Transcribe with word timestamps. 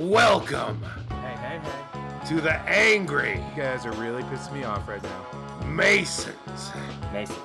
Welcome 0.00 0.82
Hey, 1.08 1.34
hey, 1.40 1.60
hey. 1.62 2.28
to 2.28 2.40
the 2.42 2.52
Angry 2.68 3.42
You 3.56 3.62
guys 3.62 3.86
are 3.86 3.92
really 3.92 4.22
pissing 4.24 4.52
me 4.52 4.64
off 4.64 4.86
right 4.86 5.02
now. 5.02 5.66
Masons 5.66 6.70
Masons. 7.14 7.40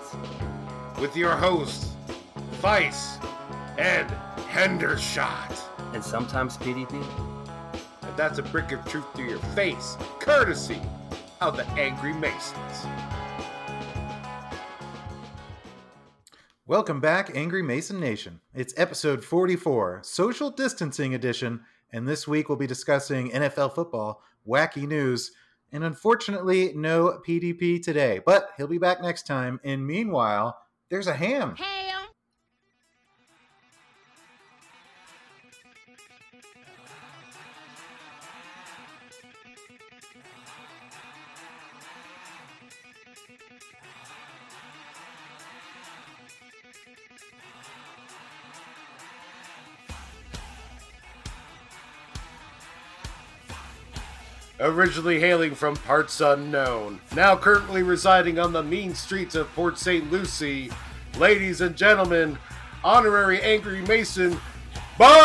with 0.99 1.15
your 1.15 1.31
hosts, 1.31 1.93
Vice 2.59 3.17
and 3.77 4.09
Hendershot. 4.51 5.57
And 5.93 6.03
sometimes 6.03 6.57
PDP. 6.57 7.01
And 8.01 8.17
that's 8.17 8.37
a 8.37 8.43
brick 8.43 8.73
of 8.73 8.83
truth 8.83 9.05
to 9.15 9.23
your 9.23 9.39
face, 9.55 9.95
courtesy 10.19 10.81
of 11.39 11.55
the 11.55 11.65
Angry 11.79 12.11
Masons. 12.13 12.85
Welcome 16.67 16.99
back, 16.99 17.31
Angry 17.33 17.61
Mason 17.63 17.97
Nation. 17.99 18.41
It's 18.53 18.73
episode 18.75 19.23
44, 19.23 20.01
Social 20.03 20.49
Distancing 20.49 21.13
Edition, 21.13 21.61
and 21.91 22.07
this 22.07 22.27
week 22.27 22.49
we'll 22.49 22.57
be 22.57 22.67
discussing 22.67 23.31
NFL 23.31 23.75
football, 23.75 24.21
wacky 24.47 24.87
news, 24.87 25.31
and 25.71 25.83
unfortunately, 25.83 26.73
no 26.75 27.21
PDP 27.25 27.81
today, 27.81 28.19
but 28.25 28.49
he'll 28.57 28.67
be 28.67 28.77
back 28.77 29.01
next 29.01 29.25
time. 29.25 29.59
And 29.63 29.85
meanwhile, 29.85 30.57
there's 30.89 31.07
a 31.07 31.13
ham. 31.13 31.55
Ham. 31.55 31.80
Originally 54.61 55.19
hailing 55.19 55.55
from 55.55 55.75
parts 55.75 56.21
unknown, 56.21 57.01
now 57.15 57.35
currently 57.35 57.81
residing 57.81 58.37
on 58.37 58.53
the 58.53 58.61
mean 58.61 58.93
streets 58.93 59.33
of 59.33 59.51
Port 59.55 59.79
St. 59.79 60.11
Lucie, 60.11 60.69
ladies 61.17 61.61
and 61.61 61.75
gentlemen, 61.75 62.37
honorary 62.83 63.41
Angry 63.41 63.81
Mason, 63.81 64.39
Buddington. 64.99 65.19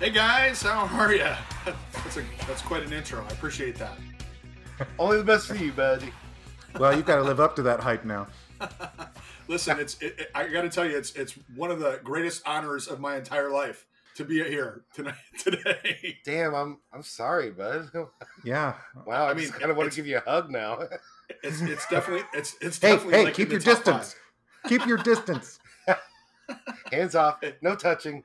Hey 0.00 0.08
guys, 0.08 0.62
how 0.62 0.86
are 0.86 1.12
you? 1.14 1.18
That's 1.92 2.16
a 2.16 2.24
that's 2.46 2.62
quite 2.62 2.82
an 2.82 2.94
intro. 2.94 3.22
I 3.22 3.28
appreciate 3.32 3.76
that. 3.76 3.98
Only 4.98 5.18
the 5.18 5.24
best 5.24 5.46
for 5.46 5.54
you, 5.54 5.72
buddy. 5.72 6.12
Well, 6.78 6.96
you've 6.96 7.04
got 7.06 7.16
to 7.16 7.22
live 7.22 7.40
up 7.40 7.54
to 7.56 7.62
that 7.62 7.80
hype 7.80 8.06
now. 8.06 8.26
Listen, 9.48 9.78
it's 9.78 9.98
it, 10.00 10.14
it- 10.18 10.30
I 10.34 10.48
got 10.48 10.62
to 10.62 10.70
tell 10.70 10.86
you, 10.88 10.96
it's 10.96 11.12
it's 11.14 11.32
one 11.56 11.70
of 11.70 11.78
the 11.78 12.00
greatest 12.02 12.42
honors 12.46 12.88
of 12.88 13.00
my 13.00 13.16
entire 13.16 13.50
life 13.50 13.84
to 14.16 14.24
be 14.24 14.36
here 14.36 14.84
tonight 14.94 15.14
today. 15.38 16.18
Damn, 16.24 16.54
I'm 16.54 16.78
I'm 16.92 17.02
sorry, 17.02 17.50
bud. 17.50 17.90
Yeah. 18.44 18.74
Wow, 19.06 19.26
I, 19.26 19.30
I 19.30 19.34
mean, 19.34 19.44
mean, 19.44 19.52
kind 19.52 19.70
of 19.70 19.76
want 19.76 19.90
to 19.90 19.96
give 19.96 20.06
you 20.06 20.18
a 20.18 20.20
hug 20.20 20.50
now. 20.50 20.80
It's 21.42 21.60
it's 21.62 21.86
definitely 21.88 22.26
it's 22.34 22.56
it's 22.60 22.78
Hey, 22.80 22.92
definitely 22.92 23.18
hey, 23.18 23.24
like 23.24 23.34
keep 23.34 23.50
your 23.50 23.60
the 23.60 23.64
top 23.64 23.84
distance. 23.84 24.16
Keep 24.68 24.86
your 24.86 24.98
distance. 24.98 25.58
Hands 26.90 27.14
off, 27.14 27.40
no 27.62 27.74
touching. 27.74 28.22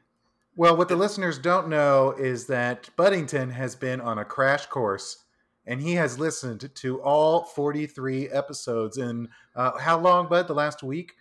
Well, 0.56 0.76
what 0.76 0.90
the 0.90 0.96
listeners 0.96 1.40
don't 1.40 1.70
know 1.70 2.14
is 2.20 2.48
that 2.48 2.90
Buddington 2.98 3.52
has 3.52 3.76
been 3.76 4.02
on 4.02 4.18
a 4.18 4.26
crash 4.26 4.66
course 4.66 5.24
and 5.66 5.82
he 5.82 5.94
has 5.94 6.20
listened 6.20 6.70
to 6.74 7.02
all 7.02 7.44
43 7.44 8.30
episodes 8.30 8.98
in 8.98 9.30
uh, 9.56 9.78
how 9.78 10.00
long, 10.00 10.28
Bud? 10.28 10.48
The 10.48 10.54
last 10.54 10.84
week? 10.84 11.14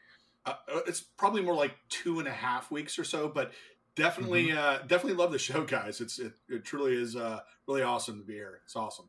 Uh, 0.46 0.54
uh, 0.74 0.80
it's 0.86 1.00
probably 1.00 1.42
more 1.42 1.54
like 1.54 1.76
two 1.88 2.18
and 2.18 2.26
a 2.26 2.32
half 2.32 2.70
weeks 2.70 2.98
or 2.98 3.04
so, 3.04 3.28
but 3.28 3.52
definitely 3.98 4.46
Mm-hmm. 4.48 4.58
uh, 4.58 4.78
definitely 4.86 5.14
love 5.14 5.32
the 5.32 5.38
show, 5.38 5.64
guys. 5.64 6.00
It's 6.00 6.18
it, 6.18 6.32
it 6.48 6.64
truly 6.64 6.94
is 6.94 7.16
uh, 7.16 7.40
really 7.66 7.82
awesome 7.82 8.18
to 8.20 8.24
be 8.24 8.34
here. 8.34 8.60
It's 8.64 8.74
awesome. 8.76 9.08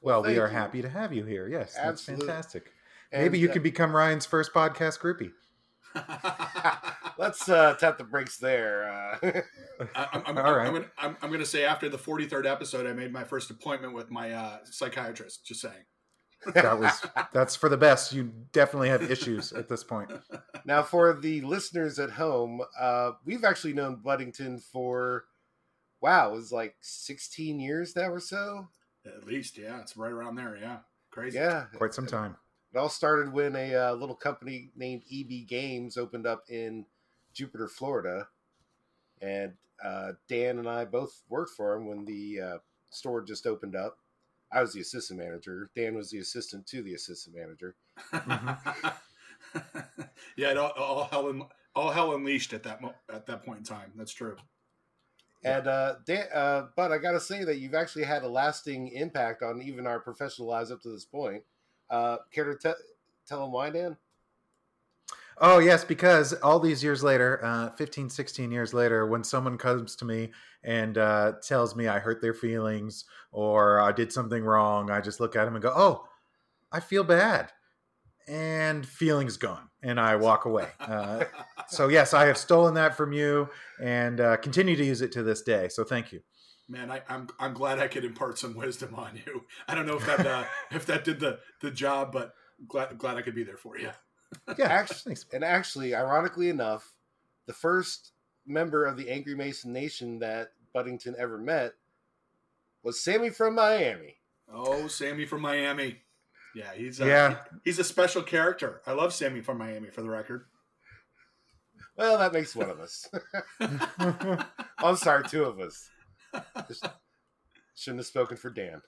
Well, 0.00 0.22
we 0.22 0.38
are 0.38 0.46
you. 0.48 0.52
happy 0.54 0.82
to 0.82 0.88
have 0.88 1.12
you 1.12 1.24
here. 1.24 1.48
Yes, 1.48 1.74
that's 1.74 2.02
fantastic. 2.04 2.72
And, 3.12 3.22
Maybe 3.24 3.38
you 3.38 3.50
uh, 3.50 3.52
could 3.52 3.62
become 3.62 3.94
Ryan's 3.94 4.24
first 4.26 4.52
podcast 4.54 4.98
groupie. 5.00 5.32
Let's 7.18 7.48
uh, 7.48 7.74
tap 7.74 7.98
the 7.98 8.04
brakes 8.04 8.36
there. 8.38 8.88
Uh, 8.90 9.42
I- 9.94 10.08
I'm, 10.12 10.22
I'm, 10.26 10.38
All 10.46 10.54
right. 10.56 10.66
I'm, 10.66 10.72
gonna, 10.74 10.90
I'm, 10.98 11.16
I'm 11.22 11.30
gonna 11.32 11.44
say 11.46 11.64
after 11.64 11.88
the 11.88 11.98
43rd 11.98 12.46
episode, 12.46 12.86
I 12.86 12.92
made 12.92 13.12
my 13.12 13.24
first 13.24 13.50
appointment 13.50 13.94
with 13.94 14.10
my 14.10 14.32
uh, 14.32 14.58
psychiatrist. 14.64 15.44
Just 15.46 15.60
saying. 15.60 15.84
That 16.54 16.78
was 16.78 17.04
that's 17.32 17.56
for 17.56 17.68
the 17.68 17.76
best. 17.76 18.12
You 18.12 18.32
definitely 18.52 18.88
have 18.88 19.10
issues 19.10 19.52
at 19.52 19.68
this 19.68 19.82
point. 19.82 20.12
now, 20.64 20.82
for 20.82 21.12
the 21.12 21.40
listeners 21.40 21.98
at 21.98 22.10
home, 22.10 22.60
uh, 22.78 23.12
we've 23.24 23.44
actually 23.44 23.72
known 23.72 23.96
Buddington 23.96 24.58
for 24.58 25.24
wow, 26.00 26.32
it 26.32 26.36
was 26.36 26.52
like 26.52 26.76
16 26.80 27.58
years 27.58 27.96
now 27.96 28.08
or 28.08 28.20
so. 28.20 28.68
At 29.04 29.26
least, 29.26 29.58
yeah, 29.58 29.80
it's 29.80 29.96
right 29.96 30.12
around 30.12 30.36
there. 30.36 30.56
Yeah, 30.60 30.78
crazy. 31.10 31.38
Yeah, 31.38 31.64
Quite 31.74 31.94
some 31.94 32.06
time. 32.06 32.36
It 32.72 32.78
all 32.78 32.88
started 32.88 33.32
when 33.32 33.56
a 33.56 33.74
uh, 33.74 33.92
little 33.94 34.14
company 34.14 34.70
named 34.76 35.02
EB 35.12 35.48
Games 35.48 35.96
opened 35.96 36.26
up 36.26 36.44
in 36.48 36.84
Jupiter, 37.32 37.68
Florida, 37.68 38.28
and 39.22 39.54
uh, 39.82 40.12
Dan 40.28 40.58
and 40.58 40.68
I 40.68 40.84
both 40.84 41.22
worked 41.28 41.52
for 41.56 41.74
him 41.74 41.86
when 41.86 42.04
the 42.04 42.40
uh, 42.40 42.58
store 42.90 43.22
just 43.22 43.46
opened 43.46 43.76
up. 43.76 43.98
I 44.52 44.60
was 44.60 44.72
the 44.72 44.80
assistant 44.80 45.18
manager. 45.18 45.70
Dan 45.74 45.94
was 45.94 46.10
the 46.10 46.18
assistant 46.18 46.66
to 46.68 46.82
the 46.82 46.94
assistant 46.94 47.36
manager. 47.36 47.74
yeah, 50.36 50.50
it 50.50 50.56
all, 50.56 50.70
all 50.70 51.04
hell 51.04 51.28
un, 51.28 51.42
all 51.74 51.90
hell 51.90 52.14
unleashed 52.14 52.52
at 52.52 52.62
that 52.62 52.80
mo- 52.80 52.94
at 53.12 53.26
that 53.26 53.44
point 53.44 53.58
in 53.58 53.64
time. 53.64 53.92
That's 53.96 54.12
true. 54.12 54.36
And 55.44 55.66
uh, 55.68 55.96
Dan, 56.04 56.26
uh, 56.34 56.66
but 56.74 56.90
I 56.90 56.98
got 56.98 57.12
to 57.12 57.20
say 57.20 57.44
that 57.44 57.58
you've 57.58 57.74
actually 57.74 58.04
had 58.04 58.22
a 58.22 58.28
lasting 58.28 58.88
impact 58.88 59.42
on 59.42 59.62
even 59.62 59.86
our 59.86 60.00
professional 60.00 60.48
lives 60.48 60.70
up 60.72 60.80
to 60.82 60.88
this 60.88 61.04
point. 61.04 61.42
Uh, 61.88 62.16
care 62.32 62.44
to 62.44 62.56
te- 62.56 62.82
tell 63.28 63.42
them 63.42 63.52
why, 63.52 63.70
Dan? 63.70 63.96
Oh, 65.38 65.58
yes, 65.58 65.84
because 65.84 66.32
all 66.34 66.58
these 66.58 66.82
years 66.82 67.02
later, 67.02 67.44
uh, 67.44 67.70
15, 67.70 68.08
16 68.08 68.50
years 68.50 68.72
later, 68.72 69.06
when 69.06 69.22
someone 69.22 69.58
comes 69.58 69.94
to 69.96 70.04
me 70.06 70.32
and 70.64 70.96
uh, 70.96 71.32
tells 71.42 71.76
me 71.76 71.88
I 71.88 71.98
hurt 71.98 72.22
their 72.22 72.32
feelings 72.32 73.04
or 73.32 73.80
I 73.80 73.92
did 73.92 74.12
something 74.12 74.42
wrong, 74.42 74.90
I 74.90 75.00
just 75.00 75.20
look 75.20 75.36
at 75.36 75.44
them 75.44 75.54
and 75.54 75.62
go, 75.62 75.72
oh, 75.76 76.08
I 76.72 76.80
feel 76.80 77.04
bad. 77.04 77.52
And 78.28 78.86
feelings 78.86 79.36
gone. 79.36 79.68
And 79.82 80.00
I 80.00 80.16
walk 80.16 80.46
away. 80.46 80.68
Uh, 80.80 81.24
so, 81.68 81.88
yes, 81.88 82.14
I 82.14 82.26
have 82.26 82.38
stolen 82.38 82.74
that 82.74 82.96
from 82.96 83.12
you 83.12 83.50
and 83.80 84.20
uh, 84.20 84.38
continue 84.38 84.74
to 84.74 84.84
use 84.84 85.02
it 85.02 85.12
to 85.12 85.22
this 85.22 85.42
day. 85.42 85.68
So, 85.68 85.84
thank 85.84 86.12
you. 86.12 86.20
Man, 86.68 86.90
I, 86.90 87.00
I'm 87.08 87.28
I'm 87.38 87.54
glad 87.54 87.78
I 87.78 87.86
could 87.86 88.04
impart 88.04 88.38
some 88.40 88.56
wisdom 88.56 88.96
on 88.96 89.20
you. 89.24 89.44
I 89.68 89.76
don't 89.76 89.86
know 89.86 89.98
if 89.98 90.06
that 90.06 90.26
uh, 90.26 90.44
if 90.72 90.84
that 90.86 91.04
did 91.04 91.20
the 91.20 91.38
the 91.60 91.70
job, 91.70 92.10
but 92.10 92.34
glad 92.66 92.98
glad 92.98 93.16
I 93.16 93.22
could 93.22 93.36
be 93.36 93.44
there 93.44 93.56
for 93.56 93.78
you. 93.78 93.90
Yeah, 94.58 94.66
Actually, 94.66 95.14
thanks. 95.14 95.26
and 95.32 95.44
actually, 95.44 95.94
ironically 95.94 96.48
enough, 96.48 96.92
the 97.46 97.52
first 97.52 98.12
member 98.46 98.84
of 98.84 98.96
the 98.96 99.10
Angry 99.10 99.34
Mason 99.34 99.72
Nation 99.72 100.18
that 100.20 100.52
Buddington 100.72 101.14
ever 101.18 101.38
met 101.38 101.74
was 102.82 103.00
Sammy 103.00 103.30
from 103.30 103.54
Miami. 103.54 104.16
Oh, 104.52 104.86
Sammy 104.88 105.26
from 105.26 105.42
Miami. 105.42 105.98
Yeah, 106.54 106.72
he's 106.74 107.00
uh, 107.00 107.06
Yeah. 107.06 107.36
he's 107.64 107.78
a 107.78 107.84
special 107.84 108.22
character. 108.22 108.80
I 108.86 108.92
love 108.92 109.12
Sammy 109.12 109.40
from 109.40 109.58
Miami 109.58 109.90
for 109.90 110.02
the 110.02 110.08
record. 110.10 110.46
Well, 111.96 112.18
that 112.18 112.32
makes 112.32 112.54
one 112.54 112.68
of 112.70 112.78
us. 112.80 113.08
I'm 114.78 114.96
sorry, 114.96 115.24
two 115.28 115.44
of 115.44 115.58
us. 115.60 115.88
Just 116.68 116.86
shouldn't 117.74 118.00
have 118.00 118.06
spoken 118.06 118.36
for 118.36 118.50
Dan. 118.50 118.82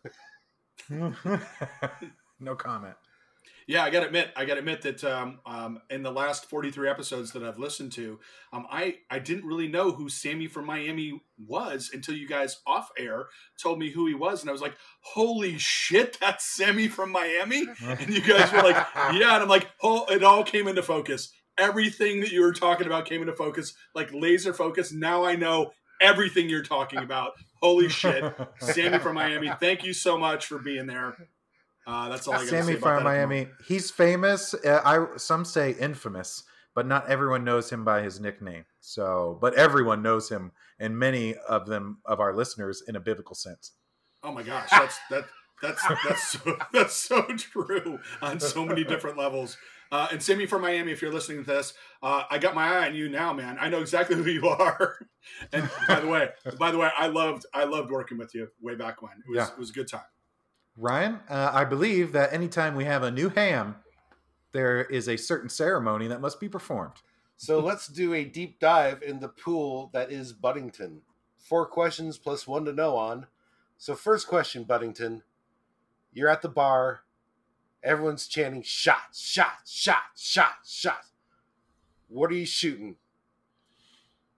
no 2.40 2.54
comment. 2.54 2.94
Yeah, 3.68 3.84
I 3.84 3.90
got 3.90 4.00
to 4.00 4.06
admit, 4.06 4.30
I 4.34 4.46
got 4.46 4.54
to 4.54 4.60
admit 4.60 4.80
that 4.80 5.04
um, 5.04 5.40
um, 5.44 5.82
in 5.90 6.02
the 6.02 6.10
last 6.10 6.48
43 6.48 6.88
episodes 6.88 7.32
that 7.32 7.42
I've 7.42 7.58
listened 7.58 7.92
to, 7.92 8.18
um, 8.50 8.66
I 8.70 8.96
I 9.10 9.18
didn't 9.18 9.44
really 9.44 9.68
know 9.68 9.90
who 9.90 10.08
Sammy 10.08 10.46
from 10.46 10.64
Miami 10.64 11.20
was 11.46 11.90
until 11.92 12.16
you 12.16 12.26
guys 12.26 12.62
off 12.66 12.88
air 12.98 13.26
told 13.62 13.78
me 13.78 13.90
who 13.90 14.06
he 14.06 14.14
was, 14.14 14.40
and 14.40 14.48
I 14.48 14.52
was 14.52 14.62
like, 14.62 14.74
"Holy 15.02 15.58
shit, 15.58 16.16
that's 16.18 16.46
Sammy 16.46 16.88
from 16.88 17.12
Miami!" 17.12 17.66
And 17.82 18.08
you 18.08 18.22
guys 18.22 18.50
were 18.50 18.62
like, 18.62 18.86
"Yeah," 19.12 19.34
and 19.34 19.42
I'm 19.42 19.48
like, 19.48 19.68
"Oh, 19.82 20.06
it 20.06 20.24
all 20.24 20.44
came 20.44 20.66
into 20.66 20.82
focus. 20.82 21.30
Everything 21.58 22.20
that 22.20 22.32
you 22.32 22.40
were 22.40 22.54
talking 22.54 22.86
about 22.86 23.04
came 23.04 23.20
into 23.20 23.36
focus, 23.36 23.74
like 23.94 24.08
laser 24.14 24.54
focus. 24.54 24.92
Now 24.92 25.26
I 25.26 25.36
know 25.36 25.72
everything 26.00 26.48
you're 26.48 26.62
talking 26.62 27.00
about. 27.00 27.32
Holy 27.60 27.90
shit, 27.90 28.24
Sammy 28.60 28.98
from 28.98 29.16
Miami! 29.16 29.52
Thank 29.60 29.84
you 29.84 29.92
so 29.92 30.16
much 30.16 30.46
for 30.46 30.58
being 30.58 30.86
there." 30.86 31.18
Uh, 31.88 32.10
that's 32.10 32.28
all 32.28 32.34
I 32.34 32.38
got 32.38 32.48
Sammy 32.48 32.74
about 32.74 32.82
from 32.82 33.04
that 33.04 33.10
at. 33.10 33.28
Miami. 33.28 33.48
He's 33.66 33.90
famous. 33.90 34.52
Uh, 34.52 34.82
I 34.84 35.16
some 35.16 35.46
say 35.46 35.74
infamous, 35.80 36.44
but 36.74 36.86
not 36.86 37.08
everyone 37.08 37.44
knows 37.44 37.70
him 37.70 37.82
by 37.82 38.02
his 38.02 38.20
nickname. 38.20 38.66
So, 38.80 39.38
but 39.40 39.54
everyone 39.54 40.02
knows 40.02 40.28
him, 40.28 40.52
and 40.78 40.98
many 40.98 41.34
of 41.48 41.66
them 41.66 41.98
of 42.04 42.20
our 42.20 42.34
listeners 42.34 42.82
in 42.86 42.94
a 42.94 43.00
biblical 43.00 43.34
sense. 43.34 43.72
Oh 44.22 44.32
my 44.32 44.42
gosh, 44.42 44.68
that's 44.70 44.98
that 45.10 45.24
that's 45.62 45.82
that's 46.06 46.28
so, 46.28 46.58
that's 46.74 46.94
so 46.94 47.22
true 47.36 47.98
on 48.20 48.38
so 48.38 48.66
many 48.66 48.84
different 48.84 49.16
levels. 49.16 49.56
Uh, 49.90 50.08
and 50.12 50.22
Sammy 50.22 50.44
from 50.44 50.60
Miami, 50.60 50.92
if 50.92 51.00
you're 51.00 51.12
listening 51.12 51.44
to 51.44 51.50
this, 51.50 51.72
uh, 52.02 52.24
I 52.30 52.36
got 52.36 52.54
my 52.54 52.66
eye 52.68 52.88
on 52.88 52.94
you 52.94 53.08
now, 53.08 53.32
man. 53.32 53.56
I 53.58 53.70
know 53.70 53.80
exactly 53.80 54.16
who 54.16 54.24
you 54.28 54.46
are. 54.46 54.98
and 55.54 55.70
by 55.88 56.00
the 56.00 56.06
way, 56.06 56.28
by 56.58 56.70
the 56.70 56.76
way, 56.76 56.90
I 56.98 57.06
loved 57.06 57.46
I 57.54 57.64
loved 57.64 57.90
working 57.90 58.18
with 58.18 58.34
you 58.34 58.48
way 58.60 58.74
back 58.74 59.00
when. 59.00 59.12
It 59.12 59.30
was 59.30 59.36
Yeah. 59.36 59.48
it 59.50 59.58
was 59.58 59.70
a 59.70 59.72
good 59.72 59.88
time. 59.88 60.02
Ryan, 60.78 61.18
uh, 61.28 61.50
I 61.52 61.64
believe 61.64 62.12
that 62.12 62.32
anytime 62.32 62.76
we 62.76 62.84
have 62.84 63.02
a 63.02 63.10
new 63.10 63.30
ham, 63.30 63.76
there 64.52 64.82
is 64.82 65.08
a 65.08 65.16
certain 65.16 65.48
ceremony 65.48 66.06
that 66.06 66.20
must 66.20 66.38
be 66.38 66.48
performed. 66.48 66.94
So 67.36 67.58
let's 67.58 67.88
do 67.88 68.14
a 68.14 68.24
deep 68.24 68.60
dive 68.60 69.02
in 69.02 69.18
the 69.18 69.28
pool 69.28 69.90
that 69.92 70.12
is 70.12 70.32
Buddington. 70.32 71.02
Four 71.36 71.66
questions 71.66 72.16
plus 72.16 72.46
one 72.46 72.64
to 72.64 72.72
know 72.72 72.96
on. 72.96 73.26
So, 73.76 73.94
first 73.94 74.26
question, 74.26 74.64
Buddington. 74.64 75.22
You're 76.12 76.28
at 76.28 76.42
the 76.42 76.48
bar. 76.48 77.00
Everyone's 77.82 78.26
chanting 78.26 78.62
shot, 78.62 79.14
shot, 79.14 79.60
shot, 79.64 80.02
shot, 80.16 80.54
shot. 80.66 81.04
What 82.08 82.30
are 82.30 82.34
you 82.34 82.46
shooting? 82.46 82.96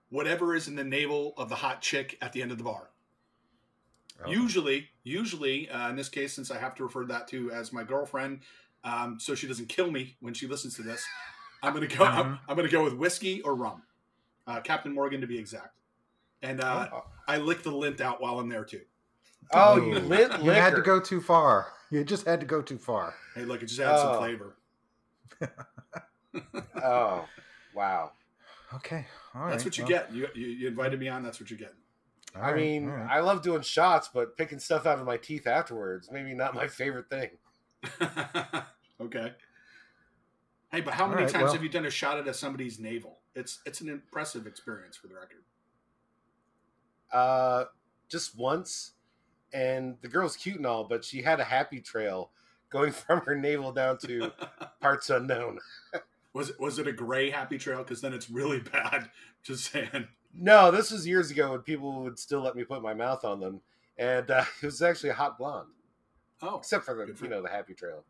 Whatever 0.09 0.55
is 0.55 0.67
in 0.67 0.75
the 0.75 0.83
navel 0.83 1.33
of 1.37 1.49
the 1.49 1.55
hot 1.55 1.81
chick 1.81 2.17
at 2.21 2.33
the 2.33 2.41
end 2.41 2.51
of 2.51 2.59
the 2.59 2.63
bar. 2.63 2.90
Oh. 4.25 4.29
Usually, 4.29 4.89
usually, 5.03 5.69
uh, 5.69 5.89
in 5.89 5.95
this 5.95 6.09
case, 6.09 6.33
since 6.33 6.51
I 6.51 6.57
have 6.59 6.75
to 6.75 6.83
refer 6.83 7.05
that 7.05 7.27
to 7.29 7.51
as 7.51 7.71
my 7.73 7.83
girlfriend, 7.83 8.41
um, 8.83 9.19
so 9.19 9.35
she 9.35 9.47
doesn't 9.47 9.69
kill 9.69 9.89
me 9.91 10.15
when 10.19 10.33
she 10.33 10.47
listens 10.47 10.75
to 10.75 10.81
this, 10.83 11.03
I'm 11.63 11.73
gonna 11.73 11.87
go. 11.87 12.03
I'm, 12.05 12.25
Mhm. 12.25 12.39
I'm 12.47 12.55
gonna 12.55 12.69
go 12.69 12.83
with 12.83 12.93
whiskey 12.93 13.41
or 13.41 13.55
rum, 13.55 13.83
uh, 14.47 14.61
Captain 14.61 14.93
Morgan 14.93 15.21
to 15.21 15.27
be 15.27 15.37
exact. 15.37 15.77
And 16.41 16.59
uh, 16.61 17.01
I 17.27 17.37
lick 17.37 17.61
the 17.63 17.71
lint 17.71 18.01
out 18.01 18.19
while 18.21 18.39
I'm 18.39 18.49
there 18.49 18.65
too. 18.65 18.81
Oh, 19.53 19.77
Ooh. 19.79 19.85
you 19.87 19.99
lit 19.99 20.29
liquor. 20.31 20.43
You 20.43 20.51
had 20.51 20.75
to 20.75 20.81
go 20.81 20.99
too 20.99 21.21
far. 21.21 21.67
You 21.91 22.03
just 22.03 22.25
had 22.25 22.39
to 22.39 22.45
go 22.45 22.61
too 22.61 22.77
far. 22.77 23.13
Hey, 23.35 23.43
look, 23.45 23.61
it 23.61 23.67
just 23.67 23.79
adds 23.79 24.01
some 24.01 24.11
Oh. 24.15 24.17
flavor. 24.19 24.55
Oh, 26.83 27.25
wow. 27.73 28.11
Okay, 28.73 29.05
all 29.35 29.41
right. 29.41 29.49
That's 29.49 29.65
what 29.65 29.77
you 29.77 29.83
well, 29.83 29.89
get. 29.89 30.13
You, 30.13 30.27
you 30.33 30.47
you 30.47 30.67
invited 30.69 30.97
me 30.97 31.09
on. 31.09 31.23
That's 31.23 31.41
what 31.41 31.51
you 31.51 31.57
get. 31.57 31.73
All 32.35 32.41
I 32.41 32.51
right, 32.51 32.55
mean, 32.55 32.85
right. 32.87 33.09
I 33.09 33.19
love 33.19 33.41
doing 33.41 33.61
shots, 33.61 34.09
but 34.13 34.37
picking 34.37 34.59
stuff 34.59 34.85
out 34.85 34.99
of 34.99 35.05
my 35.05 35.17
teeth 35.17 35.47
afterwards, 35.47 36.09
maybe 36.11 36.33
not 36.33 36.53
my 36.53 36.67
favorite 36.67 37.09
thing. 37.09 37.29
okay. 39.01 39.33
Hey, 40.71 40.81
but 40.81 40.93
how 40.93 41.07
many 41.07 41.23
right, 41.23 41.31
times 41.31 41.45
well- 41.45 41.53
have 41.53 41.63
you 41.63 41.69
done 41.69 41.85
a 41.85 41.89
shot 41.89 42.25
at 42.25 42.35
somebody's 42.35 42.79
navel? 42.79 43.19
It's 43.35 43.59
it's 43.65 43.81
an 43.81 43.89
impressive 43.89 44.47
experience 44.47 44.97
for 44.97 45.07
the 45.07 45.15
record. 45.15 45.43
Uh, 47.11 47.65
just 48.09 48.37
once, 48.37 48.91
and 49.53 49.97
the 50.01 50.07
girl's 50.07 50.35
cute 50.37 50.57
and 50.57 50.65
all, 50.65 50.85
but 50.85 51.03
she 51.03 51.21
had 51.21 51.39
a 51.39 51.43
happy 51.43 51.81
trail 51.81 52.31
going 52.69 52.91
from 52.93 53.21
her 53.21 53.35
navel 53.35 53.71
down 53.71 53.97
to 53.99 54.31
parts 54.81 55.09
unknown. 55.09 55.59
Was 56.33 56.49
it 56.51 56.59
was 56.59 56.79
it 56.79 56.87
a 56.87 56.93
gray 56.93 57.29
happy 57.29 57.57
trail? 57.57 57.79
Because 57.79 57.99
then 58.01 58.13
it's 58.13 58.29
really 58.29 58.59
bad. 58.59 59.09
Just 59.43 59.71
saying. 59.71 60.07
No, 60.33 60.71
this 60.71 60.91
was 60.91 61.05
years 61.07 61.29
ago 61.31 61.51
when 61.51 61.61
people 61.61 62.01
would 62.03 62.17
still 62.17 62.41
let 62.41 62.55
me 62.55 62.63
put 62.63 62.81
my 62.81 62.93
mouth 62.93 63.25
on 63.25 63.39
them, 63.39 63.61
and 63.97 64.29
uh, 64.31 64.45
it 64.61 64.65
was 64.65 64.81
actually 64.81 65.09
a 65.09 65.13
hot 65.13 65.37
blonde, 65.37 65.67
Oh, 66.41 66.57
except 66.57 66.85
for 66.85 66.93
the 67.05 67.13
for 67.13 67.25
you 67.25 67.29
know 67.31 67.41
the 67.41 67.49
happy 67.49 67.73
trail, 67.73 68.03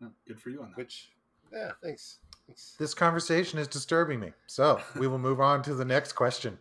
no, 0.00 0.10
good 0.26 0.40
for 0.40 0.50
you 0.50 0.62
on 0.62 0.70
that. 0.70 0.76
which 0.76 1.10
yeah, 1.52 1.72
thanks. 1.82 2.18
thanks. 2.46 2.74
This 2.78 2.94
conversation 2.94 3.58
is 3.58 3.68
disturbing 3.68 4.18
me. 4.20 4.32
So 4.46 4.80
we 4.98 5.06
will 5.08 5.18
move 5.18 5.40
on 5.40 5.62
to 5.62 5.74
the 5.74 5.84
next 5.84 6.12
question. 6.14 6.58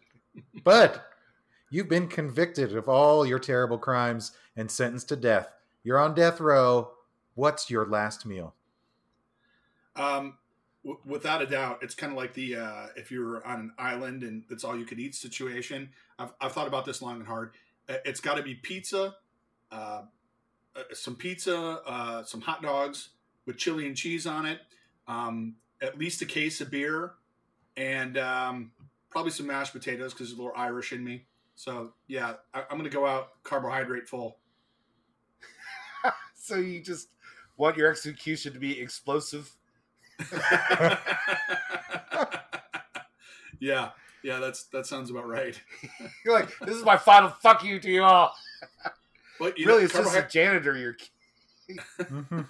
But 0.64 1.06
you've 1.70 1.90
been 1.90 2.08
convicted 2.08 2.76
of 2.76 2.88
all 2.90 3.26
your 3.26 3.40
terrible 3.40 3.78
crimes 3.78 4.34
and 4.56 4.70
sentenced 4.70 5.10
to 5.10 5.16
death. 5.16 5.50
You're 5.84 6.00
on 6.00 6.14
death 6.14 6.40
row. 6.40 6.92
What's 7.36 7.70
your 7.70 7.86
last 7.88 8.26
meal? 8.26 8.54
Um, 9.96 10.38
without 11.06 11.42
a 11.42 11.46
doubt, 11.46 11.80
it's 11.82 11.96
kind 11.96 12.12
of 12.12 12.18
like 12.18 12.34
the 12.34 12.58
uh, 12.58 12.88
if 12.96 13.12
you're 13.12 13.46
on 13.46 13.60
an 13.60 13.72
island 13.78 14.24
and 14.24 14.44
it's 14.50 14.64
all 14.64 14.78
you 14.78 14.86
could 14.86 15.00
eat 15.00 15.16
situation. 15.16 15.90
I've, 16.20 16.34
I've 16.40 16.52
thought 16.52 16.68
about 16.68 16.86
this 16.86 17.02
long 17.02 17.18
and 17.18 17.28
hard. 17.28 17.52
It's 17.88 18.20
got 18.20 18.38
to 18.38 18.44
be 18.44 18.56
pizza, 18.56 19.16
uh, 19.72 20.04
uh, 20.76 20.82
some 20.94 21.16
pizza, 21.16 21.82
uh, 21.86 22.24
some 22.24 22.42
hot 22.42 22.62
dogs 22.62 23.10
with 23.46 23.58
chili 23.58 23.86
and 23.86 23.96
cheese 23.96 24.26
on 24.26 24.46
it, 24.46 24.60
um, 25.08 25.56
at 25.82 25.98
least 25.98 26.22
a 26.22 26.26
case 26.26 26.62
of 26.62 26.72
beer, 26.72 27.14
and 27.78 28.18
um, 28.18 28.72
probably 29.10 29.32
some 29.32 29.48
mashed 29.48 29.74
potatoes 29.74 30.14
because 30.14 30.30
there's 30.30 30.40
a 30.40 30.42
little 30.42 30.58
Irish 30.58 30.94
in 30.94 31.04
me. 31.04 31.26
So 31.56 31.94
yeah, 32.08 32.34
I, 32.54 32.64
I'm 32.70 32.78
gonna 32.78 32.90
go 32.90 33.06
out 33.06 33.44
carbohydrate 33.44 34.08
full. 34.08 34.38
So 36.38 36.58
you 36.58 36.80
just 36.80 37.08
want 37.58 37.76
your 37.76 37.90
execution 37.90 38.54
to 38.54 38.60
be 38.60 38.80
explosive? 38.80 39.50
yeah, 43.60 43.90
yeah, 44.24 44.40
that's 44.40 44.64
that 44.66 44.86
sounds 44.86 45.10
about 45.10 45.28
right. 45.28 45.60
You're 46.26 46.34
like, 46.34 46.58
this 46.60 46.76
is 46.76 46.84
my 46.84 46.98
final 46.98 47.30
fuck 47.30 47.64
you 47.64 47.80
to 47.80 47.90
you 47.90 48.04
all. 48.04 48.34
But 49.38 49.60
you 49.60 49.66
really, 49.66 49.80
know, 49.80 49.86
it's 49.86 49.94
just 49.94 50.16
a 50.16 50.26
janitor. 50.32 50.78
You're 50.78 50.96
Mhm. 52.00 52.48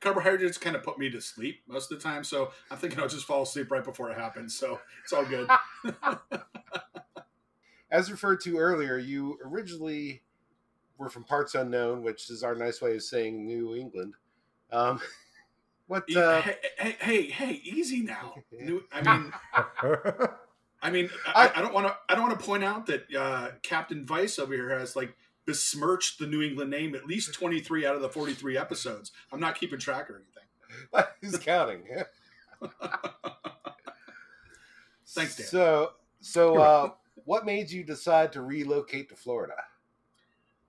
carbohydrates 0.00 0.58
kind 0.58 0.76
of 0.76 0.82
put 0.82 0.98
me 0.98 1.08
to 1.08 1.18
sleep 1.18 1.62
most 1.66 1.90
of 1.90 1.96
the 1.98 2.04
time, 2.04 2.24
so 2.24 2.50
I'm 2.70 2.76
thinking 2.76 3.00
I'll 3.00 3.08
just 3.08 3.24
fall 3.24 3.42
asleep 3.44 3.70
right 3.70 3.82
before 3.82 4.10
it 4.10 4.18
happens. 4.18 4.54
So 4.54 4.78
it's 5.02 5.14
all 5.14 5.24
good. 5.24 5.48
as 7.90 8.10
referred 8.10 8.42
to 8.42 8.58
earlier, 8.58 8.98
you 8.98 9.38
originally 9.42 10.20
were 10.98 11.08
from 11.08 11.24
parts 11.24 11.54
unknown, 11.54 12.02
which 12.02 12.28
is 12.28 12.42
our 12.42 12.54
nice 12.54 12.82
way 12.82 12.96
of 12.96 13.02
saying 13.02 13.46
New 13.46 13.74
England. 13.74 14.12
Um, 14.70 15.00
what? 15.86 16.04
Uh, 16.14 16.40
hey, 16.42 16.56
hey, 16.78 16.96
hey, 17.00 17.22
hey, 17.28 17.60
easy 17.64 18.02
now. 18.02 18.34
I 18.92 19.02
mean, 19.02 19.32
I 20.82 20.90
mean, 20.90 21.10
I, 21.26 21.52
I 21.54 21.60
don't 21.60 21.72
want 21.72 21.86
to. 21.86 21.96
I 22.08 22.14
don't 22.14 22.28
want 22.28 22.38
to 22.38 22.44
point 22.44 22.64
out 22.64 22.86
that 22.86 23.14
uh, 23.14 23.50
Captain 23.62 24.04
Vice 24.04 24.38
over 24.38 24.52
here 24.52 24.78
has 24.78 24.96
like 24.96 25.14
besmirched 25.46 26.18
the 26.18 26.26
New 26.26 26.42
England 26.42 26.70
name 26.70 26.94
at 26.94 27.06
least 27.06 27.32
23 27.32 27.86
out 27.86 27.94
of 27.94 28.02
the 28.02 28.08
43 28.08 28.58
episodes. 28.58 29.12
I'm 29.32 29.38
not 29.38 29.58
keeping 29.58 29.78
track 29.78 30.10
or 30.10 30.16
anything. 30.16 31.06
who's 31.22 31.38
counting? 31.38 31.84
Thanks, 35.06 35.36
Dan. 35.36 35.46
So, 35.46 35.92
so 36.20 36.60
uh, 36.60 36.90
what 37.24 37.46
made 37.46 37.70
you 37.70 37.84
decide 37.84 38.32
to 38.32 38.42
relocate 38.42 39.08
to 39.10 39.16
Florida? 39.16 39.54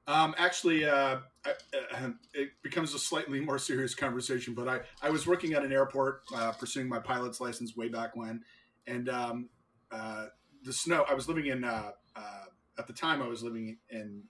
Um, 0.07 0.35
actually, 0.37 0.85
uh, 0.85 1.17
uh, 1.49 2.09
it 2.33 2.49
becomes 2.61 2.93
a 2.93 2.99
slightly 2.99 3.39
more 3.39 3.59
serious 3.59 3.95
conversation. 3.95 4.53
But 4.53 4.67
I, 4.67 4.79
I 5.01 5.09
was 5.09 5.27
working 5.27 5.53
at 5.53 5.63
an 5.63 5.71
airport, 5.71 6.23
uh, 6.35 6.51
pursuing 6.51 6.87
my 6.87 6.99
pilot's 6.99 7.39
license 7.39 7.75
way 7.75 7.87
back 7.89 8.15
when, 8.15 8.43
and 8.85 9.09
um, 9.09 9.49
uh, 9.91 10.27
the 10.63 10.73
snow. 10.73 11.05
I 11.09 11.13
was 11.13 11.27
living 11.27 11.47
in 11.47 11.63
uh, 11.63 11.91
uh, 12.15 12.45
at 12.77 12.87
the 12.87 12.93
time. 12.93 13.21
I 13.21 13.27
was 13.27 13.43
living 13.43 13.77
in 13.89 14.23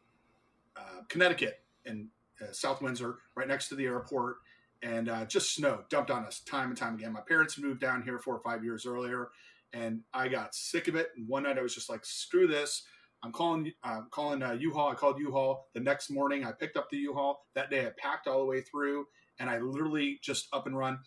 uh, 0.76 1.02
Connecticut 1.10 1.62
in 1.86 2.10
uh, 2.42 2.52
South 2.52 2.82
Windsor, 2.82 3.16
right 3.36 3.48
next 3.48 3.70
to 3.70 3.76
the 3.76 3.86
airport, 3.86 4.38
and 4.84 5.10
uh, 5.10 5.26
just 5.26 5.56
snow 5.56 5.84
dumped 5.90 6.12
on 6.12 6.26
us 6.26 6.42
time 6.42 6.70
and 6.70 6.78
time 6.78 6.96
again. 6.96 7.14
My 7.14 7.22
parents 7.22 7.58
moved 7.58 7.82
down 7.82 8.04
here 8.04 8.20
four 8.20 8.36
or 8.36 8.42
five 8.42 8.64
years 8.64 8.86
earlier, 8.86 9.30
and 9.74 10.02
I 10.14 10.28
got 10.28 10.54
sick 10.54 10.88
of 10.88 10.96
it. 10.96 11.10
And 11.16 11.28
one 11.28 11.44
night 11.44 11.58
I 11.58 11.62
was 11.62 11.74
just 11.74 11.90
like, 11.90 12.06
"Screw 12.06 12.48
this." 12.48 12.84
I'm 13.24 13.32
calling. 13.32 13.72
I'm 13.84 14.08
calling 14.12 14.44
uh, 14.44 14.54
U-Haul. 14.54 14.92
I 14.92 14.96
called 14.96 15.20
U-Haul 15.20 15.68
the 15.74 15.80
next 15.80 16.10
morning. 16.10 16.46
I 16.46 16.52
picked 16.52 16.78
up 16.78 16.90
the 16.90 16.98
U-Haul 16.98 17.46
that 17.56 17.70
day. 17.70 17.86
I 17.86 17.92
packed 17.98 18.28
all 18.28 18.40
the 18.40 18.46
way 18.46 18.62
through, 18.62 19.06
and 19.40 19.50
I 19.50 19.60
literally 19.60 20.20
just 20.22 20.48
up 20.54 20.68
and 20.68 20.78
run 20.78 21.00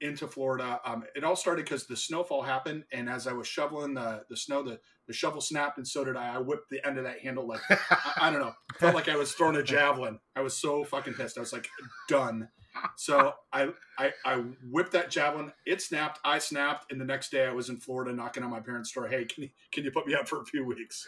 into 0.00 0.26
Florida. 0.26 0.80
Um, 0.84 1.04
it 1.14 1.24
all 1.24 1.36
started 1.36 1.64
because 1.64 1.86
the 1.86 1.96
snowfall 1.96 2.42
happened, 2.42 2.84
and 2.92 3.08
as 3.08 3.26
I 3.26 3.32
was 3.32 3.46
shoveling 3.46 3.94
the 3.94 4.24
the 4.28 4.36
snow, 4.36 4.62
the 4.62 4.80
the 5.06 5.12
shovel 5.12 5.40
snapped, 5.40 5.78
and 5.78 5.86
so 5.86 6.04
did 6.04 6.16
I. 6.16 6.34
I 6.34 6.38
whipped 6.38 6.70
the 6.70 6.84
end 6.86 6.98
of 6.98 7.04
that 7.04 7.20
handle 7.20 7.46
like 7.46 7.60
I, 7.70 8.12
I 8.22 8.30
don't 8.30 8.40
know. 8.40 8.54
Felt 8.78 8.94
like 8.94 9.08
I 9.08 9.16
was 9.16 9.32
throwing 9.32 9.56
a 9.56 9.62
javelin. 9.62 10.18
I 10.34 10.40
was 10.40 10.56
so 10.56 10.84
fucking 10.84 11.14
pissed. 11.14 11.38
I 11.38 11.40
was 11.40 11.52
like, 11.52 11.68
done. 12.08 12.48
So 12.96 13.34
I, 13.52 13.68
I 13.98 14.12
I 14.24 14.36
whipped 14.70 14.92
that 14.92 15.10
javelin. 15.10 15.52
It 15.66 15.80
snapped. 15.80 16.20
I 16.24 16.38
snapped, 16.38 16.90
and 16.90 17.00
the 17.00 17.04
next 17.04 17.30
day 17.30 17.46
I 17.46 17.52
was 17.52 17.68
in 17.68 17.78
Florida 17.78 18.12
knocking 18.12 18.42
on 18.42 18.50
my 18.50 18.60
parents' 18.60 18.92
door. 18.92 19.08
Hey, 19.08 19.24
can 19.24 19.44
you 19.44 19.50
can 19.72 19.84
you 19.84 19.90
put 19.90 20.06
me 20.06 20.14
up 20.14 20.28
for 20.28 20.40
a 20.40 20.44
few 20.44 20.64
weeks? 20.64 21.06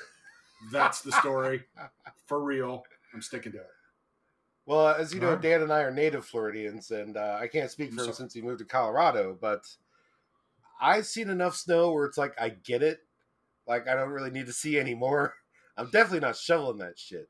That's 0.73 1.03
the 1.03 1.13
story, 1.13 1.65
for 2.27 2.43
real. 2.43 2.85
I'm 3.15 3.23
sticking 3.23 3.53
to 3.53 3.59
it. 3.59 3.71
Well, 4.67 4.89
as 4.89 5.15
you 5.15 5.21
know. 5.21 5.37
Dan 5.37 5.63
and 5.63 5.73
I 5.73 5.81
are 5.83 5.93
native 5.93 6.25
Floridians, 6.27 6.91
and 6.91 7.17
uh, 7.17 7.39
I 7.41 7.47
can't 7.47 7.71
speak 7.71 7.93
for 7.93 8.05
him 8.05 8.13
since 8.13 8.35
he 8.35 8.43
moved 8.43 8.59
to 8.59 8.65
Colorado, 8.65 9.39
but 9.41 9.65
I've 10.81 11.07
seen 11.07 11.31
enough 11.31 11.57
snow 11.57 11.93
where 11.93 12.05
it's 12.05 12.19
like 12.19 12.35
I 12.41 12.51
get 12.51 12.83
it. 12.83 12.99
Like 13.67 13.89
I 13.89 13.95
don't 13.95 14.11
really 14.11 14.31
need 14.31 14.47
to 14.47 14.53
see 14.53 14.79
anymore. 14.79 15.35
I'm 15.77 15.91
definitely 15.91 16.21
not 16.21 16.37
shoveling 16.37 16.79
that 16.79 16.99
shit. 16.99 17.29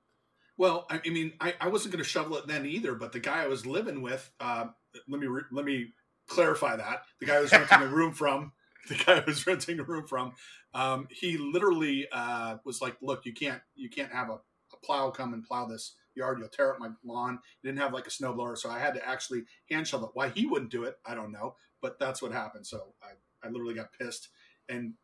Well, 0.58 0.86
I 0.88 1.00
mean, 1.08 1.32
I, 1.40 1.54
I 1.60 1.68
wasn't 1.68 1.92
going 1.92 2.02
to 2.02 2.08
shovel 2.08 2.36
it 2.38 2.46
then 2.46 2.64
either, 2.66 2.94
but 2.94 3.12
the 3.12 3.20
guy 3.20 3.42
I 3.42 3.46
was 3.48 3.66
living 3.66 4.00
with, 4.02 4.30
uh, 4.40 4.66
let 5.08 5.20
me 5.20 5.26
re- 5.26 5.42
let 5.52 5.64
me 5.64 5.92
clarify 6.28 6.76
that 6.76 7.02
the 7.20 7.26
guy 7.26 7.36
I 7.36 7.40
was 7.40 7.52
renting 7.52 7.82
a 7.82 7.86
room 7.86 8.12
from, 8.12 8.52
the 8.88 8.94
guy 8.94 9.18
I 9.20 9.24
was 9.26 9.46
renting 9.46 9.78
a 9.80 9.84
room 9.84 10.06
from, 10.06 10.32
um, 10.74 11.08
he 11.10 11.36
literally 11.36 12.06
uh, 12.10 12.56
was 12.64 12.80
like, 12.80 12.96
"Look, 13.02 13.26
you 13.26 13.34
can't 13.34 13.60
you 13.74 13.90
can't 13.90 14.12
have 14.12 14.30
a, 14.30 14.34
a 14.72 14.76
plow 14.84 15.10
come 15.10 15.34
and 15.34 15.44
plow 15.44 15.66
this 15.66 15.94
yard. 16.14 16.38
You'll 16.38 16.48
tear 16.48 16.72
up 16.72 16.80
my 16.80 16.88
lawn." 17.04 17.38
He 17.60 17.68
didn't 17.68 17.80
have 17.80 17.92
like 17.92 18.06
a 18.06 18.10
snowblower, 18.10 18.56
so 18.56 18.70
I 18.70 18.78
had 18.78 18.94
to 18.94 19.06
actually 19.06 19.44
hand 19.70 19.86
shovel 19.86 20.08
it. 20.08 20.12
Why 20.14 20.30
he 20.30 20.46
wouldn't 20.46 20.70
do 20.70 20.84
it, 20.84 20.96
I 21.04 21.14
don't 21.14 21.32
know. 21.32 21.56
but 21.82 21.98
that's 21.98 22.22
what 22.22 22.32
happened. 22.32 22.66
So 22.66 22.94
I, 23.02 23.46
I 23.46 23.50
literally 23.50 23.74
got 23.74 23.92
pissed 23.98 24.28
and 24.68 24.94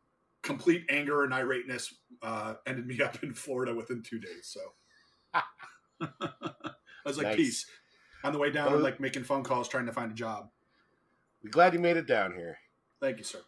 complete 0.42 0.84
anger 0.90 1.24
and 1.24 1.32
irateness 1.34 1.94
uh, 2.22 2.54
ended 2.66 2.86
me 2.86 3.00
up 3.04 3.22
in 3.22 3.34
Florida 3.34 3.74
within 3.74 4.02
two 4.02 4.18
days. 4.18 4.44
So 4.48 4.60
I 5.34 5.42
was 7.04 7.16
like, 7.16 7.28
Nice. 7.28 7.36
peace. 7.36 7.66
On 8.24 8.32
the 8.32 8.38
way 8.38 8.50
down. 8.50 8.72
I'm 8.72 8.82
like 8.82 9.00
making 9.00 9.24
phone 9.24 9.42
calls 9.42 9.68
trying 9.68 9.86
to 9.86 9.92
find 9.92 10.10
a 10.12 10.14
job. 10.14 10.48
We're 11.42 11.50
glad 11.50 11.74
you 11.74 11.80
made 11.80 11.96
it 11.96 12.06
down 12.06 12.34
here. 12.34 12.58
Thank 13.00 13.18
you, 13.18 13.24
sir. 13.24 13.40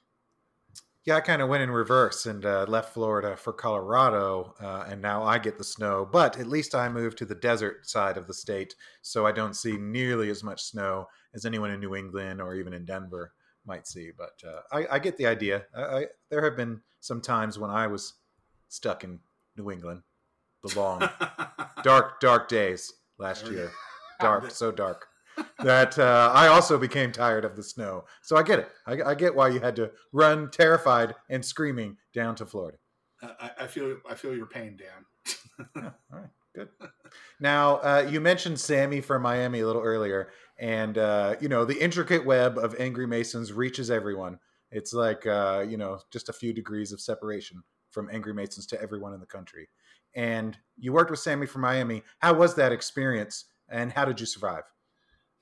Yeah, 1.05 1.17
I 1.17 1.21
kind 1.21 1.43
of 1.43 1.51
went 1.51 1.63
in 1.63 1.71
reverse 1.71 2.25
and 2.27 2.45
uh, 2.47 2.65
left 2.67 2.95
Florida 2.95 3.37
for 3.37 3.53
Colorado, 3.53 4.55
uh, 4.59 4.87
and 4.89 5.03
now 5.03 5.23
I 5.23 5.39
get 5.39 5.59
the 5.59 5.65
snow. 5.65 6.09
But 6.11 6.41
at 6.41 6.47
least 6.47 6.75
I 6.75 6.89
moved 6.89 7.19
to 7.19 7.27
the 7.27 7.35
desert 7.35 7.87
side 7.87 8.17
of 8.17 8.27
the 8.27 8.33
state, 8.35 8.75
so 9.03 9.27
I 9.27 9.33
don't 9.33 9.55
see 9.55 9.77
nearly 9.77 10.31
as 10.31 10.43
much 10.43 10.63
snow 10.63 11.07
as 11.35 11.45
anyone 11.45 11.71
in 11.71 11.79
New 11.81 11.95
England 11.95 12.41
or 12.41 12.55
even 12.55 12.73
in 12.73 12.87
Denver 12.87 13.33
might 13.67 13.87
see. 13.87 14.11
But 14.17 14.43
uh, 14.49 14.61
I, 14.73 14.97
I 14.97 14.99
get 14.99 15.19
the 15.19 15.27
idea. 15.27 15.65
I, 15.77 15.83
I, 15.83 16.07
there 16.31 16.43
have 16.43 16.57
been 16.57 16.81
some 17.01 17.21
times 17.21 17.59
when 17.59 17.71
I 17.71 17.87
was 17.87 18.15
stuck 18.69 19.05
in 19.05 19.21
New 19.57 19.71
England, 19.71 20.03
the 20.65 20.79
long, 20.79 21.09
dark, 21.83 22.21
dark 22.21 22.49
days 22.49 22.93
last 23.19 23.47
year. 23.49 23.71
Dark, 24.21 24.51
so 24.53 24.71
dark. 24.71 25.07
That 25.59 25.99
uh, 25.99 26.31
I 26.33 26.47
also 26.47 26.79
became 26.79 27.11
tired 27.11 27.45
of 27.45 27.57
the 27.57 27.63
snow. 27.63 28.05
So 28.23 28.37
I 28.37 28.45
get 28.45 28.61
it. 28.61 28.69
I, 28.87 29.11
I 29.11 29.15
get 29.17 29.35
why 29.35 29.49
you 29.49 29.59
had 29.59 29.75
to 29.77 29.91
run 30.13 30.49
terrified 30.49 31.17
and 31.29 31.45
screaming 31.45 31.97
down 32.15 32.37
to 32.37 32.47
Florida. 32.47 32.79
I, 33.21 33.51
I 33.61 33.67
feel 33.67 33.97
I 34.09 34.15
feel 34.15 34.37
your 34.37 34.47
pain, 34.47 34.79
Dan. 34.79 35.67
Yeah, 35.75 35.91
all 36.13 36.21
right, 36.21 36.31
good. 36.55 36.69
Now, 37.41 37.77
uh, 37.77 38.07
you 38.09 38.21
mentioned 38.21 38.61
Sammy 38.61 39.01
from 39.01 39.23
Miami 39.23 39.61
a 39.61 39.67
little 39.67 39.83
earlier, 39.83 40.31
and 40.59 40.97
uh, 40.99 41.35
you 41.41 41.49
know 41.49 41.65
the 41.65 41.83
intricate 41.83 42.25
web 42.25 42.57
of 42.57 42.77
Angry 42.79 43.07
Masons 43.07 43.53
reaches 43.53 43.91
everyone. 43.91 44.39
It's 44.71 44.93
like 44.93 45.27
uh, 45.27 45.65
you 45.69 45.77
know 45.77 45.99
just 46.13 46.29
a 46.29 46.33
few 46.33 46.53
degrees 46.53 46.93
of 46.93 47.01
separation 47.01 47.63
from 47.91 48.09
Angry 48.13 48.35
Masons 48.35 48.67
to 48.67 48.81
everyone 48.81 49.15
in 49.15 49.21
the 49.21 49.27
country. 49.27 49.69
And 50.15 50.57
you 50.77 50.93
worked 50.93 51.11
with 51.11 51.21
Sammy 51.21 51.47
from 51.47 51.63
Miami. 51.63 52.03
How 52.19 52.35
was 52.35 52.55
that 52.57 52.73
experience, 52.73 53.45
and 53.69 53.93
how 53.93 54.05
did 54.05 54.21
you 54.21 54.27
survive? 54.27 54.63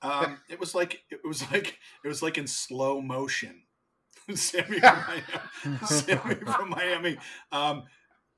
Um, 0.01 0.39
it 0.49 0.59
was 0.59 0.75
like 0.75 1.03
it 1.09 1.21
was 1.25 1.49
like 1.51 1.77
it 2.03 2.07
was 2.07 2.21
like 2.21 2.37
in 2.37 2.47
slow 2.47 3.01
motion. 3.01 3.61
Sammy 4.35 4.79
from 4.79 5.03
Miami. 5.07 5.85
Sammy 5.85 6.35
from 6.35 6.69
Miami. 6.69 7.17
Um, 7.51 7.83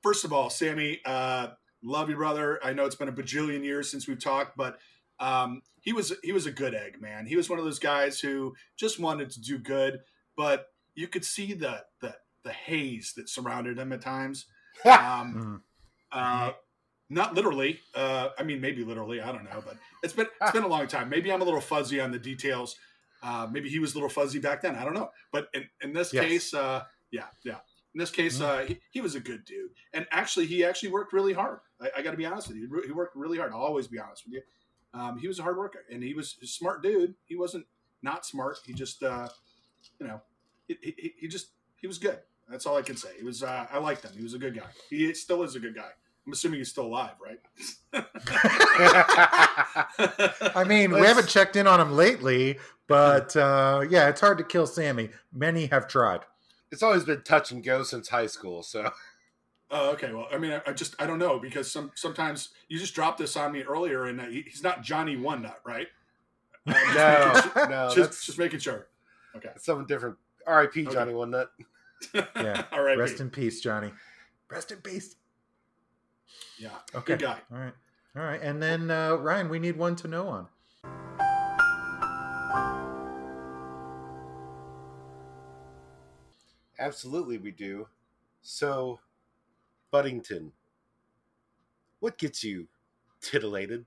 first 0.02 0.24
of 0.24 0.32
all, 0.32 0.50
Sammy, 0.50 1.00
uh, 1.04 1.48
love 1.82 2.08
you, 2.10 2.16
brother. 2.16 2.60
I 2.62 2.72
know 2.72 2.84
it's 2.86 2.96
been 2.96 3.08
a 3.08 3.12
bajillion 3.12 3.64
years 3.64 3.90
since 3.90 4.06
we've 4.08 4.22
talked, 4.22 4.56
but 4.56 4.78
um, 5.20 5.62
he 5.80 5.92
was 5.92 6.12
he 6.22 6.32
was 6.32 6.46
a 6.46 6.52
good 6.52 6.74
egg, 6.74 7.00
man. 7.00 7.26
He 7.26 7.36
was 7.36 7.48
one 7.48 7.58
of 7.58 7.64
those 7.64 7.78
guys 7.78 8.20
who 8.20 8.54
just 8.76 8.98
wanted 9.00 9.30
to 9.30 9.40
do 9.40 9.58
good, 9.58 10.00
but 10.36 10.66
you 10.94 11.08
could 11.08 11.24
see 11.24 11.52
the 11.54 11.84
the 12.00 12.14
the 12.44 12.52
haze 12.52 13.12
that 13.16 13.28
surrounded 13.28 13.78
him 13.78 13.92
at 13.92 14.00
times. 14.00 14.46
Um, 14.84 15.34
Mm. 15.34 15.60
Uh, 16.12 16.52
not 17.08 17.34
literally. 17.34 17.80
Uh, 17.94 18.30
I 18.38 18.42
mean, 18.42 18.60
maybe 18.60 18.84
literally. 18.84 19.20
I 19.20 19.32
don't 19.32 19.44
know, 19.44 19.62
but 19.64 19.76
it's 20.02 20.12
been 20.12 20.26
it's 20.40 20.52
been 20.52 20.64
a 20.64 20.68
long 20.68 20.86
time. 20.86 21.08
Maybe 21.08 21.32
I'm 21.32 21.42
a 21.42 21.44
little 21.44 21.60
fuzzy 21.60 22.00
on 22.00 22.10
the 22.10 22.18
details. 22.18 22.76
Uh, 23.22 23.46
maybe 23.50 23.68
he 23.68 23.78
was 23.78 23.92
a 23.92 23.96
little 23.96 24.08
fuzzy 24.10 24.38
back 24.38 24.60
then. 24.62 24.76
I 24.76 24.84
don't 24.84 24.94
know. 24.94 25.10
But 25.32 25.48
in, 25.54 25.68
in 25.82 25.92
this 25.92 26.12
Yes. 26.12 26.24
case, 26.24 26.54
uh, 26.54 26.84
yeah, 27.10 27.26
yeah. 27.44 27.58
In 27.94 27.98
this 27.98 28.10
case, 28.10 28.40
uh, 28.42 28.66
he, 28.68 28.78
he 28.90 29.00
was 29.00 29.14
a 29.14 29.20
good 29.20 29.44
dude, 29.46 29.70
and 29.94 30.06
actually, 30.10 30.44
he 30.46 30.64
actually 30.64 30.90
worked 30.90 31.14
really 31.14 31.32
hard. 31.32 31.60
I, 31.80 31.90
I 31.96 32.02
got 32.02 32.10
to 32.10 32.16
be 32.16 32.26
honest 32.26 32.48
with 32.48 32.58
you. 32.58 32.68
He 32.82 32.88
He 32.88 32.92
worked 32.92 33.16
really 33.16 33.38
hard. 33.38 33.52
I'll 33.52 33.60
always 33.60 33.86
be 33.86 33.98
honest 33.98 34.24
with 34.26 34.34
you. 34.34 34.42
Um, 34.92 35.18
he 35.18 35.28
was 35.28 35.38
a 35.38 35.42
hard 35.42 35.56
worker, 35.56 35.80
and 35.90 36.02
he 36.02 36.12
was 36.12 36.36
a 36.42 36.46
smart 36.46 36.82
dude. 36.82 37.14
He 37.24 37.36
wasn't 37.36 37.66
not 38.02 38.26
smart. 38.26 38.58
He 38.66 38.74
just, 38.74 39.02
uh, 39.02 39.28
you 39.98 40.06
know, 40.06 40.20
he, 40.68 40.76
he, 40.82 41.14
he 41.20 41.28
just 41.28 41.48
he 41.80 41.86
was 41.86 41.98
good. 41.98 42.18
That's 42.48 42.64
all 42.66 42.76
I 42.76 42.82
can 42.82 42.96
say. 42.96 43.08
He 43.18 43.24
was. 43.24 43.42
Uh, 43.42 43.66
I 43.70 43.78
liked 43.78 44.04
him. 44.04 44.12
He 44.16 44.22
was 44.22 44.34
a 44.34 44.38
good 44.38 44.54
guy. 44.54 44.66
He 44.90 45.12
still 45.14 45.42
is 45.42 45.56
a 45.56 45.60
good 45.60 45.74
guy. 45.74 45.90
I'm 46.26 46.32
assuming 46.32 46.58
he's 46.58 46.70
still 46.70 46.86
alive, 46.86 47.14
right? 47.24 47.38
I 50.54 50.64
mean, 50.66 50.90
we 50.90 50.96
Let's- 50.96 51.08
haven't 51.08 51.28
checked 51.28 51.56
in 51.56 51.66
on 51.66 51.80
him 51.80 51.92
lately, 51.92 52.58
but 52.88 53.36
uh, 53.36 53.84
yeah, 53.88 54.08
it's 54.08 54.20
hard 54.20 54.38
to 54.38 54.44
kill 54.44 54.66
Sammy. 54.66 55.10
Many 55.32 55.66
have 55.66 55.86
tried. 55.88 56.20
it's 56.72 56.82
always 56.82 57.04
been 57.04 57.22
touch 57.22 57.52
and 57.52 57.62
go 57.64 57.82
since 57.82 58.08
high 58.08 58.26
school. 58.26 58.62
So 58.62 58.90
Oh, 59.70 59.90
okay. 59.92 60.12
Well, 60.12 60.28
I 60.32 60.38
mean, 60.38 60.52
I, 60.52 60.62
I 60.68 60.72
just 60.72 60.94
I 61.00 61.06
don't 61.06 61.18
know 61.18 61.38
because 61.38 61.70
some 61.70 61.90
sometimes 61.94 62.50
you 62.68 62.78
just 62.78 62.94
dropped 62.94 63.18
this 63.18 63.36
on 63.36 63.52
me 63.52 63.62
earlier, 63.62 64.04
and 64.04 64.20
uh, 64.20 64.26
he, 64.26 64.42
he's 64.42 64.62
not 64.62 64.82
Johnny 64.82 65.16
One 65.16 65.42
Nut, 65.42 65.60
right? 65.64 65.88
Uh, 66.66 66.72
no, 66.94 67.32
making 67.56 67.70
no, 67.70 67.90
just, 67.94 68.24
just 68.26 68.38
making 68.38 68.60
sure. 68.60 68.86
Okay. 69.36 69.48
that's 69.48 69.64
something 69.64 69.86
different. 69.86 70.16
R.I.P. 70.46 70.82
Okay. 70.86 70.92
Johnny 70.92 71.14
One 71.14 71.30
Nut. 71.30 71.50
Yeah. 72.14 72.64
All 72.72 72.82
right. 72.82 72.98
Rest 72.98 73.20
in 73.20 73.30
peace, 73.30 73.60
Johnny. 73.60 73.92
Rest 74.50 74.70
in 74.72 74.78
peace. 74.78 75.16
yeah. 76.58 76.70
Okay. 76.94 77.14
Good 77.14 77.20
guy. 77.22 77.38
All 77.52 77.58
right. 77.58 77.74
All 78.16 78.22
right. 78.22 78.40
And 78.40 78.62
then 78.62 78.90
uh, 78.90 79.14
Ryan, 79.16 79.48
we 79.48 79.58
need 79.58 79.76
one 79.76 79.96
to 79.96 80.08
know 80.08 80.28
on. 80.28 80.46
Absolutely, 86.78 87.38
we 87.38 87.50
do. 87.50 87.88
So, 88.42 89.00
Buddington, 89.90 90.52
what 92.00 92.18
gets 92.18 92.44
you 92.44 92.68
titillated? 93.20 93.86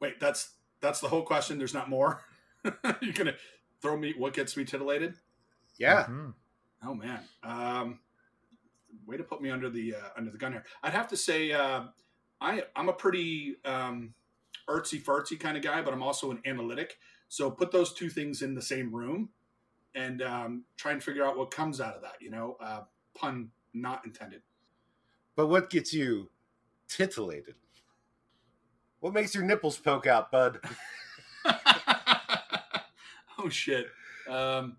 Wait, 0.00 0.18
that's 0.18 0.54
that's 0.80 1.00
the 1.00 1.08
whole 1.08 1.22
question. 1.22 1.58
There's 1.58 1.74
not 1.74 1.88
more. 1.88 2.22
You're 3.00 3.12
gonna 3.12 3.34
throw 3.82 3.96
me 3.96 4.14
what 4.16 4.32
gets 4.32 4.56
me 4.56 4.64
titillated? 4.64 5.14
Yeah, 5.78 6.06
Mhm. 6.06 6.34
Oh 6.84 6.94
man, 6.94 7.20
um, 7.42 8.00
way 9.06 9.16
to 9.16 9.24
put 9.24 9.40
me 9.40 9.50
under 9.50 9.70
the 9.70 9.94
uh, 9.94 10.08
under 10.16 10.30
the 10.30 10.38
gun 10.38 10.52
here. 10.52 10.64
I'd 10.82 10.92
have 10.92 11.08
to 11.08 11.16
say 11.16 11.52
uh, 11.52 11.84
I 12.40 12.64
I'm 12.76 12.88
a 12.88 12.92
pretty 12.92 13.56
um, 13.64 14.14
artsy 14.68 15.00
fartsy 15.02 15.38
kind 15.38 15.56
of 15.56 15.62
guy, 15.62 15.82
but 15.82 15.92
I'm 15.92 16.02
also 16.02 16.30
an 16.30 16.40
analytic. 16.46 16.98
So 17.28 17.50
put 17.50 17.70
those 17.72 17.92
two 17.92 18.08
things 18.10 18.42
in 18.42 18.54
the 18.54 18.62
same 18.62 18.94
room, 18.94 19.30
and 19.94 20.22
um, 20.22 20.64
try 20.76 20.92
and 20.92 21.02
figure 21.02 21.24
out 21.24 21.36
what 21.38 21.50
comes 21.50 21.80
out 21.80 21.94
of 21.94 22.02
that. 22.02 22.16
You 22.20 22.30
know, 22.30 22.56
uh, 22.60 22.82
pun 23.14 23.50
not 23.74 24.04
intended. 24.04 24.42
but 25.36 25.46
what 25.48 25.70
gets 25.70 25.92
you 25.92 26.30
titillated? 26.88 27.54
What 29.00 29.12
makes 29.12 29.34
your 29.34 29.44
nipples 29.44 29.78
poke 29.78 30.06
out, 30.08 30.32
bud? 30.32 30.58
oh 33.38 33.48
shit. 33.48 33.86
Um, 34.28 34.76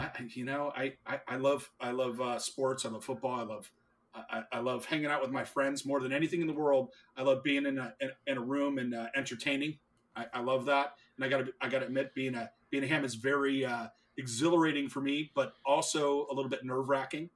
I, 0.00 0.10
you 0.34 0.44
know, 0.44 0.72
I, 0.76 0.94
I, 1.06 1.20
I 1.28 1.36
love 1.36 1.70
I 1.80 1.90
love 1.90 2.20
uh, 2.20 2.38
sports. 2.38 2.84
I 2.84 2.88
love 2.88 3.04
football. 3.04 3.38
I 3.38 3.42
love 3.42 3.70
I, 4.14 4.42
I 4.52 4.58
love 4.60 4.84
hanging 4.86 5.06
out 5.06 5.22
with 5.22 5.30
my 5.30 5.44
friends 5.44 5.86
more 5.86 6.00
than 6.00 6.12
anything 6.12 6.40
in 6.40 6.46
the 6.46 6.52
world. 6.52 6.90
I 7.16 7.22
love 7.22 7.42
being 7.42 7.66
in 7.66 7.78
a 7.78 7.94
in, 8.00 8.10
in 8.26 8.38
a 8.38 8.40
room 8.40 8.78
and 8.78 8.94
uh, 8.94 9.06
entertaining. 9.14 9.78
I, 10.16 10.26
I 10.34 10.40
love 10.40 10.66
that, 10.66 10.94
and 11.16 11.24
I 11.24 11.28
got 11.28 11.46
to 11.46 11.52
I 11.60 11.68
got 11.68 11.80
to 11.80 11.86
admit, 11.86 12.14
being 12.14 12.34
a 12.34 12.50
being 12.70 12.84
a 12.84 12.86
ham 12.86 13.04
is 13.04 13.14
very 13.14 13.64
uh, 13.64 13.88
exhilarating 14.16 14.88
for 14.88 15.00
me, 15.00 15.30
but 15.34 15.54
also 15.64 16.26
a 16.30 16.34
little 16.34 16.50
bit 16.50 16.64
nerve 16.64 16.88
wracking. 16.88 17.30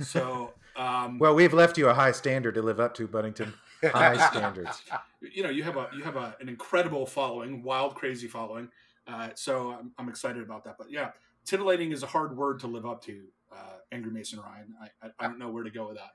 So, 0.00 0.52
um, 0.76 1.18
Well, 1.18 1.34
we've 1.34 1.54
left 1.54 1.78
you 1.78 1.88
a 1.88 1.94
high 1.94 2.12
standard 2.12 2.54
to 2.54 2.62
live 2.62 2.80
up 2.80 2.94
to, 2.94 3.06
Buddington. 3.06 3.54
High 3.82 4.16
standards. 4.30 4.82
you 5.20 5.42
know 5.42 5.48
you 5.50 5.62
have 5.62 5.76
a 5.76 5.88
you 5.96 6.02
have 6.02 6.16
a, 6.16 6.36
an 6.40 6.48
incredible 6.48 7.06
following 7.06 7.62
wild 7.62 7.94
crazy 7.94 8.28
following 8.28 8.68
uh, 9.06 9.30
so 9.34 9.72
I'm, 9.72 9.92
I'm 9.98 10.10
excited 10.10 10.42
about 10.42 10.64
that 10.64 10.76
but 10.76 10.90
yeah 10.90 11.12
titillating 11.44 11.92
is 11.92 12.02
a 12.02 12.06
hard 12.06 12.36
word 12.36 12.60
to 12.60 12.66
live 12.66 12.86
up 12.86 13.02
to 13.04 13.22
uh, 13.52 13.78
angry 13.92 14.12
mason 14.12 14.40
ryan. 14.40 14.74
I, 14.80 15.06
I, 15.06 15.10
I 15.18 15.26
don't 15.28 15.38
know 15.38 15.50
where 15.50 15.64
to 15.64 15.70
go 15.70 15.88
with 15.88 15.96
that. 15.96 16.12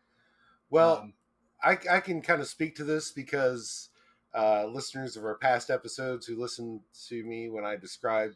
Well, 0.70 0.98
Um, 1.00 1.14
I, 1.64 1.78
I 1.90 2.00
can 2.00 2.22
kind 2.22 2.42
of 2.42 2.48
speak 2.48 2.76
to 2.76 2.84
this 2.84 3.12
because 3.12 3.90
uh, 4.34 4.66
listeners 4.66 5.16
of 5.18 5.24
our 5.24 5.36
past 5.38 5.70
episodes 5.70 6.26
who 6.26 6.40
listened 6.40 6.82
to 7.08 7.24
me 7.24 7.50
when 7.50 7.66
I 7.66 7.76
described 7.76 8.36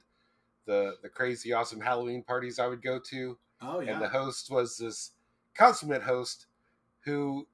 the 0.65 0.95
the 1.01 1.09
crazy 1.09 1.53
awesome 1.53 1.81
Halloween 1.81 2.23
parties 2.23 2.59
I 2.59 2.67
would 2.67 2.81
go 2.81 2.99
to, 2.99 3.37
oh 3.61 3.79
yeah 3.81 3.93
and 3.93 4.01
the 4.01 4.09
host 4.09 4.49
was 4.51 4.77
this 4.77 5.11
consummate 5.55 6.03
host 6.03 6.47
who 7.01 7.47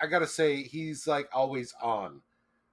I 0.00 0.06
gotta 0.06 0.26
say 0.26 0.62
he's 0.62 1.06
like 1.06 1.28
always 1.32 1.74
on, 1.80 2.20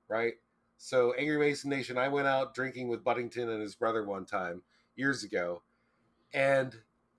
right? 0.08 0.34
So 0.78 1.14
Angry 1.14 1.38
Mason 1.38 1.70
Nation, 1.70 1.98
I 1.98 2.08
went 2.08 2.28
out 2.28 2.56
drinking 2.56 2.88
with 2.88 3.04
Buddington 3.04 3.50
and 3.50 3.62
his 3.62 3.76
brother 3.76 4.04
one 4.04 4.26
time 4.26 4.62
years 5.00 5.24
ago, 5.24 5.64
and 6.34 6.76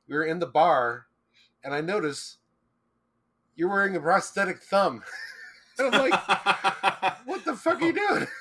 we 0.09 0.15
were 0.15 0.25
in 0.25 0.39
the 0.39 0.47
bar, 0.47 1.07
and 1.65 1.75
I 1.75 1.81
noticed 1.81 2.37
you're 3.57 3.69
wearing 3.69 3.97
a 3.97 4.01
prosthetic 4.01 4.63
thumb, 4.63 5.03
and 5.79 5.95
I'm 5.95 6.11
like, 6.11 6.29
what 7.25 7.45
the 7.45 7.57
fuck 7.57 7.83
are 7.83 7.87
you 7.87 7.93
doing? 7.93 8.27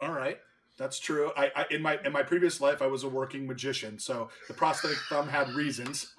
all 0.00 0.12
right 0.12 0.40
that's 0.78 0.98
true 0.98 1.30
I, 1.36 1.52
I 1.54 1.66
in 1.70 1.80
my 1.80 1.96
in 2.04 2.10
my 2.10 2.24
previous 2.24 2.60
life 2.60 2.82
i 2.82 2.88
was 2.88 3.04
a 3.04 3.08
working 3.08 3.46
magician 3.46 4.00
so 4.00 4.30
the 4.48 4.54
prosthetic 4.54 4.98
thumb 5.08 5.28
had 5.28 5.50
reasons 5.50 6.12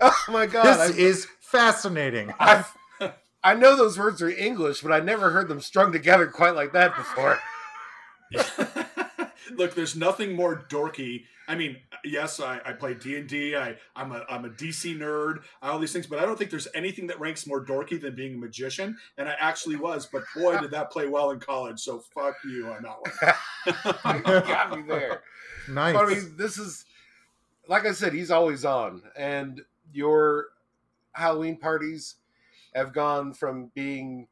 Oh 0.00 0.24
my 0.28 0.46
god! 0.46 0.64
This 0.64 0.96
I, 0.96 0.98
is 0.98 1.26
fascinating. 1.40 2.32
I, 2.38 2.64
I 3.42 3.54
know 3.54 3.76
those 3.76 3.98
words 3.98 4.22
are 4.22 4.30
English, 4.30 4.80
but 4.80 4.92
I 4.92 5.00
never 5.00 5.30
heard 5.30 5.48
them 5.48 5.60
strung 5.60 5.92
together 5.92 6.26
quite 6.26 6.54
like 6.54 6.72
that 6.72 6.96
before. 6.96 7.38
Look, 9.56 9.74
there's 9.74 9.96
nothing 9.96 10.34
more 10.34 10.64
dorky. 10.68 11.24
I 11.48 11.54
mean, 11.54 11.76
yes, 12.04 12.40
I, 12.40 12.60
I 12.64 12.72
play 12.72 12.94
D 12.94 13.16
and 13.16 13.28
D. 13.28 13.56
I 13.56 13.76
I'm 13.96 14.12
a 14.12 14.24
I'm 14.28 14.44
a 14.44 14.48
DC 14.48 14.96
nerd. 14.96 15.42
All 15.60 15.78
these 15.78 15.92
things, 15.92 16.06
but 16.06 16.18
I 16.18 16.22
don't 16.22 16.38
think 16.38 16.50
there's 16.50 16.68
anything 16.74 17.06
that 17.08 17.18
ranks 17.18 17.46
more 17.46 17.64
dorky 17.64 18.00
than 18.00 18.14
being 18.14 18.34
a 18.34 18.38
magician. 18.38 18.96
And 19.18 19.28
I 19.28 19.34
actually 19.38 19.76
was, 19.76 20.06
but 20.06 20.22
boy, 20.36 20.58
did 20.60 20.70
that 20.70 20.90
play 20.90 21.08
well 21.08 21.30
in 21.30 21.40
college. 21.40 21.80
So 21.80 21.98
fuck 22.14 22.36
you 22.44 22.68
on 22.68 22.82
that 22.82 23.84
one. 24.04 24.16
you 24.16 24.22
got 24.22 24.76
me 24.76 24.82
there. 24.86 25.22
Nice. 25.68 25.94
But 25.94 26.04
I 26.04 26.08
mean, 26.08 26.34
this 26.36 26.58
is 26.58 26.84
like 27.68 27.86
I 27.86 27.92
said, 27.92 28.12
he's 28.12 28.30
always 28.30 28.64
on, 28.64 29.02
and 29.16 29.60
your 29.92 30.46
Halloween 31.12 31.56
parties 31.58 32.16
have 32.74 32.92
gone 32.92 33.32
from 33.34 33.70
being 33.74 34.28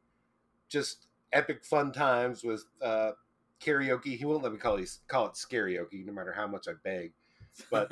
just 0.69 1.07
epic 1.33 1.63
fun 1.63 1.91
times 1.91 2.43
with 2.43 2.65
uh, 2.81 3.11
karaoke. 3.63 4.17
He 4.17 4.25
won't 4.25 4.43
let 4.43 4.51
me 4.51 4.57
call 4.57 4.75
it 4.77 4.89
call 5.07 5.27
it 5.27 5.33
karaoke, 5.51 6.05
no 6.05 6.13
matter 6.13 6.33
how 6.33 6.47
much 6.47 6.67
I 6.67 6.73
beg. 6.83 7.13
But 7.69 7.91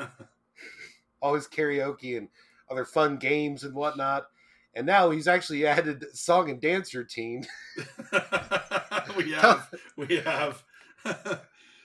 all 1.21 1.35
his 1.35 1.47
karaoke 1.47 2.17
and 2.17 2.29
other 2.69 2.85
fun 2.85 3.17
games 3.17 3.63
and 3.63 3.73
whatnot. 3.73 4.27
And 4.75 4.85
now 4.85 5.09
he's 5.09 5.27
actually 5.27 5.65
added 5.65 6.05
song 6.13 6.49
and 6.49 6.61
dance 6.61 6.93
routine. 6.93 7.45
we 9.17 9.31
have 9.33 9.73
we 9.95 10.17
have 10.17 10.63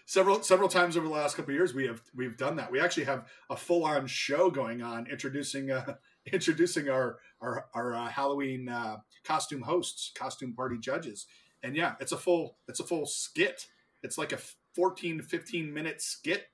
several 0.07 0.43
several 0.43 0.69
times 0.69 0.97
over 0.97 1.07
the 1.07 1.13
last 1.13 1.37
couple 1.37 1.51
of 1.51 1.57
years 1.57 1.75
we 1.75 1.87
have 1.87 2.03
we've 2.15 2.37
done 2.37 2.57
that. 2.57 2.71
We 2.71 2.81
actually 2.81 3.05
have 3.05 3.27
a 3.51 3.57
full 3.57 3.85
on 3.85 4.07
show 4.07 4.51
going 4.51 4.83
on 4.83 5.07
introducing 5.11 5.71
uh, 5.71 5.97
introducing 6.33 6.89
our 6.89 7.19
our, 7.41 7.67
our 7.75 7.95
uh, 7.95 8.09
Halloween 8.09 8.69
uh, 8.69 8.99
costume 9.25 9.63
hosts, 9.63 10.13
costume 10.15 10.55
party 10.55 10.79
judges. 10.79 11.27
And 11.63 11.75
yeah, 11.75 11.95
it's 12.01 12.13
a 12.13 12.17
full 12.17 12.59
it's 12.69 12.81
a 12.81 12.85
full 12.85 13.07
skit. 13.07 13.67
It's 14.05 14.19
like 14.19 14.33
a 14.33 14.39
14 14.77 15.19
to 15.19 15.25
15 15.25 15.73
minute 15.75 16.01
skit. 16.01 16.45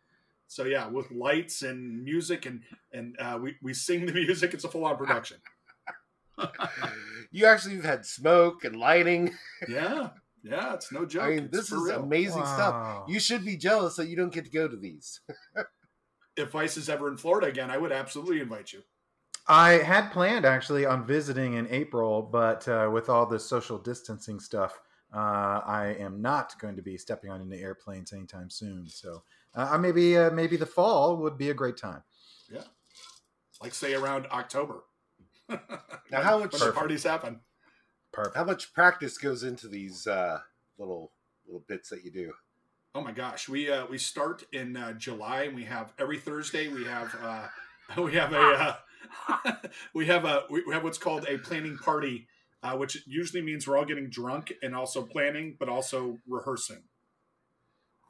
So 0.46 0.64
yeah, 0.64 0.86
with 0.88 1.10
lights 1.10 1.62
and 1.62 2.02
music 2.02 2.46
and 2.46 2.62
and 2.92 3.16
uh, 3.20 3.38
we 3.42 3.56
we 3.62 3.74
sing 3.74 4.06
the 4.06 4.12
music. 4.24 4.54
It's 4.54 4.64
a 4.64 4.68
full 4.68 4.84
on 4.86 4.96
production. 4.96 5.36
you 7.30 7.46
actually 7.46 7.76
have 7.76 7.84
had 7.84 8.06
smoke 8.06 8.64
and 8.64 8.76
lighting. 8.76 9.34
yeah, 9.68 10.10
yeah, 10.42 10.74
it's 10.74 10.90
no 10.90 11.04
joke. 11.04 11.22
I 11.22 11.28
mean, 11.30 11.44
It's 11.44 11.56
this 11.56 11.72
is 11.72 11.82
real. 11.88 12.02
amazing 12.02 12.44
stuff. 12.46 13.04
You 13.08 13.20
should 13.20 13.44
be 13.44 13.56
jealous 13.56 13.96
that 13.96 14.08
you 14.08 14.16
don't 14.16 14.32
get 14.32 14.46
to 14.46 14.50
go 14.50 14.66
to 14.68 14.76
these. 14.76 15.20
If 16.36 16.50
Vice 16.52 16.76
is 16.76 16.88
ever 16.88 17.08
in 17.08 17.16
Florida 17.18 17.48
again, 17.48 17.70
I 17.70 17.76
would 17.76 17.92
absolutely 17.92 18.40
invite 18.40 18.72
you. 18.72 18.80
I 19.46 19.72
had 19.72 20.10
planned 20.10 20.44
actually 20.44 20.86
on 20.86 21.04
visiting 21.06 21.54
in 21.54 21.66
April, 21.70 22.22
but 22.22 22.66
uh, 22.68 22.88
with 22.92 23.08
all 23.08 23.26
the 23.26 23.38
social 23.40 23.78
distancing 23.78 24.38
stuff, 24.40 24.80
uh, 25.14 25.60
I 25.66 25.96
am 25.98 26.22
not 26.22 26.58
going 26.58 26.76
to 26.76 26.82
be 26.82 26.96
stepping 26.96 27.30
on 27.30 27.40
any 27.40 27.62
airplanes 27.62 28.12
anytime 28.12 28.50
soon. 28.50 28.88
So 28.88 29.22
uh, 29.54 29.76
maybe 29.78 30.16
uh, 30.16 30.30
maybe 30.30 30.56
the 30.56 30.66
fall 30.66 31.16
would 31.18 31.36
be 31.36 31.50
a 31.50 31.54
great 31.54 31.76
time. 31.76 32.02
Yeah, 32.52 32.62
like 33.62 33.74
say 33.74 33.94
around 33.94 34.26
October. 34.30 34.84
Now, 36.10 36.22
how 36.22 36.38
much 36.38 36.52
when 36.52 36.60
the 36.60 36.72
parties 36.72 37.04
happen? 37.04 37.40
Perfect. 38.12 38.36
how 38.36 38.44
much 38.44 38.72
practice 38.72 39.18
goes 39.18 39.44
into 39.44 39.68
these 39.68 40.06
uh, 40.06 40.40
little 40.78 41.12
little 41.46 41.64
bits 41.68 41.90
that 41.90 42.04
you 42.04 42.10
do? 42.10 42.32
Oh 42.94 43.00
my 43.00 43.12
gosh, 43.12 43.48
we 43.48 43.70
uh, 43.70 43.86
we 43.86 43.98
start 43.98 44.44
in 44.52 44.76
uh, 44.76 44.92
July 44.94 45.44
and 45.44 45.54
we 45.54 45.64
have 45.64 45.92
every 45.98 46.18
Thursday 46.18 46.68
we 46.68 46.84
have 46.84 47.14
uh, 47.22 47.46
we 48.02 48.14
have 48.14 48.32
a 48.32 48.76
uh, 49.38 49.54
we 49.94 50.06
have 50.06 50.24
a 50.24 50.44
we 50.50 50.62
have 50.72 50.82
what's 50.82 50.98
called 50.98 51.24
a 51.28 51.38
planning 51.38 51.78
party, 51.78 52.26
uh, 52.62 52.76
which 52.76 52.98
usually 53.06 53.42
means 53.42 53.66
we're 53.66 53.78
all 53.78 53.84
getting 53.84 54.08
drunk 54.10 54.52
and 54.62 54.74
also 54.74 55.02
planning, 55.02 55.56
but 55.58 55.68
also 55.68 56.18
rehearsing. 56.28 56.82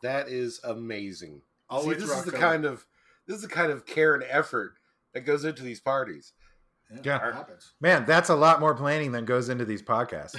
That 0.03 0.29
is 0.29 0.61
amazing. 0.65 1.43
All 1.69 1.83
the 1.83 1.95
See, 1.95 2.01
this 2.01 2.05
is 2.05 2.11
the 2.11 2.17
October. 2.17 2.37
kind 2.39 2.65
of 2.65 2.87
this 3.27 3.37
is 3.37 3.43
the 3.43 3.49
kind 3.49 3.71
of 3.71 3.87
care 3.87 4.15
and 4.15 4.25
effort 4.29 4.75
that 5.15 5.21
goes 5.21 5.45
into 5.45 5.63
these 5.63 5.81
parties. 5.81 6.33
Yeah. 7.05 7.29
it 7.29 7.35
happens. 7.35 7.75
Man, 7.81 8.05
that's 8.05 8.31
a 8.31 8.35
lot 8.35 8.59
more 8.59 8.75
planning 8.75 9.13
than 9.13 9.25
goes 9.25 9.49
into 9.49 9.65
these 9.65 9.83
podcasts. 9.83 10.37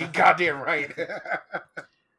you 0.00 0.06
goddamn 0.12 0.60
right. 0.60 0.92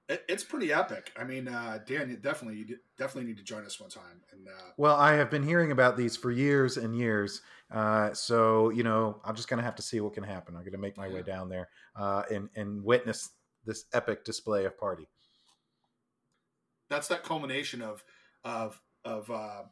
It, 0.10 0.26
it's 0.28 0.44
pretty 0.44 0.74
epic. 0.74 1.13
I 1.17 1.24
mean, 1.24 1.48
uh, 1.48 1.80
Dan, 1.88 2.10
you 2.10 2.17
definitely 2.17 2.58
you 2.67 2.78
definitely 2.98 3.30
need 3.30 3.38
to 3.38 3.44
join 3.44 3.63
us 3.65 3.80
one 3.80 3.89
time. 3.89 4.22
And 4.34 4.48
uh, 4.50 4.72
Well, 4.76 4.98
I 4.98 5.13
have 5.13 5.32
been 5.32 5.44
hearing 5.44 5.72
about 5.72 5.96
these 5.96 6.17
for 6.17 6.30
years 6.30 6.76
and 6.76 6.94
years. 6.94 7.41
Uh, 7.74 8.14
so, 8.14 8.70
you 8.70 8.84
know, 8.84 9.20
I'm 9.26 9.36
just 9.36 9.48
going 9.48 9.58
to 9.58 9.64
have 9.64 9.76
to 9.76 9.82
see 9.82 10.00
what 10.00 10.14
can 10.14 10.24
happen. 10.24 10.56
I'm 10.56 10.62
going 10.62 10.74
to 10.74 10.78
make 10.78 10.96
my 10.96 11.08
way 11.10 11.24
down 11.24 11.50
there 11.50 11.70
uh, 11.96 12.22
and, 12.32 12.50
and 12.56 12.84
witness 12.84 13.32
this 13.66 13.86
epic 13.94 14.24
display 14.24 14.66
of 14.66 14.78
party. 14.78 15.08
that's 16.90 17.08
that 17.08 17.24
culmination 17.24 17.82
of 17.82 18.04
of 18.44 18.80
of 19.06 19.30
uh, 19.32 19.64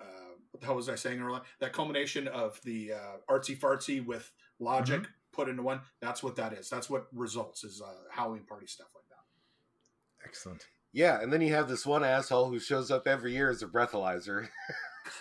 uh, 0.00 0.04
what 0.50 0.60
the 0.60 0.66
hell 0.66 0.76
was 0.76 0.88
I 0.88 0.94
saying 0.94 1.20
earlier? 1.20 1.42
That 1.60 1.72
culmination 1.72 2.28
of 2.28 2.60
the 2.64 2.92
uh, 2.92 3.16
artsy 3.34 3.58
fartsy 3.58 4.04
with 4.04 4.30
logic 4.60 5.06
put 5.32 5.48
into 5.48 5.62
one. 5.62 5.80
That's 6.00 6.22
what 6.22 6.36
that 6.36 6.52
is. 6.52 6.68
That's 6.70 6.88
what 6.88 7.06
results 7.12 7.64
is 7.64 7.82
uh, 7.82 7.92
Halloween 8.10 8.44
party 8.44 8.66
stuff 8.66 8.88
like 8.94 9.04
that. 9.08 10.28
Excellent. 10.28 10.66
yeah, 10.92 11.20
and 11.20 11.32
then 11.32 11.40
you 11.40 11.54
have 11.54 11.68
this 11.68 11.86
one 11.86 12.04
asshole 12.04 12.50
who 12.50 12.58
shows 12.58 12.90
up 12.90 13.08
every 13.08 13.32
year 13.32 13.50
as 13.50 13.62
a 13.62 13.66
breathalyzer. 13.66 14.48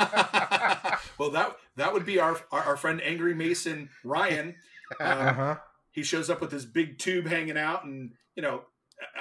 well, 1.17 1.31
that 1.31 1.55
that 1.75 1.93
would 1.93 2.05
be 2.05 2.19
our 2.19 2.39
our, 2.51 2.63
our 2.63 2.77
friend 2.77 3.01
Angry 3.01 3.33
Mason 3.33 3.89
Ryan. 4.03 4.55
Uh 4.55 4.55
Um, 4.99 5.35
huh. 5.35 5.55
he 5.91 6.01
shows 6.01 6.29
up 6.29 6.39
with 6.39 6.49
his 6.51 6.65
big 6.65 6.97
tube 6.97 7.27
hanging 7.27 7.57
out, 7.57 7.83
and 7.83 8.13
you 8.35 8.41
know, 8.41 8.61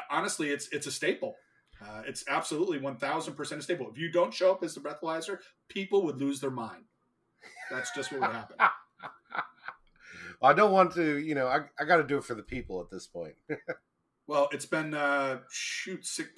honestly, 0.08 0.48
it's 0.50 0.68
it's 0.68 0.86
a 0.86 0.92
staple. 0.92 1.34
Uh, 1.82 2.02
it's 2.06 2.24
absolutely 2.28 2.78
one 2.78 2.96
thousand 2.96 3.34
percent 3.34 3.60
a 3.60 3.64
staple. 3.64 3.90
If 3.90 3.98
you 3.98 4.10
don't 4.12 4.32
show 4.32 4.52
up 4.52 4.62
as 4.62 4.74
the 4.74 4.80
breathalyzer, 4.80 5.38
people 5.68 6.02
would 6.04 6.18
lose 6.20 6.38
their 6.40 6.52
mind. 6.52 6.84
That's 7.70 7.92
just 7.96 8.12
what 8.12 8.20
would 8.20 8.30
happen. 8.30 8.56
well, 8.58 8.70
I 10.50 10.52
don't 10.52 10.70
want 10.70 10.94
to, 10.94 11.18
you 11.18 11.34
know, 11.34 11.48
I, 11.48 11.62
I 11.80 11.84
got 11.84 11.96
to 11.96 12.04
do 12.04 12.16
it 12.18 12.24
for 12.24 12.34
the 12.34 12.42
people 12.44 12.80
at 12.80 12.88
this 12.90 13.06
point. 13.08 13.34
Well, 14.28 14.48
it's 14.52 14.66
been 14.66 14.94
uh, 14.94 15.38
shoot 15.50 16.04
six, 16.06 16.30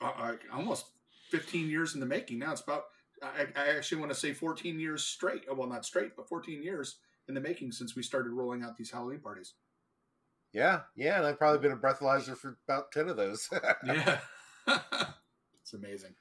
uh, 0.00 0.10
uh, 0.18 0.32
almost 0.52 0.86
fifteen 1.30 1.68
years 1.68 1.94
in 1.94 2.00
the 2.00 2.06
making. 2.06 2.40
Now 2.40 2.52
it's 2.52 2.60
about. 2.62 2.84
I, 3.22 3.46
I 3.56 3.68
actually 3.76 3.98
want 4.00 4.12
to 4.12 4.18
say 4.18 4.32
fourteen 4.32 4.80
years 4.80 5.04
straight. 5.04 5.44
Well, 5.54 5.68
not 5.68 5.84
straight, 5.84 6.16
but 6.16 6.28
fourteen 6.28 6.62
years 6.62 6.96
in 7.28 7.34
the 7.34 7.40
making 7.40 7.72
since 7.72 7.94
we 7.94 8.02
started 8.02 8.30
rolling 8.32 8.62
out 8.62 8.76
these 8.76 8.90
Halloween 8.90 9.20
parties. 9.20 9.54
yeah, 10.52 10.80
yeah, 10.96 11.18
and 11.18 11.26
I've 11.26 11.38
probably 11.38 11.60
been 11.60 11.72
a 11.72 11.80
breathalyzer 11.80 12.36
for 12.36 12.58
about 12.68 12.90
10 12.92 13.08
of 13.08 13.16
those. 13.16 13.48
Yeah, 13.86 14.18
it's 15.62 15.72
amazing. 15.72 16.14